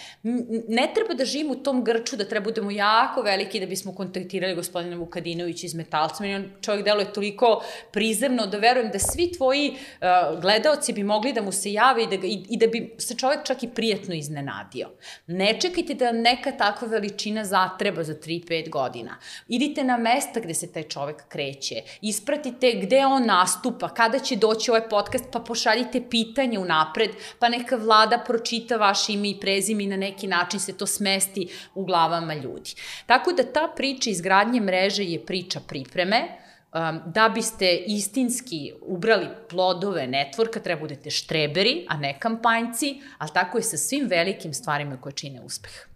[0.68, 4.56] Ne treba da živim u tom grču da treba budemo jako veliki da bismo kontaktirali
[4.56, 6.23] gospodina Vukadinovića iz Metalca.
[6.23, 11.34] Meni on čovjek deluje toliko prizemno da verujem da svi tvoji uh, gledaoci bi mogli
[11.34, 13.69] da mu se jave i da, ga, i, i da bi se čovjek čak i
[13.69, 14.89] prijetno iznenadio.
[15.27, 19.18] Ne čekajte da neka takva veličina zatreba za 3-5 godina.
[19.48, 21.76] Idite na mesta gde se taj čovjek kreće.
[22.02, 27.50] Ispratite gde on nastupa, kada će doći ovaj podcast podcast, pa pošaljite pitanje unapred, pa
[27.50, 31.86] neka vlada pročita vaše ime i prezime i na neki način se to smesti u
[31.86, 32.76] glavama ljudi.
[33.06, 36.22] Tako da ta priča izgradnje mreže je priča pripreme,
[36.74, 43.58] um, da biste istinski ubrali plodove networka, treba budete štreberi, a ne kampanjci, ali tako
[43.58, 45.91] je sa svim velikim stvarima koje čine uspeh.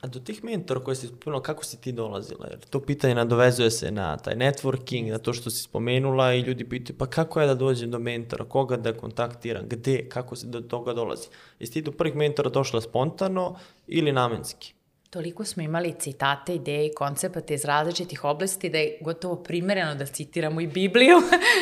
[0.00, 2.46] A do tih mentora koje si spomenula, kako si ti dolazila?
[2.50, 6.68] Jer to pitanje nadovezuje se na taj networking, na to što si spomenula i ljudi
[6.68, 10.60] pitaju, pa kako je da dođem do mentora, koga da kontaktiram, gde, kako se do
[10.60, 11.28] toga dolazi?
[11.58, 14.74] Jesi ti do prvih mentora došla spontano ili namenski?
[15.10, 20.06] Toliko smo imali citate, ideje i koncepate iz različitih oblasti da je gotovo primereno da
[20.06, 21.16] citiramo i Bibliju.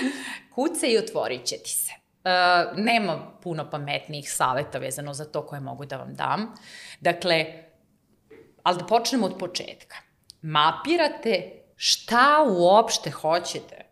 [0.54, 1.92] Kuce i otvorit će ti se.
[2.24, 6.54] Uh, nema puno pametnijih saveta vezano za to koje mogu da vam dam.
[7.00, 7.64] Dakle,
[8.64, 9.96] ali da počnemo od početka.
[10.42, 13.84] Mapirate šta uopšte hoćete.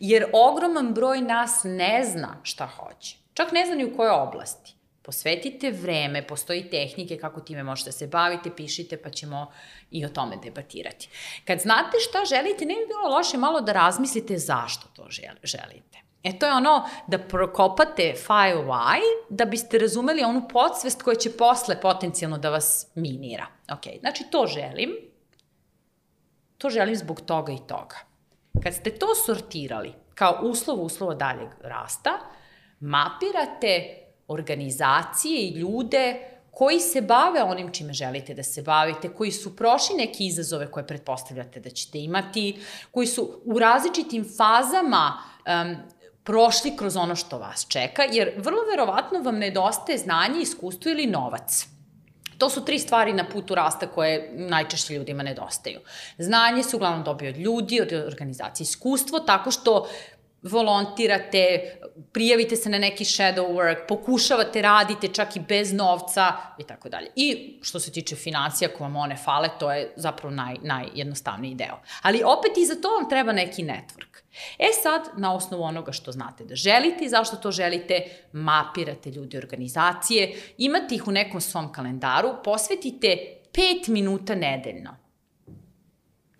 [0.00, 3.16] Jer ogroman broj nas ne zna šta hoće.
[3.34, 4.74] Čak ne zna ni u kojoj oblasti.
[5.02, 9.52] Posvetite vreme, postoji tehnike kako time možete se bavite, pišite, pa ćemo
[9.90, 11.08] i o tome debatirati.
[11.44, 15.06] Kad znate šta želite, ne bi bilo loše malo da razmislite zašto to
[15.42, 15.89] želite.
[16.22, 21.36] E to je ono da prokopate file why da biste razumeli onu podsvest koja će
[21.36, 23.46] posle potencijalno da vas minira.
[23.72, 24.90] Ok, znači to želim,
[26.58, 27.96] to želim zbog toga i toga.
[28.62, 32.10] Kad ste to sortirali kao uslov uslova daljeg rasta,
[32.80, 33.96] mapirate
[34.28, 39.96] organizacije i ljude koji se bave onim čime želite da se bavite, koji su prošli
[39.96, 42.60] neke izazove koje pretpostavljate da ćete imati,
[42.90, 45.12] koji su u različitim fazama
[45.46, 45.76] um,
[46.24, 51.66] prošli kroz ono što vas čeka, jer vrlo verovatno vam nedostaje znanje, iskustvo ili novac.
[52.38, 55.80] To su tri stvari na putu rasta koje najčešće ljudima nedostaju.
[56.18, 58.64] Znanje se uglavnom dobije od ljudi, od organizacije.
[58.64, 59.88] Iskustvo tako što
[60.42, 61.74] volontirate,
[62.12, 67.10] prijavite se na neki shadow work, pokušavate, radite čak i bez novca i tako dalje.
[67.16, 71.80] I što se tiče financija, ako vam one fale, to je zapravo naj, najjednostavniji deo.
[72.02, 74.10] Ali opet i za to vam treba neki network.
[74.58, 78.02] E sad, na osnovu onoga što znate da želite i zašto to želite,
[78.32, 83.16] mapirate ljudi organizacije, imate ih u nekom svom kalendaru, posvetite
[83.52, 84.99] 5 minuta nedeljno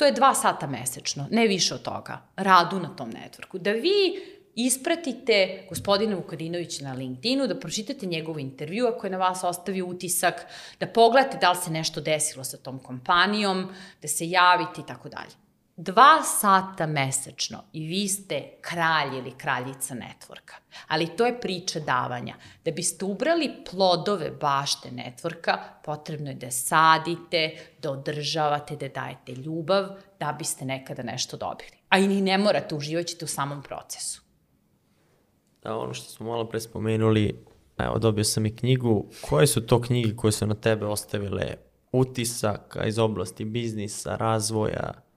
[0.00, 3.58] To je dva sata mesečno, ne više od toga, radu na tom networku.
[3.58, 4.16] Da vi
[4.54, 10.46] ispratite gospodina Vukadinovića na LinkedInu, da pročitate njegov intervju ako je na vas ostavio utisak,
[10.80, 13.68] da pogledate da li se nešto desilo sa tom kompanijom,
[14.02, 15.39] da se javite i tako dalje.
[15.82, 20.54] Dva sata mesečno i vi ste kralj ili kraljica networka.
[20.88, 22.34] Ali to je priča davanja.
[22.64, 29.88] Da biste ubrali plodove bašte networka, potrebno je da sadite, da održavate, da dajete ljubav,
[30.18, 31.72] da biste nekada nešto dobili.
[31.88, 34.22] A i ne morate, uživaćete u samom procesu.
[35.62, 37.44] Da, ono što smo malo pre spomenuli,
[37.78, 39.06] evo, dobio sam i knjigu.
[39.20, 41.54] Koje su to knjige koje su na tebe ostavile
[41.92, 45.09] utisak iz oblasti biznisa, razvoja,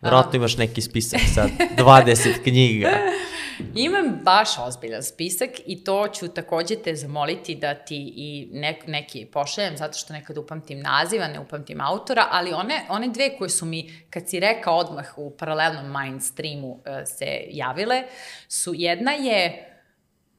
[0.00, 2.90] Vratno imaš neki spisak sad, 20 knjiga.
[3.74, 9.26] Imam baš ozbiljan spisak i to ću takođe te zamoliti da ti i nek, neki
[9.26, 13.66] pošaljem, zato što nekad upamtim naziva, ne upamtim autora, ali one, one dve koje su
[13.66, 18.02] mi, kad si rekao odmah u paralelnom mindstreamu e, se javile,
[18.48, 19.70] su jedna je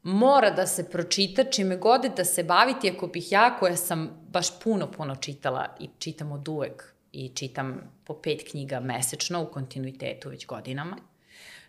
[0.02, 4.60] mora da se pročita čime god da se baviti, ako bih ja, koja sam baš
[4.60, 10.28] puno, puno čitala i čitam od uvek i čitam po pet knjiga mesečno u kontinuitetu
[10.28, 10.96] već godinama.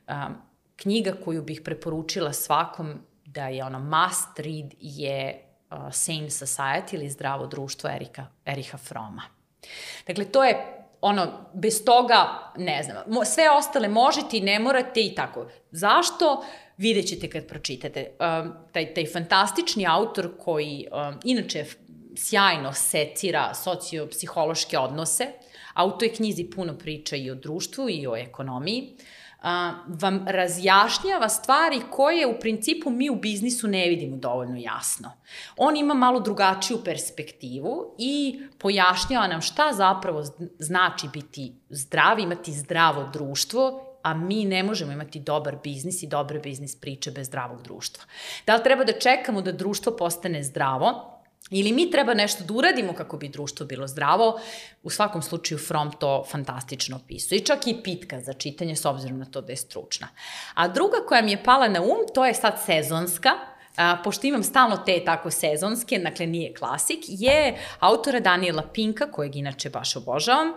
[0.08, 0.16] Um,
[0.76, 2.94] knjiga koju bih preporučila svakom
[3.26, 9.24] da je ono must read je uh, Sane Society ili Zdravo društvo Erika, Eriha Froma.
[10.08, 15.16] Dakle, to je ono, bez toga, ne znam, sve ostale možete i ne morate i
[15.16, 15.48] tako.
[15.72, 16.44] Zašto?
[16.78, 18.12] Vidjet ćete kad pročitate.
[18.20, 21.66] Um, taj, taj fantastični autor koji, um, inače,
[22.18, 25.28] sjajno secira sociopsihološke odnose,
[25.74, 28.98] a u toj knjizi puno priča i o društvu i o ekonomiji,
[29.42, 35.12] a, vam razjašnjava stvari koje u principu mi u biznisu ne vidimo dovoljno jasno.
[35.58, 40.24] On ima malo drugačiju perspektivu i pojašnjava nam šta zapravo
[40.60, 46.40] znači biti zdrav, imati zdravo društvo a mi ne možemo imati dobar biznis i dobre
[46.40, 48.04] biznis priče bez zdravog društva.
[48.46, 51.17] Da li treba da čekamo da društvo postane zdravo,
[51.50, 54.40] Ili mi treba nešto da uradimo kako bi društvo bilo zdravo,
[54.84, 57.40] u svakom slučaju From to fantastično opisuje.
[57.40, 60.08] I čak i pitka za čitanje s obzirom na to da je stručna.
[60.54, 63.30] A druga koja mi je pala na um, to je sad sezonska,
[63.78, 69.36] a, pošto imam stalno te tako sezonske, dakle nije klasik, je autora Daniela Pinka, kojeg
[69.36, 70.56] inače baš obožavam, uh,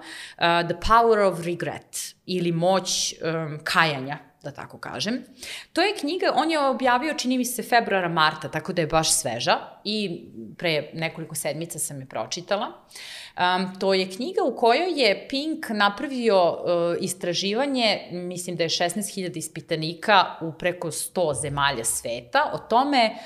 [0.68, 5.24] The Power of Regret ili Moć um, kajanja, da tako kažem.
[5.72, 9.12] To je knjiga, on je objavio, čini mi se, februara, marta, tako da je baš
[9.12, 10.24] sveža i
[10.58, 12.66] pre nekoliko sedmica sam je pročitala.
[12.66, 19.36] Um, to je knjiga u kojoj je Pink napravio uh, istraživanje, mislim da je 16.000
[19.36, 23.16] ispitanika u preko 100 zemalja sveta, o tome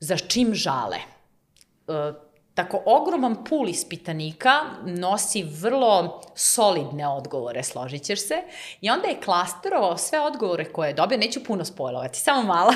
[0.00, 0.98] za čim žale.
[1.86, 2.29] Uh,
[2.60, 4.50] tako ogroman pul ispitanika
[4.84, 8.42] nosi vrlo solidne odgovore, složit ćeš se,
[8.80, 12.72] i onda je klasterovao sve odgovore koje je dobio, neću puno spojlovati, samo malo,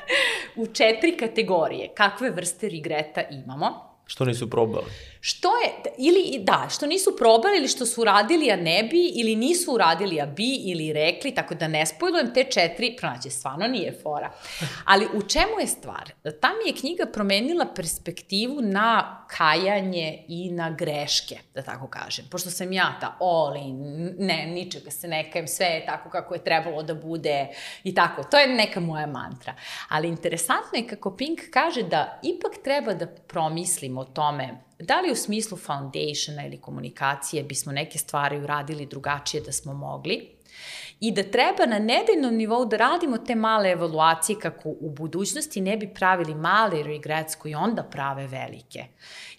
[0.62, 3.85] u četiri kategorije, kakve vrste regreta imamo.
[4.06, 4.86] Što nisu probali?
[5.20, 9.36] Što je, ili da, što nisu probali ili što su uradili, a ne bi, ili
[9.36, 13.98] nisu uradili, a bi, ili rekli, tako da ne spojlujem te četiri, pronaće, stvarno nije
[14.02, 14.30] fora.
[14.92, 16.12] Ali u čemu je stvar?
[16.40, 22.24] Ta mi je knjiga promenila perspektivu na kajanje i na greške, da tako kažem.
[22.30, 23.18] Pošto sam ja ta
[23.66, 27.48] in, ne, ničega se ne kajem, sve je tako kako je trebalo da bude
[27.84, 28.24] i tako.
[28.24, 29.54] To je neka moja mantra.
[29.88, 35.12] Ali interesantno je kako Pink kaže da ipak treba da promislimo o tome da li
[35.12, 40.36] u smislu foundationa ili komunikacije bismo neke stvari uradili drugačije da smo mogli
[41.00, 45.76] i da treba na nedeljnom nivou da radimo te male evaluacije kako u budućnosti ne
[45.76, 48.84] bi pravili male regrets koji onda prave velike.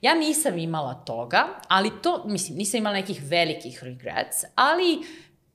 [0.01, 4.99] Ja nisam imala toga, ali to, mislim, nisam imala nekih velikih regrets, ali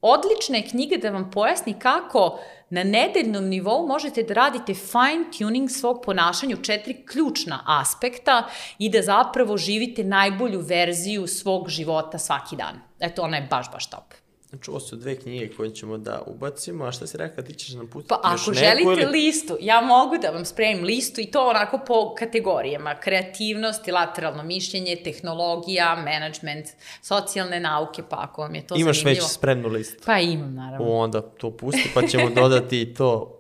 [0.01, 2.39] odlična je knjiga da vam pojasni kako
[2.73, 8.47] na nedeljnom nivou možete da radite fine tuning svog ponašanja u četiri ključna aspekta
[8.79, 12.81] i da zapravo živite najbolju verziju svog života svaki dan.
[13.01, 14.22] Eto, ona je baš, baš top.
[14.53, 17.75] Znači, ovo su dve knjige koje ćemo da ubacimo, a šta si rekla, ti ćeš
[17.75, 19.13] nam pustiti Pa još ako neku želite ili...
[19.13, 22.95] listu, ja mogu da vam spremim listu i to onako po kategorijama.
[23.01, 26.67] Kreativnost, lateralno mišljenje, tehnologija, management,
[27.03, 29.25] socijalne nauke, pa ako vam je to Imaš zanimljivo.
[29.25, 30.03] već spremnu listu.
[30.07, 30.93] Pa imam, naravno.
[30.93, 33.39] onda to pusti, pa ćemo dodati i to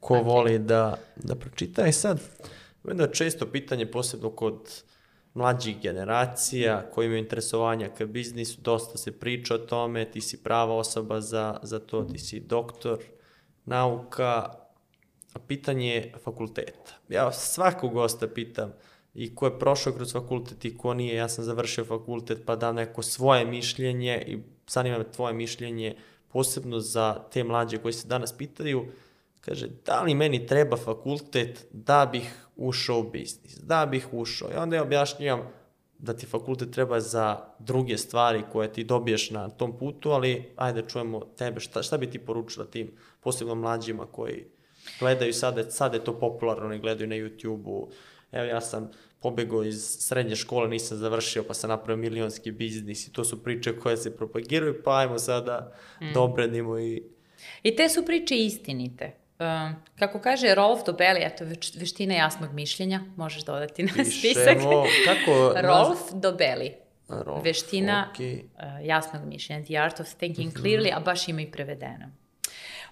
[0.00, 0.24] ko okay.
[0.24, 1.86] voli da, da pročita.
[1.86, 2.20] I sad,
[2.84, 4.82] vidim da je često pitanje, posebno kod
[5.34, 10.76] mlađih generacija koji imaju interesovanja ka biznisu, dosta se priča o tome, ti si prava
[10.76, 12.98] osoba za, za to, ti si doktor
[13.64, 14.54] nauka,
[15.46, 16.92] pitanje je fakulteta.
[17.08, 18.72] Ja svakog gosta pitam
[19.14, 22.74] i ko je prošao kroz fakultet i ko nije, ja sam završio fakultet pa dam
[22.74, 24.38] neko svoje mišljenje i
[24.68, 25.96] zanima me tvoje mišljenje
[26.28, 28.86] posebno za te mlađe koji se danas pitaju,
[29.40, 34.50] kaže, da li meni treba fakultet da bih ušao u biznis, da bih ušao.
[34.50, 35.42] I onda ja objašnjam
[35.98, 40.82] da ti fakultet treba za druge stvari koje ti dobiješ na tom putu, ali ajde
[40.88, 44.44] čujemo tebe, šta, šta bi ti poručila tim, posebno mlađima koji
[45.00, 47.90] gledaju sada, sada je to popularno, oni gledaju na YouTube-u,
[48.32, 48.90] evo ja sam
[49.20, 53.78] pobegao iz srednje škole, nisam završio, pa sam napravio milionski biznis i to su priče
[53.78, 55.72] koje se propagiraju, pa ajmo sada
[56.02, 56.12] mm.
[56.14, 57.02] da obredimo i...
[57.62, 59.27] I te su priče istinite.
[59.38, 61.44] Um, kako kaže Rolf Dobeli, eto,
[61.74, 64.58] veština jasnog mišljenja, možeš dodati na Pišemo, spisak.
[65.06, 65.52] kako...
[65.68, 66.74] Rolf Dobeli.
[67.08, 68.42] Rolf, veština okay.
[68.42, 72.10] uh, jasnog mišljenja, the art of thinking clearly, a baš ima i prevedeno.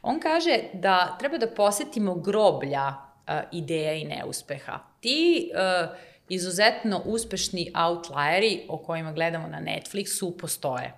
[0.03, 4.79] On kaže da treba da posetimo groblja uh, ideja i neuspeha.
[5.01, 5.97] Ti uh,
[6.29, 10.95] izuzetno uspešni outlieri o kojima gledamo na Netflixu postoje.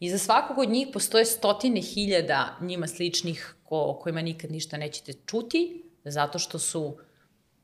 [0.00, 4.76] I za svakog od njih postoje stotine hiljada njima sličnih ko, o kojima nikad ništa
[4.76, 6.96] nećete čuti, zato što su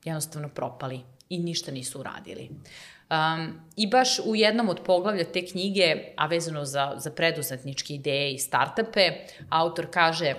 [0.03, 2.49] jednostavno propali i ništa nisu uradili.
[2.49, 8.33] Um, I baš u jednom od poglavlja te knjige, a vezano za, za preduzetničke ideje
[8.33, 9.11] i startupe,
[9.49, 10.35] autor kaže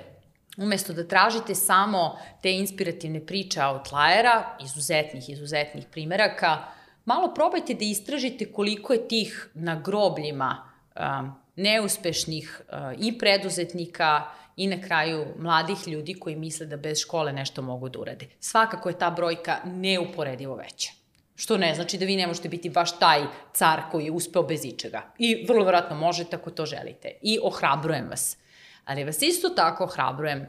[0.57, 6.65] umesto da tražite samo te inspirativne priče outliera, izuzetnih, izuzetnih primeraka,
[7.05, 10.57] malo probajte da istražite koliko je tih na grobljima
[10.97, 14.25] um, neuspešnih uh, i preduzetnika
[14.59, 18.27] i na kraju mladih ljudi koji misle da bez škole nešto mogu da urade.
[18.41, 20.91] Svakako je ta brojka neuporedivo veća.
[21.37, 23.23] Što ne znači da vi ne možete biti baš taj
[23.53, 25.03] car koji je uspeo bez ičega.
[25.19, 27.13] I vrlo verovatno možete ako to želite.
[27.23, 28.37] I ohrabrujem vas.
[28.85, 30.47] Ali vas isto tako ohrabrujem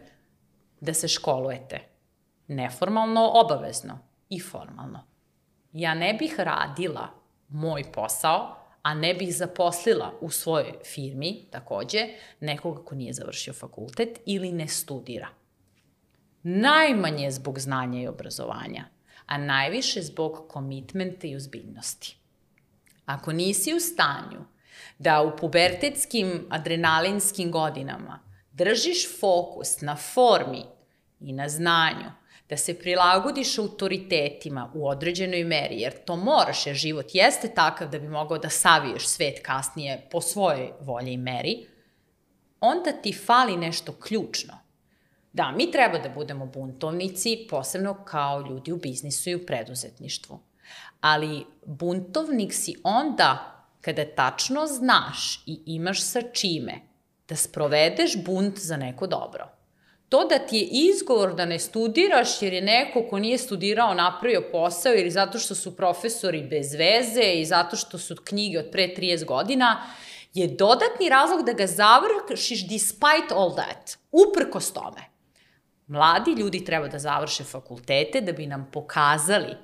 [0.81, 1.79] da se školujete.
[2.47, 3.99] Neformalno, obavezno
[4.29, 5.03] i formalno.
[5.73, 7.07] Ja ne bih radila
[7.49, 8.58] moj posao
[8.89, 12.07] a ne bih zaposlila u svojoj firmi, takođe,
[12.39, 15.27] nekoga ko nije završio fakultet ili ne studira.
[16.43, 18.85] Najmanje zbog znanja i obrazovanja,
[19.25, 22.17] a najviše zbog komitmenta i uzbiljnosti.
[23.05, 24.45] Ako nisi u stanju
[24.99, 28.19] da u pubertetskim adrenalinskim godinama
[28.51, 30.63] držiš fokus na formi
[31.19, 32.11] i na znanju,
[32.49, 37.99] da se prilagodiš autoritetima u određenoj meri, jer to moraš, jer život jeste takav da
[37.99, 41.67] bi mogao da saviješ svet kasnije po svojoj volji i meri,
[42.59, 44.53] onda ti fali nešto ključno.
[45.33, 50.39] Da, mi treba da budemo buntovnici, posebno kao ljudi u biznisu i u preduzetništvu.
[51.01, 56.73] Ali buntovnik si onda kada tačno znaš i imaš sa čime
[57.27, 59.58] da sprovedeš bunt za neko dobro.
[60.09, 64.43] To da ti je izgovor da ne studiraš jer je neko ko nije studirao napravio
[64.51, 68.87] posao ili zato što su profesori bez veze i zato što su knjige od pre
[68.97, 69.83] 30 godina,
[70.33, 75.01] je dodatni razlog da ga završiš despite all that, uprkos tome.
[75.87, 79.55] Mladi ljudi treba da završe fakultete da bi nam pokazali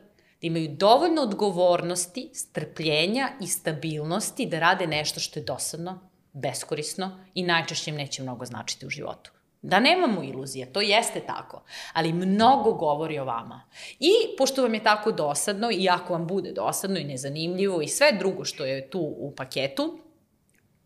[0.42, 7.44] da imaju dovoljno odgovornosti, strpljenja i stabilnosti da rade nešto što je dosadno, beskorisno i
[7.44, 9.35] najčešće im neće mnogo značiti u životu.
[9.66, 11.64] Da nemamo iluzije, to jeste tako,
[11.94, 13.62] ali mnogo govori o vama.
[14.00, 18.12] I pošto vam je tako dosadno, i ako vam bude dosadno i nezanimljivo i sve
[18.20, 20.00] drugo što je tu u paketu,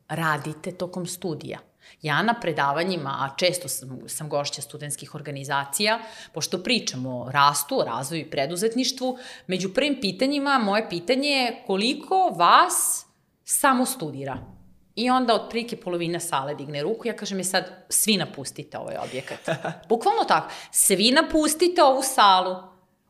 [0.07, 1.59] radite tokom studija.
[2.01, 5.99] Ja na predavanjima, a često sam, sam gošća studentskih organizacija,
[6.33, 12.15] pošto pričamo o rastu, o razvoju i preduzetništvu, među prvim pitanjima moje pitanje je koliko
[12.37, 13.05] vas
[13.43, 14.58] samo studira?
[14.99, 18.95] I onda od prike polovina sale digne ruku, ja kažem je sad, svi napustite ovaj
[18.97, 19.39] objekat.
[19.89, 22.55] Bukvalno tako, svi napustite ovu salu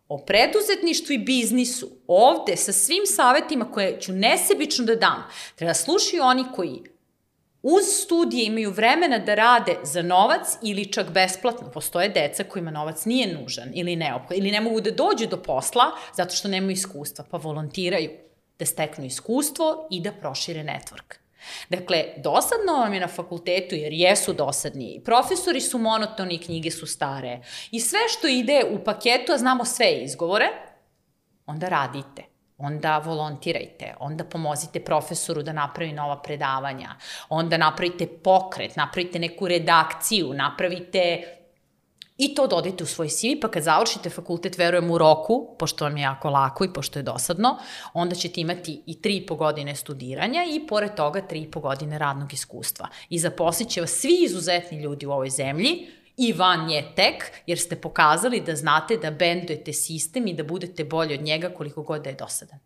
[0.08, 5.24] o preduzetništvu i biznisu, ovde sa svim savetima koje ću nesebično da dam,
[5.56, 6.84] treba slušaju oni koji
[7.64, 11.72] uz studije imaju vremena da rade za novac ili čak besplatno.
[11.72, 15.86] Postoje deca kojima novac nije nužan ili neophodan ili ne mogu da dođu do posla
[16.16, 18.10] zato što nemaju iskustva, pa volontiraju
[18.60, 21.19] da steknu iskustvo i da prošire network.
[21.70, 27.42] Dakle, dosadno vam je na fakultetu, jer jesu dosadni, profesori su monotoni, knjige su stare,
[27.72, 30.46] i sve što ide u paketu, a znamo sve izgovore,
[31.46, 32.30] onda radite
[32.60, 36.96] onda volontirajte, onda pomozite profesoru da napravi nova predavanja,
[37.30, 41.24] onda napravite pokret, napravite neku redakciju, napravite
[42.20, 45.98] i to dodajte u svoj CV, pa kad završite fakultet, verujem u roku, pošto vam
[45.98, 47.58] je jako lako i pošto je dosadno,
[47.94, 51.60] onda ćete imati i tri i po godine studiranja i pored toga tri i po
[51.60, 52.88] godine radnog iskustva.
[53.10, 55.88] I zaposlit će vas svi izuzetni ljudi u ovoj zemlji,
[56.18, 57.14] i van nje tek,
[57.48, 61.82] jer ste pokazali da znate da bendujete sistem i da budete bolji od njega koliko
[61.84, 62.60] god da je dosadan.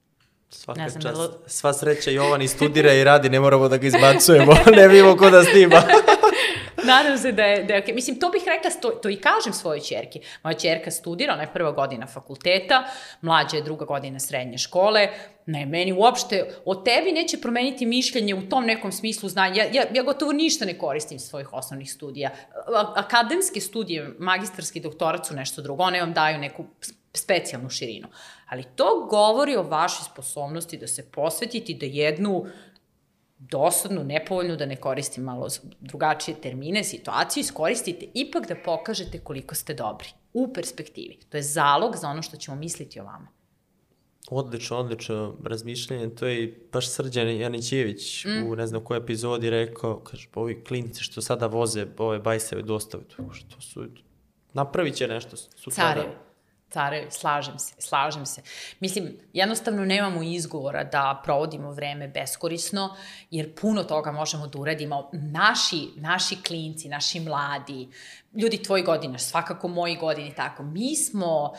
[0.49, 1.15] Svaka Ne znam, čast.
[1.15, 5.17] jel- Sva sreća Jovan i studira i radi, ne moramo da ga izbacujemo, ne vidimo
[5.17, 5.81] ko da snima.
[6.91, 7.95] Nadam se da je, da je okay.
[7.95, 10.19] Mislim, to bih rekla, to, to i kažem svojoj čerki.
[10.43, 12.83] Moja čerka studira, ona je prva godina fakulteta,
[13.21, 15.07] mlađa je druga godina srednje škole,
[15.45, 19.63] ne, meni uopšte, o tebi neće promeniti mišljenje u tom nekom smislu znanja.
[19.63, 22.29] Ja, ja, ja gotovo ništa ne koristim svojih osnovnih studija.
[22.95, 26.65] Akademske studije, magistarski doktorat su nešto drugo, one vam daju neku
[27.13, 28.07] specijalnu širinu.
[28.49, 32.45] Ali to govori o vašoj sposobnosti da se posvetite da jednu
[33.49, 35.47] dosadnu, nepovoljnu, da ne koristim malo
[35.79, 41.19] drugačije termine, situaciju, iskoristite ipak da pokažete koliko ste dobri u perspektivi.
[41.29, 43.27] To je zalog za ono što ćemo misliti o vama.
[44.29, 46.09] Odlično, odlično razmišljanje.
[46.09, 48.51] To je i baš Srđan Janićević mm.
[48.51, 52.61] u ne znam kojoj epizodi rekao, kaže, pa ovi klinci što sada voze ove bajseve
[52.61, 53.85] dostave, to, što su,
[54.53, 55.83] napravit će nešto sutra.
[55.83, 56.13] Carevi.
[56.73, 58.41] Carevi, slažem se, slažem se.
[58.79, 62.95] Mislim, jednostavno nemamo izgovora da provodimo vreme beskorisno,
[63.31, 65.09] jer puno toga možemo da uradimo.
[65.13, 67.89] Naši, naši klinci, naši mladi,
[68.33, 71.53] ljudi tvoji godine, svakako moji godini, tako, mi smo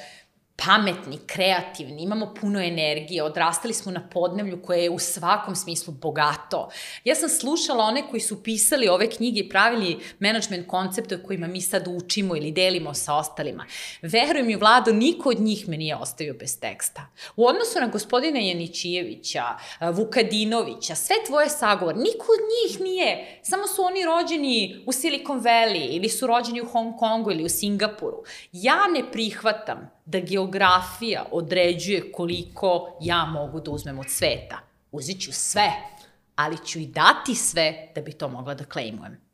[0.57, 6.69] pametni, kreativni, imamo puno energije, odrastali smo na podnevlju koje je u svakom smislu bogato.
[7.05, 11.61] Ja sam slušala one koji su pisali ove knjige i pravili management koncepte kojima mi
[11.61, 13.67] sad učimo ili delimo sa ostalima.
[14.03, 17.07] Veruj mi, Vlado, niko od njih me nije ostavio bez teksta.
[17.37, 19.45] U odnosu na gospodina Janičijevića,
[19.93, 25.97] Vukadinovića, sve tvoje sagovor, niko od njih nije, samo su oni rođeni u Silicon Valley
[25.97, 28.25] ili su rođeni u Hong Kongu ili u Singapuru.
[28.53, 34.59] Ja ne prihvatam da geografija određuje koliko ja mogu da uzmem od sveta.
[34.93, 35.73] Uzet ću sve,
[36.37, 39.25] ali ću i dati sve da bi to mogla da klejmujem.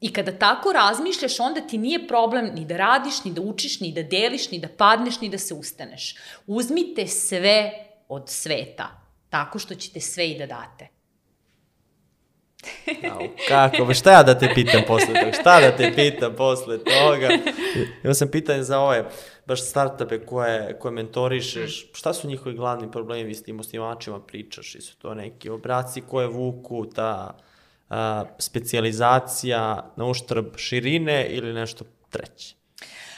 [0.00, 3.92] I kada tako razmišljaš, onda ti nije problem ni da radiš, ni da učiš, ni
[3.92, 6.14] da deliš, ni da padneš, ni da se ustaneš.
[6.46, 7.72] Uzmite sve
[8.08, 8.88] od sveta,
[9.30, 10.88] tako što ćete sve i da date.
[13.12, 17.28] Au, kako, šta ja da te pitam posle toga, šta da te pitam posle toga?
[18.02, 19.04] Imao sam pitanje za ove,
[19.46, 24.74] baš startupe koje, koje mentorišeš, šta su njihovi glavni problemi, vi s tim osnivačima pričaš,
[24.74, 27.36] i su to neki obraci koje vuku, ta
[27.88, 32.61] a, specializacija na uštrb širine ili nešto treće?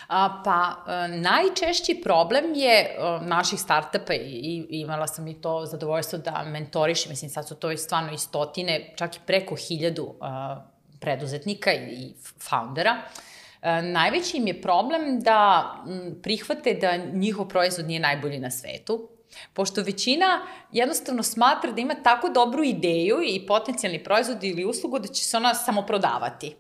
[0.09, 6.43] Pa, e, najčešći problem je e, naših startupa i, imala sam i to zadovoljstvo da
[6.47, 10.61] mentorišem, mislim sad su to i stvarno i stotine, čak i preko hiljadu a,
[11.01, 12.97] preduzetnika i, foundera.
[13.63, 15.71] E, najveći im je problem da
[16.23, 19.09] prihvate da njihov proizvod nije najbolji na svetu,
[19.53, 25.09] Pošto većina jednostavno smatra da ima tako dobru ideju i potencijalni proizvod ili uslugu da
[25.09, 26.57] će se ona samo prodavati.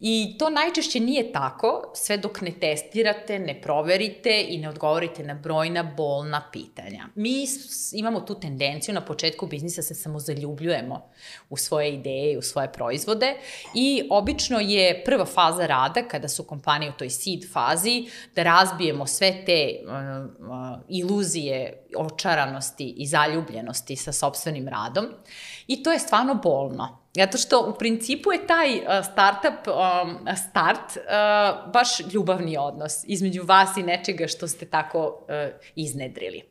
[0.00, 5.34] I to najčešće nije tako, sve dok ne testirate, ne proverite i ne odgovorite na
[5.34, 7.04] brojna bolna pitanja.
[7.14, 7.46] Mi
[7.92, 11.10] imamo tu tendenciju na početku biznisa se samo zaljubljujemo
[11.50, 13.34] u svoje ideje, u svoje proizvode
[13.74, 19.06] i obično je prva faza rada kada su kompanije u toj seed fazi da razbijemo
[19.06, 25.06] sve te uh, uh, iluzije očaranosti i zaljubljenosti sa sobstvenim radom
[25.68, 26.98] i to je stvarno bolno.
[27.14, 33.42] Zato što u principu je taj uh, startup um, start uh, baš ljubavni odnos između
[33.44, 35.34] vas i nečega što ste tako uh,
[35.74, 36.42] iznedrili.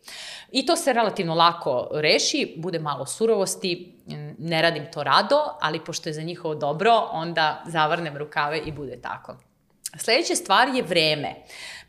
[0.52, 3.94] I to se relativno lako reši, bude malo surovosti,
[4.38, 9.02] ne radim to rado, ali pošto je za njihovo dobro, onda zavrnem rukave i bude
[9.02, 9.38] tako.
[9.98, 11.35] Sledeća stvar je vreme.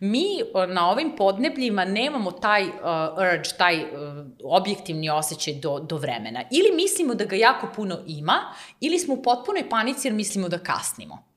[0.00, 0.26] Mi
[0.68, 2.72] na ovim podnebljima nemamo taj uh,
[3.18, 3.88] urge, taj uh,
[4.44, 6.44] objektivni osjećaj do, do vremena.
[6.50, 10.58] Ili mislimo da ga jako puno ima, ili smo u potpunoj panici jer mislimo da
[10.58, 11.28] kasnimo.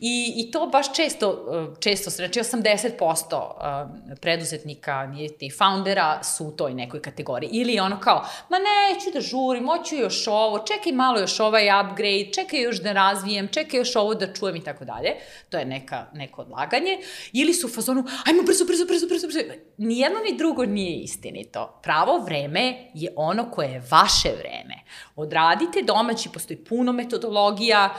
[0.00, 6.46] I, I to baš često, uh, često se, znači 80% uh, preduzetnika, ti foundera su
[6.46, 7.50] u toj nekoj kategoriji.
[7.52, 12.30] Ili ono kao, ma neću da žurim, hoću još ovo, čekaj malo još ovaj upgrade,
[12.34, 15.10] čekaj još da razvijem, čekaj još ovo da čujem i tako dalje.
[15.48, 16.98] To je neka, neko odlaganje.
[17.32, 19.38] Ili su u fazonu, ajmo brzo, brzo, brzo, brzo, brzo.
[19.76, 21.80] Nijedno ni drugo nije istinito.
[21.82, 24.74] Pravo vreme je ono koje je vaše vreme.
[25.16, 27.94] Odradite domaći, postoji puno metodologija,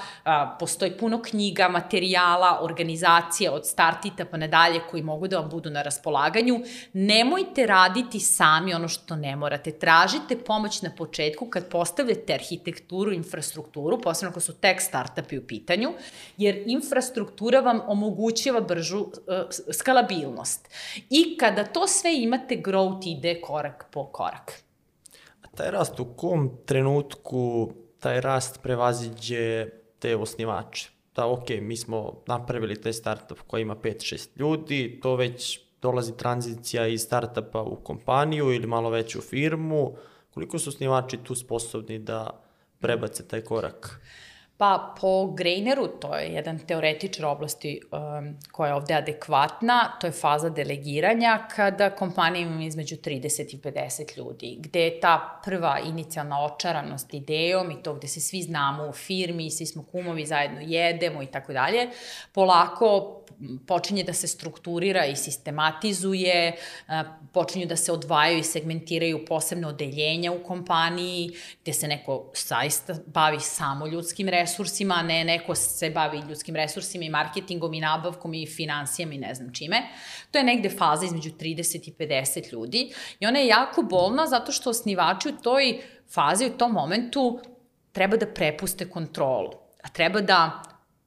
[0.60, 1.95] postoji puno knjiga, materijala,
[2.62, 6.60] organizacija od startita pa nadalje koji mogu da vam budu na raspolaganju.
[6.94, 9.72] Nemojte raditi sami ono što ne morate.
[9.72, 15.94] Tražite pomoć na početku kad postavljate arhitekturu, infrastrukturu, posebno ako su tek startupi u pitanju,
[16.38, 19.10] jer infrastruktura vam omogućava bržu uh,
[19.74, 20.70] skalabilnost.
[21.10, 24.52] I kada to sve imate, growth ide korak po korak.
[25.42, 29.70] A taj rast, u kom trenutku taj rast prevaziđe
[30.00, 30.95] te osnivače?
[31.16, 36.88] Da, ok, mi smo napravili taj startup koji ima 5-6 ljudi, to već dolazi tranzicija
[36.88, 39.96] iz startupa u kompaniju ili malo veću firmu.
[40.34, 42.44] Koliko su osnivači tu sposobni da
[42.80, 44.02] prebace taj korak?
[44.57, 50.11] Pa po Greineru, to je jedan teoretičar oblasti um, koja je ovde adekvatna, to je
[50.11, 56.45] faza delegiranja kada kompanija ima između 30 i 50 ljudi, gde je ta prva inicijalna
[56.45, 61.23] očaranost idejom i to gde se svi znamo u firmi, svi smo kumovi, zajedno jedemo
[61.23, 61.90] i tako dalje,
[62.34, 63.22] polako
[63.68, 66.56] počinje da se strukturira i sistematizuje,
[67.34, 71.32] počinju da se odvajaju i segmentiraju posebne odeljenja u kompaniji,
[71.62, 77.06] gde se neko saista bavi samo ljudskim resursima, a ne neko se bavi ljudskim resursima
[77.06, 79.82] i marketingom i nabavkom i financijama i ne znam čime.
[80.32, 84.52] To je negde faza između 30 i 50 ljudi i ona je jako bolna zato
[84.52, 85.82] što osnivači u toj
[86.14, 87.40] fazi, u tom momentu
[87.91, 89.52] treba da prepuste kontrolu.
[89.84, 90.64] A treba da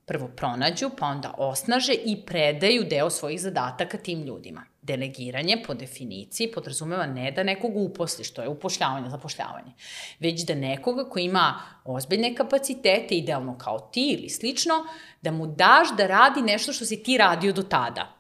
[0.09, 4.64] prvo pronađu, pa onda osnaže i predaju deo svojih zadataka tim ljudima.
[4.82, 9.72] Delegiranje po definiciji podrazumeva ne da nekog uposli, što je upošljavanje, zapošljavanje,
[10.20, 14.74] već da nekoga ko ima ozbiljne kapacitete, idealno kao ti ili slično,
[15.22, 18.17] da mu daš da radi nešto što si ti radio do tada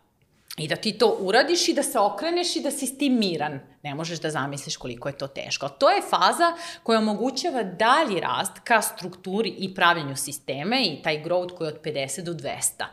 [0.58, 3.60] I da ti to uradiš i da se okreneš i da si s tim miran.
[3.82, 5.66] Ne možeš da zamisliš koliko je to teško.
[5.66, 6.52] Ali to je faza
[6.82, 11.82] koja omogućava dalji rast ka strukturi i pravljenju sisteme i taj growth koji je od
[11.82, 12.84] 50 do 200.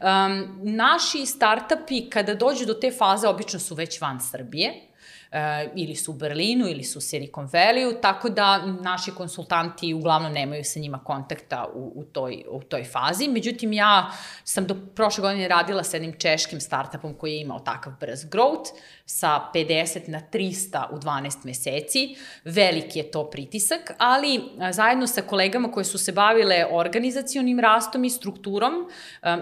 [0.00, 4.86] Um, naši startupi kada dođu do te faze obično su već van Srbije
[5.32, 10.32] e, ili su u Berlinu ili su u Silicon Valley-u, tako da naši konsultanti uglavnom
[10.32, 13.28] nemaju sa njima kontakta u, u, toj, u toj fazi.
[13.28, 14.10] Međutim, ja
[14.44, 18.70] sam do prošle godine radila sa jednim češkim startupom koji je imao takav brz growth
[19.08, 22.16] sa 50 na 300 u 12 meseci.
[22.44, 28.10] Veliki je to pritisak, ali zajedno sa kolegama koje su se bavile organizacionim rastom i
[28.10, 28.90] strukturom,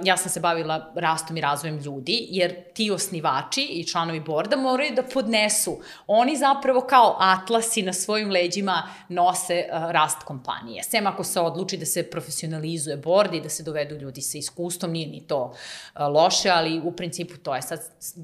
[0.04, 4.94] ja sam se bavila rastom i razvojem ljudi, jer ti osnivači i članovi borda moraju
[4.94, 5.78] da podnesu.
[6.06, 10.82] Oni zapravo kao atlasi na svojim leđima nose rast kompanije.
[10.82, 14.92] Sem ako se odluči da se profesionalizuje bord i da se dovedu ljudi sa iskustvom,
[14.92, 15.54] nije ni to
[15.98, 17.80] loše, ali u principu to je sad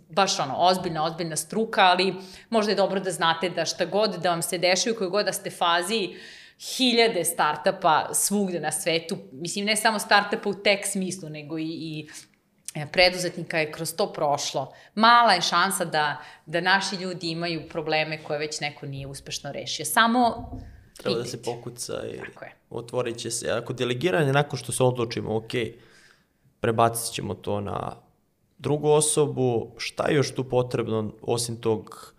[0.08, 2.14] baš ono, ozbiljna, ozbiljna ozbiljna struka, ali
[2.50, 5.32] možda je dobro da znate da šta god da vam se dešava, koji god da
[5.32, 6.16] ste fazi,
[6.76, 12.08] hiljade startapa svugde na svetu, mislim ne samo startapa u tek smislu, nego i, i
[12.74, 14.72] e, preduzetnika je kroz to prošlo.
[14.94, 16.16] Mala je šansa da,
[16.46, 19.84] da naši ljudi imaju probleme koje već neko nije uspešno rešio.
[19.84, 20.50] Samo
[21.02, 22.20] Treba da se pokuca i
[22.70, 23.50] otvorit će se.
[23.50, 25.52] Ako delegiranje, nakon što se odlučimo, ok,
[26.60, 27.96] prebacit ćemo to na
[28.60, 32.14] drugu osobu, šta je još tu potrebno osim tog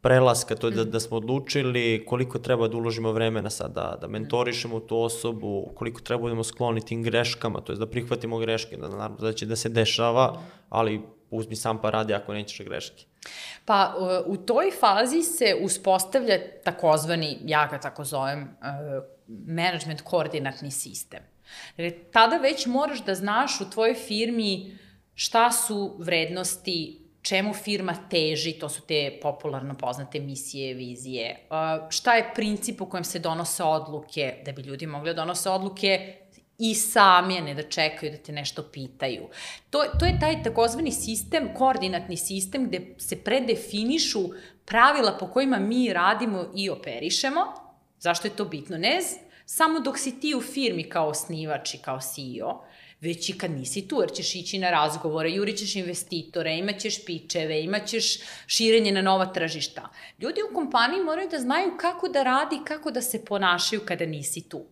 [0.00, 4.80] prelaska, to je da, da smo odlučili koliko treba da uložimo vremena sad, da, mentorišemo
[4.80, 8.88] tu osobu, koliko treba da budemo skloni tim greškama, to je da prihvatimo greške, da
[8.88, 11.00] naravno da će da se dešava, ali
[11.30, 13.04] uzmi sam pa radi ako nećeš greške.
[13.64, 13.94] Pa
[14.26, 18.46] u toj fazi se uspostavlja takozvani, ja ga tako zovem, e,
[19.28, 21.20] management koordinatni sistem.
[21.76, 24.78] Dakle, tada već moraš da znaš u tvojoj firmi
[25.18, 31.36] šta su vrednosti čemu firma teži, to su te popularno poznate misije, vizije,
[31.90, 36.16] šta je princip u kojem se donose odluke, da bi ljudi mogli da donose odluke
[36.58, 39.28] i sami, ne da čekaju da te nešto pitaju.
[39.70, 44.20] To, to je taj takozvani sistem, koordinatni sistem gde se predefinišu
[44.64, 47.40] pravila po kojima mi radimo i operišemo.
[47.98, 48.78] Zašto je to bitno?
[48.78, 49.00] Ne
[49.46, 52.62] samo dok si ti u firmi kao osnivač i kao CEO,
[53.00, 57.62] već i kad nisi tu, jer ćeš ići na razgovore, jurit ćeš investitore, imaćeš pičeve,
[57.62, 59.88] imaćeš širenje na nova tržišta.
[60.18, 64.48] Ljudi u kompaniji moraju da znaju kako da radi, kako da se ponašaju kada nisi
[64.48, 64.64] tu.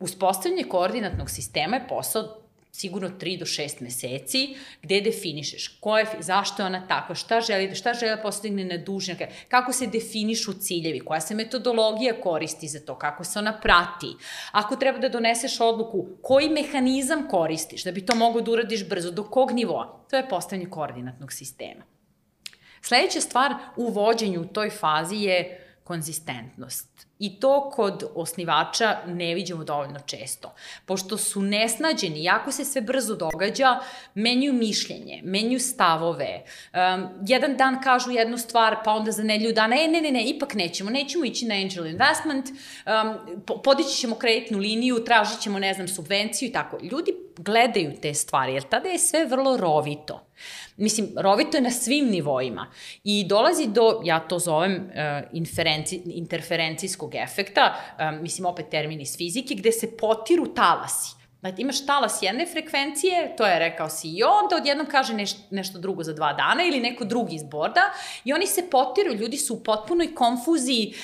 [0.00, 2.43] Uspostavljanje koordinatnog sistema je posao
[2.74, 7.74] sigurno 3 do 6 meseci, gde definišeš ko je, zašto je ona takva, šta želi,
[7.74, 12.80] šta želi da postigne na dužnjake, kako se definišu ciljevi, koja se metodologija koristi za
[12.80, 14.16] to, kako se ona prati.
[14.52, 19.10] Ako treba da doneseš odluku, koji mehanizam koristiš da bi to mogo da uradiš brzo,
[19.10, 21.84] do kog nivoa, to je postavljanje koordinatnog sistema.
[22.82, 27.06] Sledeća stvar u vođenju u toj fazi je konzistentnost.
[27.18, 30.54] I to kod osnivača ne vidimo dovoljno često.
[30.86, 33.78] Pošto su nesnađeni, jako se sve brzo događa,
[34.14, 36.42] menjuju mišljenje, menjuju stavove.
[36.44, 40.24] Um, jedan dan kažu jednu stvar, pa onda za nedlju dana, e, ne, ne, ne,
[40.24, 45.74] ipak nećemo, nećemo ići na angel investment, um, podići ćemo kreditnu liniju, tražit ćemo, ne
[45.74, 46.78] znam, subvenciju i tako.
[46.82, 50.26] Ljudi gledaju te stvari, jer tada je sve vrlo rovito.
[50.76, 52.66] Mislim, rovito je na svim nivoima
[53.04, 55.44] i dolazi do, ja to zovem, uh,
[56.04, 61.24] interferencijskog efekta, um, mislim, opet termin iz fizike, gde se potiru talasi.
[61.40, 66.02] Znači, imaš talas jedne frekvencije, to je rekao CEO, onda odjednom kaže neš, nešto drugo
[66.02, 67.80] za dva dana ili neko drugi iz borda
[68.24, 70.94] i oni se potiru, ljudi su u potpunoj konfuziji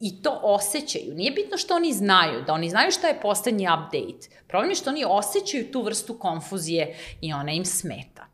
[0.00, 1.14] i to osjećaju.
[1.14, 4.28] Nije bitno što oni znaju, da oni znaju šta je poslednji update.
[4.48, 8.26] Problem je što oni osjećaju tu vrstu konfuzije i ona im smeta.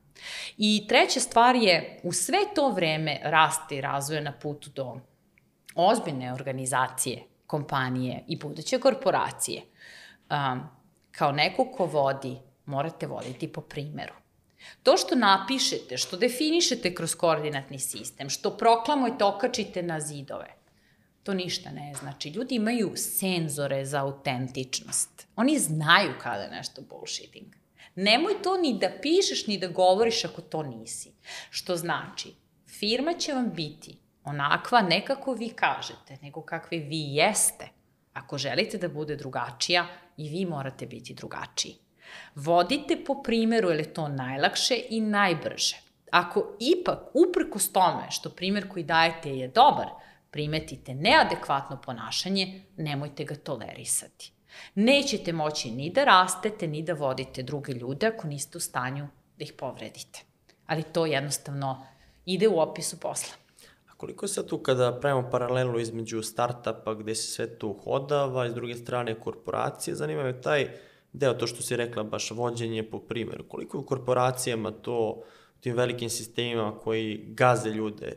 [0.59, 5.01] I treća stvar je, u sve to vreme raste i razvoja na putu do
[5.77, 9.63] ozbiljne organizacije, kompanije i buduće korporacije.
[10.31, 10.61] Um,
[11.11, 12.37] kao neko ko vodi,
[12.67, 14.15] morate voditi po primeru.
[14.83, 20.55] To što napišete, što definišete kroz koordinatni sistem, što proklamujete, okačite na zidove,
[21.23, 22.29] to ništa ne znači.
[22.29, 25.27] Ljudi imaju senzore za autentičnost.
[25.37, 27.55] Oni znaju kada je nešto bullshitting.
[27.95, 31.13] Nemoj to ni da pišeš, ni da govoriš ako to nisi.
[31.51, 32.35] Što znači,
[32.67, 37.69] firma će vam biti onakva ne kako vi kažete, nego kakve vi jeste.
[38.13, 39.87] Ako želite da bude drugačija,
[40.17, 41.77] i vi morate biti drugačiji.
[42.35, 45.77] Vodite po primeru, jer je to najlakše i najbrže.
[46.11, 49.87] Ako ipak, uprkos tome što primer koji dajete je dobar,
[50.31, 54.33] primetite neadekvatno ponašanje, nemojte ga tolerisati.
[54.75, 59.09] Nećete moći ni da rastete, ni da vodite druge ljude ako niste u stanju
[59.39, 60.21] da ih povredite.
[60.67, 61.87] Ali to jednostavno
[62.25, 63.35] ide u opisu posla.
[63.97, 68.55] Koliko se tu kada pravimo paralelu između startupa gde se sve tu hodava i s
[68.55, 70.69] druge strane korporacije, zanima me taj
[71.13, 73.45] deo, to što si rekla, baš vođenje po primjeru.
[73.49, 75.23] Koliko je u korporacijama to,
[75.61, 78.17] tim velikim sistemima koji gaze ljude,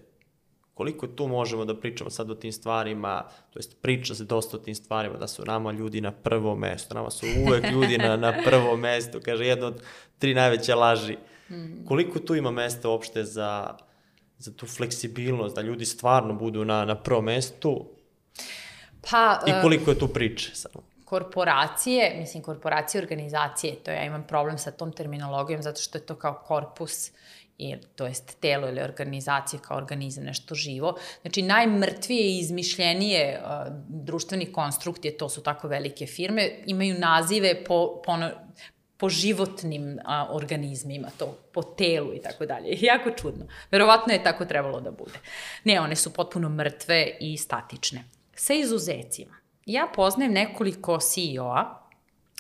[0.74, 4.60] koliko tu možemo da pričamo sad o tim stvarima, to jest priča se dosta o
[4.60, 8.34] tim stvarima, da su nama ljudi na prvo mesto, nama su uvek ljudi na, na
[8.46, 9.82] prvo mesto, kaže jedna od
[10.18, 11.18] tri najveće laži.
[11.50, 11.86] Mm.
[11.88, 13.78] Koliko tu ima mesta uopšte za,
[14.40, 17.86] za tu fleksibilnost, da ljudi stvarno budu na, na prvo mestu?
[19.12, 20.90] Pa, I koliko je tu priče samo?
[21.10, 26.16] korporacije, mislim korporacije, organizacije, to ja imam problem sa tom terminologijom zato što je to
[26.16, 27.12] kao korpus
[27.58, 30.96] i, to jest telo ili organizacije kao organizam, nešto živo.
[31.22, 38.02] Znači, najmrtvije i izmišljenije uh, društveni konstrukcije, to su tako velike firme, imaju nazive po,
[38.06, 38.18] po,
[39.00, 42.78] po životnim a, organizmima, to po telu i tako dalje.
[42.92, 43.48] Jako čudno.
[43.72, 45.20] Verovatno je tako trebalo da bude.
[45.64, 48.04] Ne, one su potpuno mrtve i statične.
[48.36, 49.36] Sa izuzecima.
[49.66, 51.90] Ja poznajem nekoliko CEO-a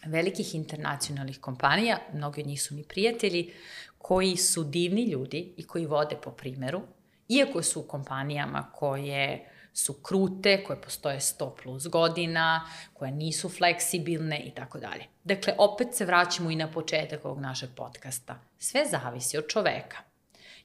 [0.05, 3.53] velikih internacionalnih kompanija, mnogi od njih su mi prijatelji,
[3.97, 6.81] koji su divni ljudi i koji vode po primeru,
[7.29, 14.39] iako su u kompanijama koje su krute, koje postoje 100 plus godina, koje nisu fleksibilne
[14.39, 15.03] i tako dalje.
[15.23, 18.39] Dakle, opet se vraćamo i na početak ovog našeg podcasta.
[18.57, 19.97] Sve zavisi od čoveka.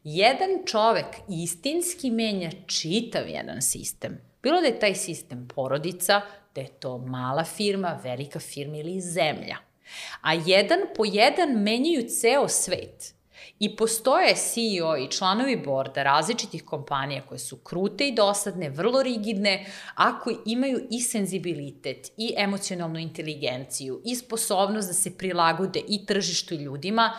[0.05, 4.21] Jedan čovek istinski menja čitav jedan sistem.
[4.43, 6.21] Bilo da je taj sistem porodica,
[6.55, 9.57] da je to mala firma, velika firma ili zemlja.
[10.21, 13.15] A jedan po jedan menjaju ceo svet.
[13.59, 19.67] I postoje CEO i članovi borda različitih kompanija koje su krute i dosadne, vrlo rigidne,
[19.95, 26.55] a koji imaju i senzibilitet, i emocionalnu inteligenciju, i sposobnost da se prilagode i tržištu
[26.55, 27.13] i ljudima,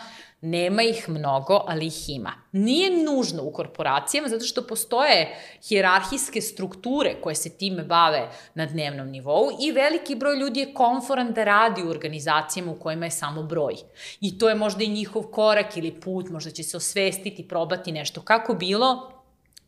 [0.46, 2.32] Nema ih mnogo, ali ih ima.
[2.52, 9.08] Nije nužno u korporacijama, zato što postoje hjerarhijske strukture koje se time bave na dnevnom
[9.08, 13.42] nivou i veliki broj ljudi je konforan da radi u organizacijama u kojima je samo
[13.42, 13.74] broj.
[14.20, 18.20] I to je možda i njihov korak ili put, možda će se osvestiti, probati nešto.
[18.20, 19.12] Kako bilo,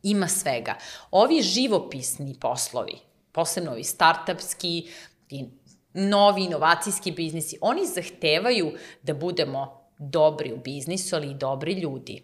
[0.03, 0.75] ima svega.
[1.11, 2.99] Ovi živopisni poslovi,
[3.33, 4.89] posebno ovi startupski,
[5.95, 8.73] novi inovacijski biznisi, oni zahtevaju
[9.03, 12.23] da budemo dobri u biznisu, ali i dobri ljudi.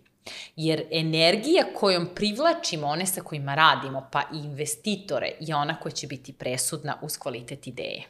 [0.57, 6.07] Jer energija kojom privlačimo one sa kojima radimo, pa i investitore, je ona koja će
[6.07, 8.03] biti presudna uz kvalitet ideje.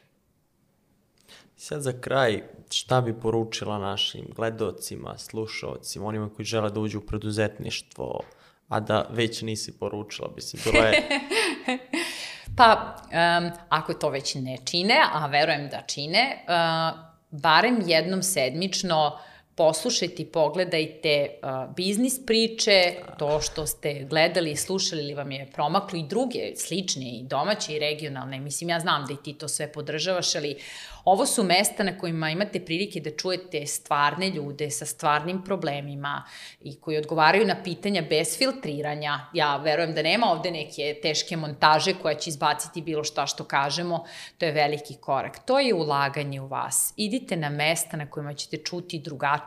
[1.57, 7.07] Sad za kraj, šta bi poručila našim gledocima, slušalcima, onima koji žele da uđu u
[7.07, 8.21] preduzetništvo,
[8.69, 11.03] a da već nisi poručila, bi se bilo je...
[12.57, 16.99] Pa, um, ako to već ne čine, a verujem da čine, uh,
[17.31, 24.57] barem jednom sedmično uh, poslušajte i pogledajte uh, biznis priče, to što ste gledali i
[24.57, 28.41] slušali ili vam je promaklo i druge slične i domaće i regionalne.
[28.41, 30.57] Mislim, ja znam da i ti to sve podržavaš, ali
[31.05, 36.25] ovo su mesta na kojima imate prilike da čujete stvarne ljude sa stvarnim problemima
[36.61, 39.21] i koji odgovaraju na pitanja bez filtriranja.
[39.35, 44.05] Ja verujem da nema ovde neke teške montaže koja će izbaciti bilo šta što kažemo.
[44.39, 45.47] To je veliki korak.
[45.47, 46.95] To je ulaganje u vas.
[46.97, 49.44] Idite na mesta na kojima ćete čuti drugačije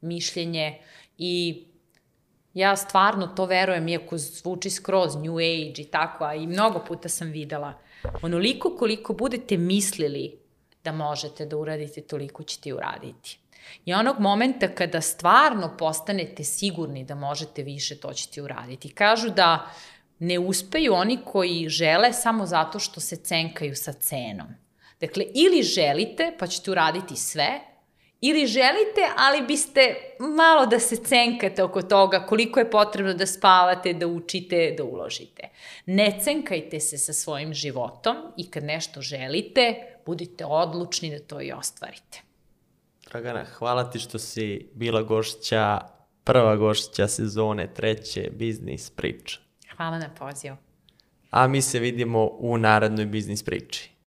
[0.00, 0.78] mišljenje
[1.18, 1.64] i
[2.54, 7.08] ja stvarno to verujem, iako zvuči skroz New Age i tako, a i mnogo puta
[7.08, 7.74] sam videla,
[8.22, 10.38] onoliko koliko budete mislili
[10.84, 13.38] da možete da uradite, toliko ćete i uraditi.
[13.84, 18.88] I onog momenta kada stvarno postanete sigurni da možete više, to ćete uraditi.
[18.88, 19.70] Kažu da
[20.18, 24.46] ne uspeju oni koji žele samo zato što se cenkaju sa cenom.
[25.00, 27.60] Dakle, ili želite, pa ćete uraditi sve,
[28.20, 33.92] ili želite, ali biste malo da se cenkate oko toga koliko je potrebno da spavate,
[33.92, 35.48] da učite, da uložite.
[35.86, 39.74] Ne cenkajte se sa svojim životom i kad nešto želite,
[40.06, 42.20] budite odlučni da to i ostvarite.
[43.10, 45.80] Dragana, hvala ti što si bila gošća,
[46.24, 49.38] prva gošća sezone treće biznis priče.
[49.76, 50.56] Hvala na pozivu.
[51.30, 53.95] A mi se vidimo u narednoj biznis priči.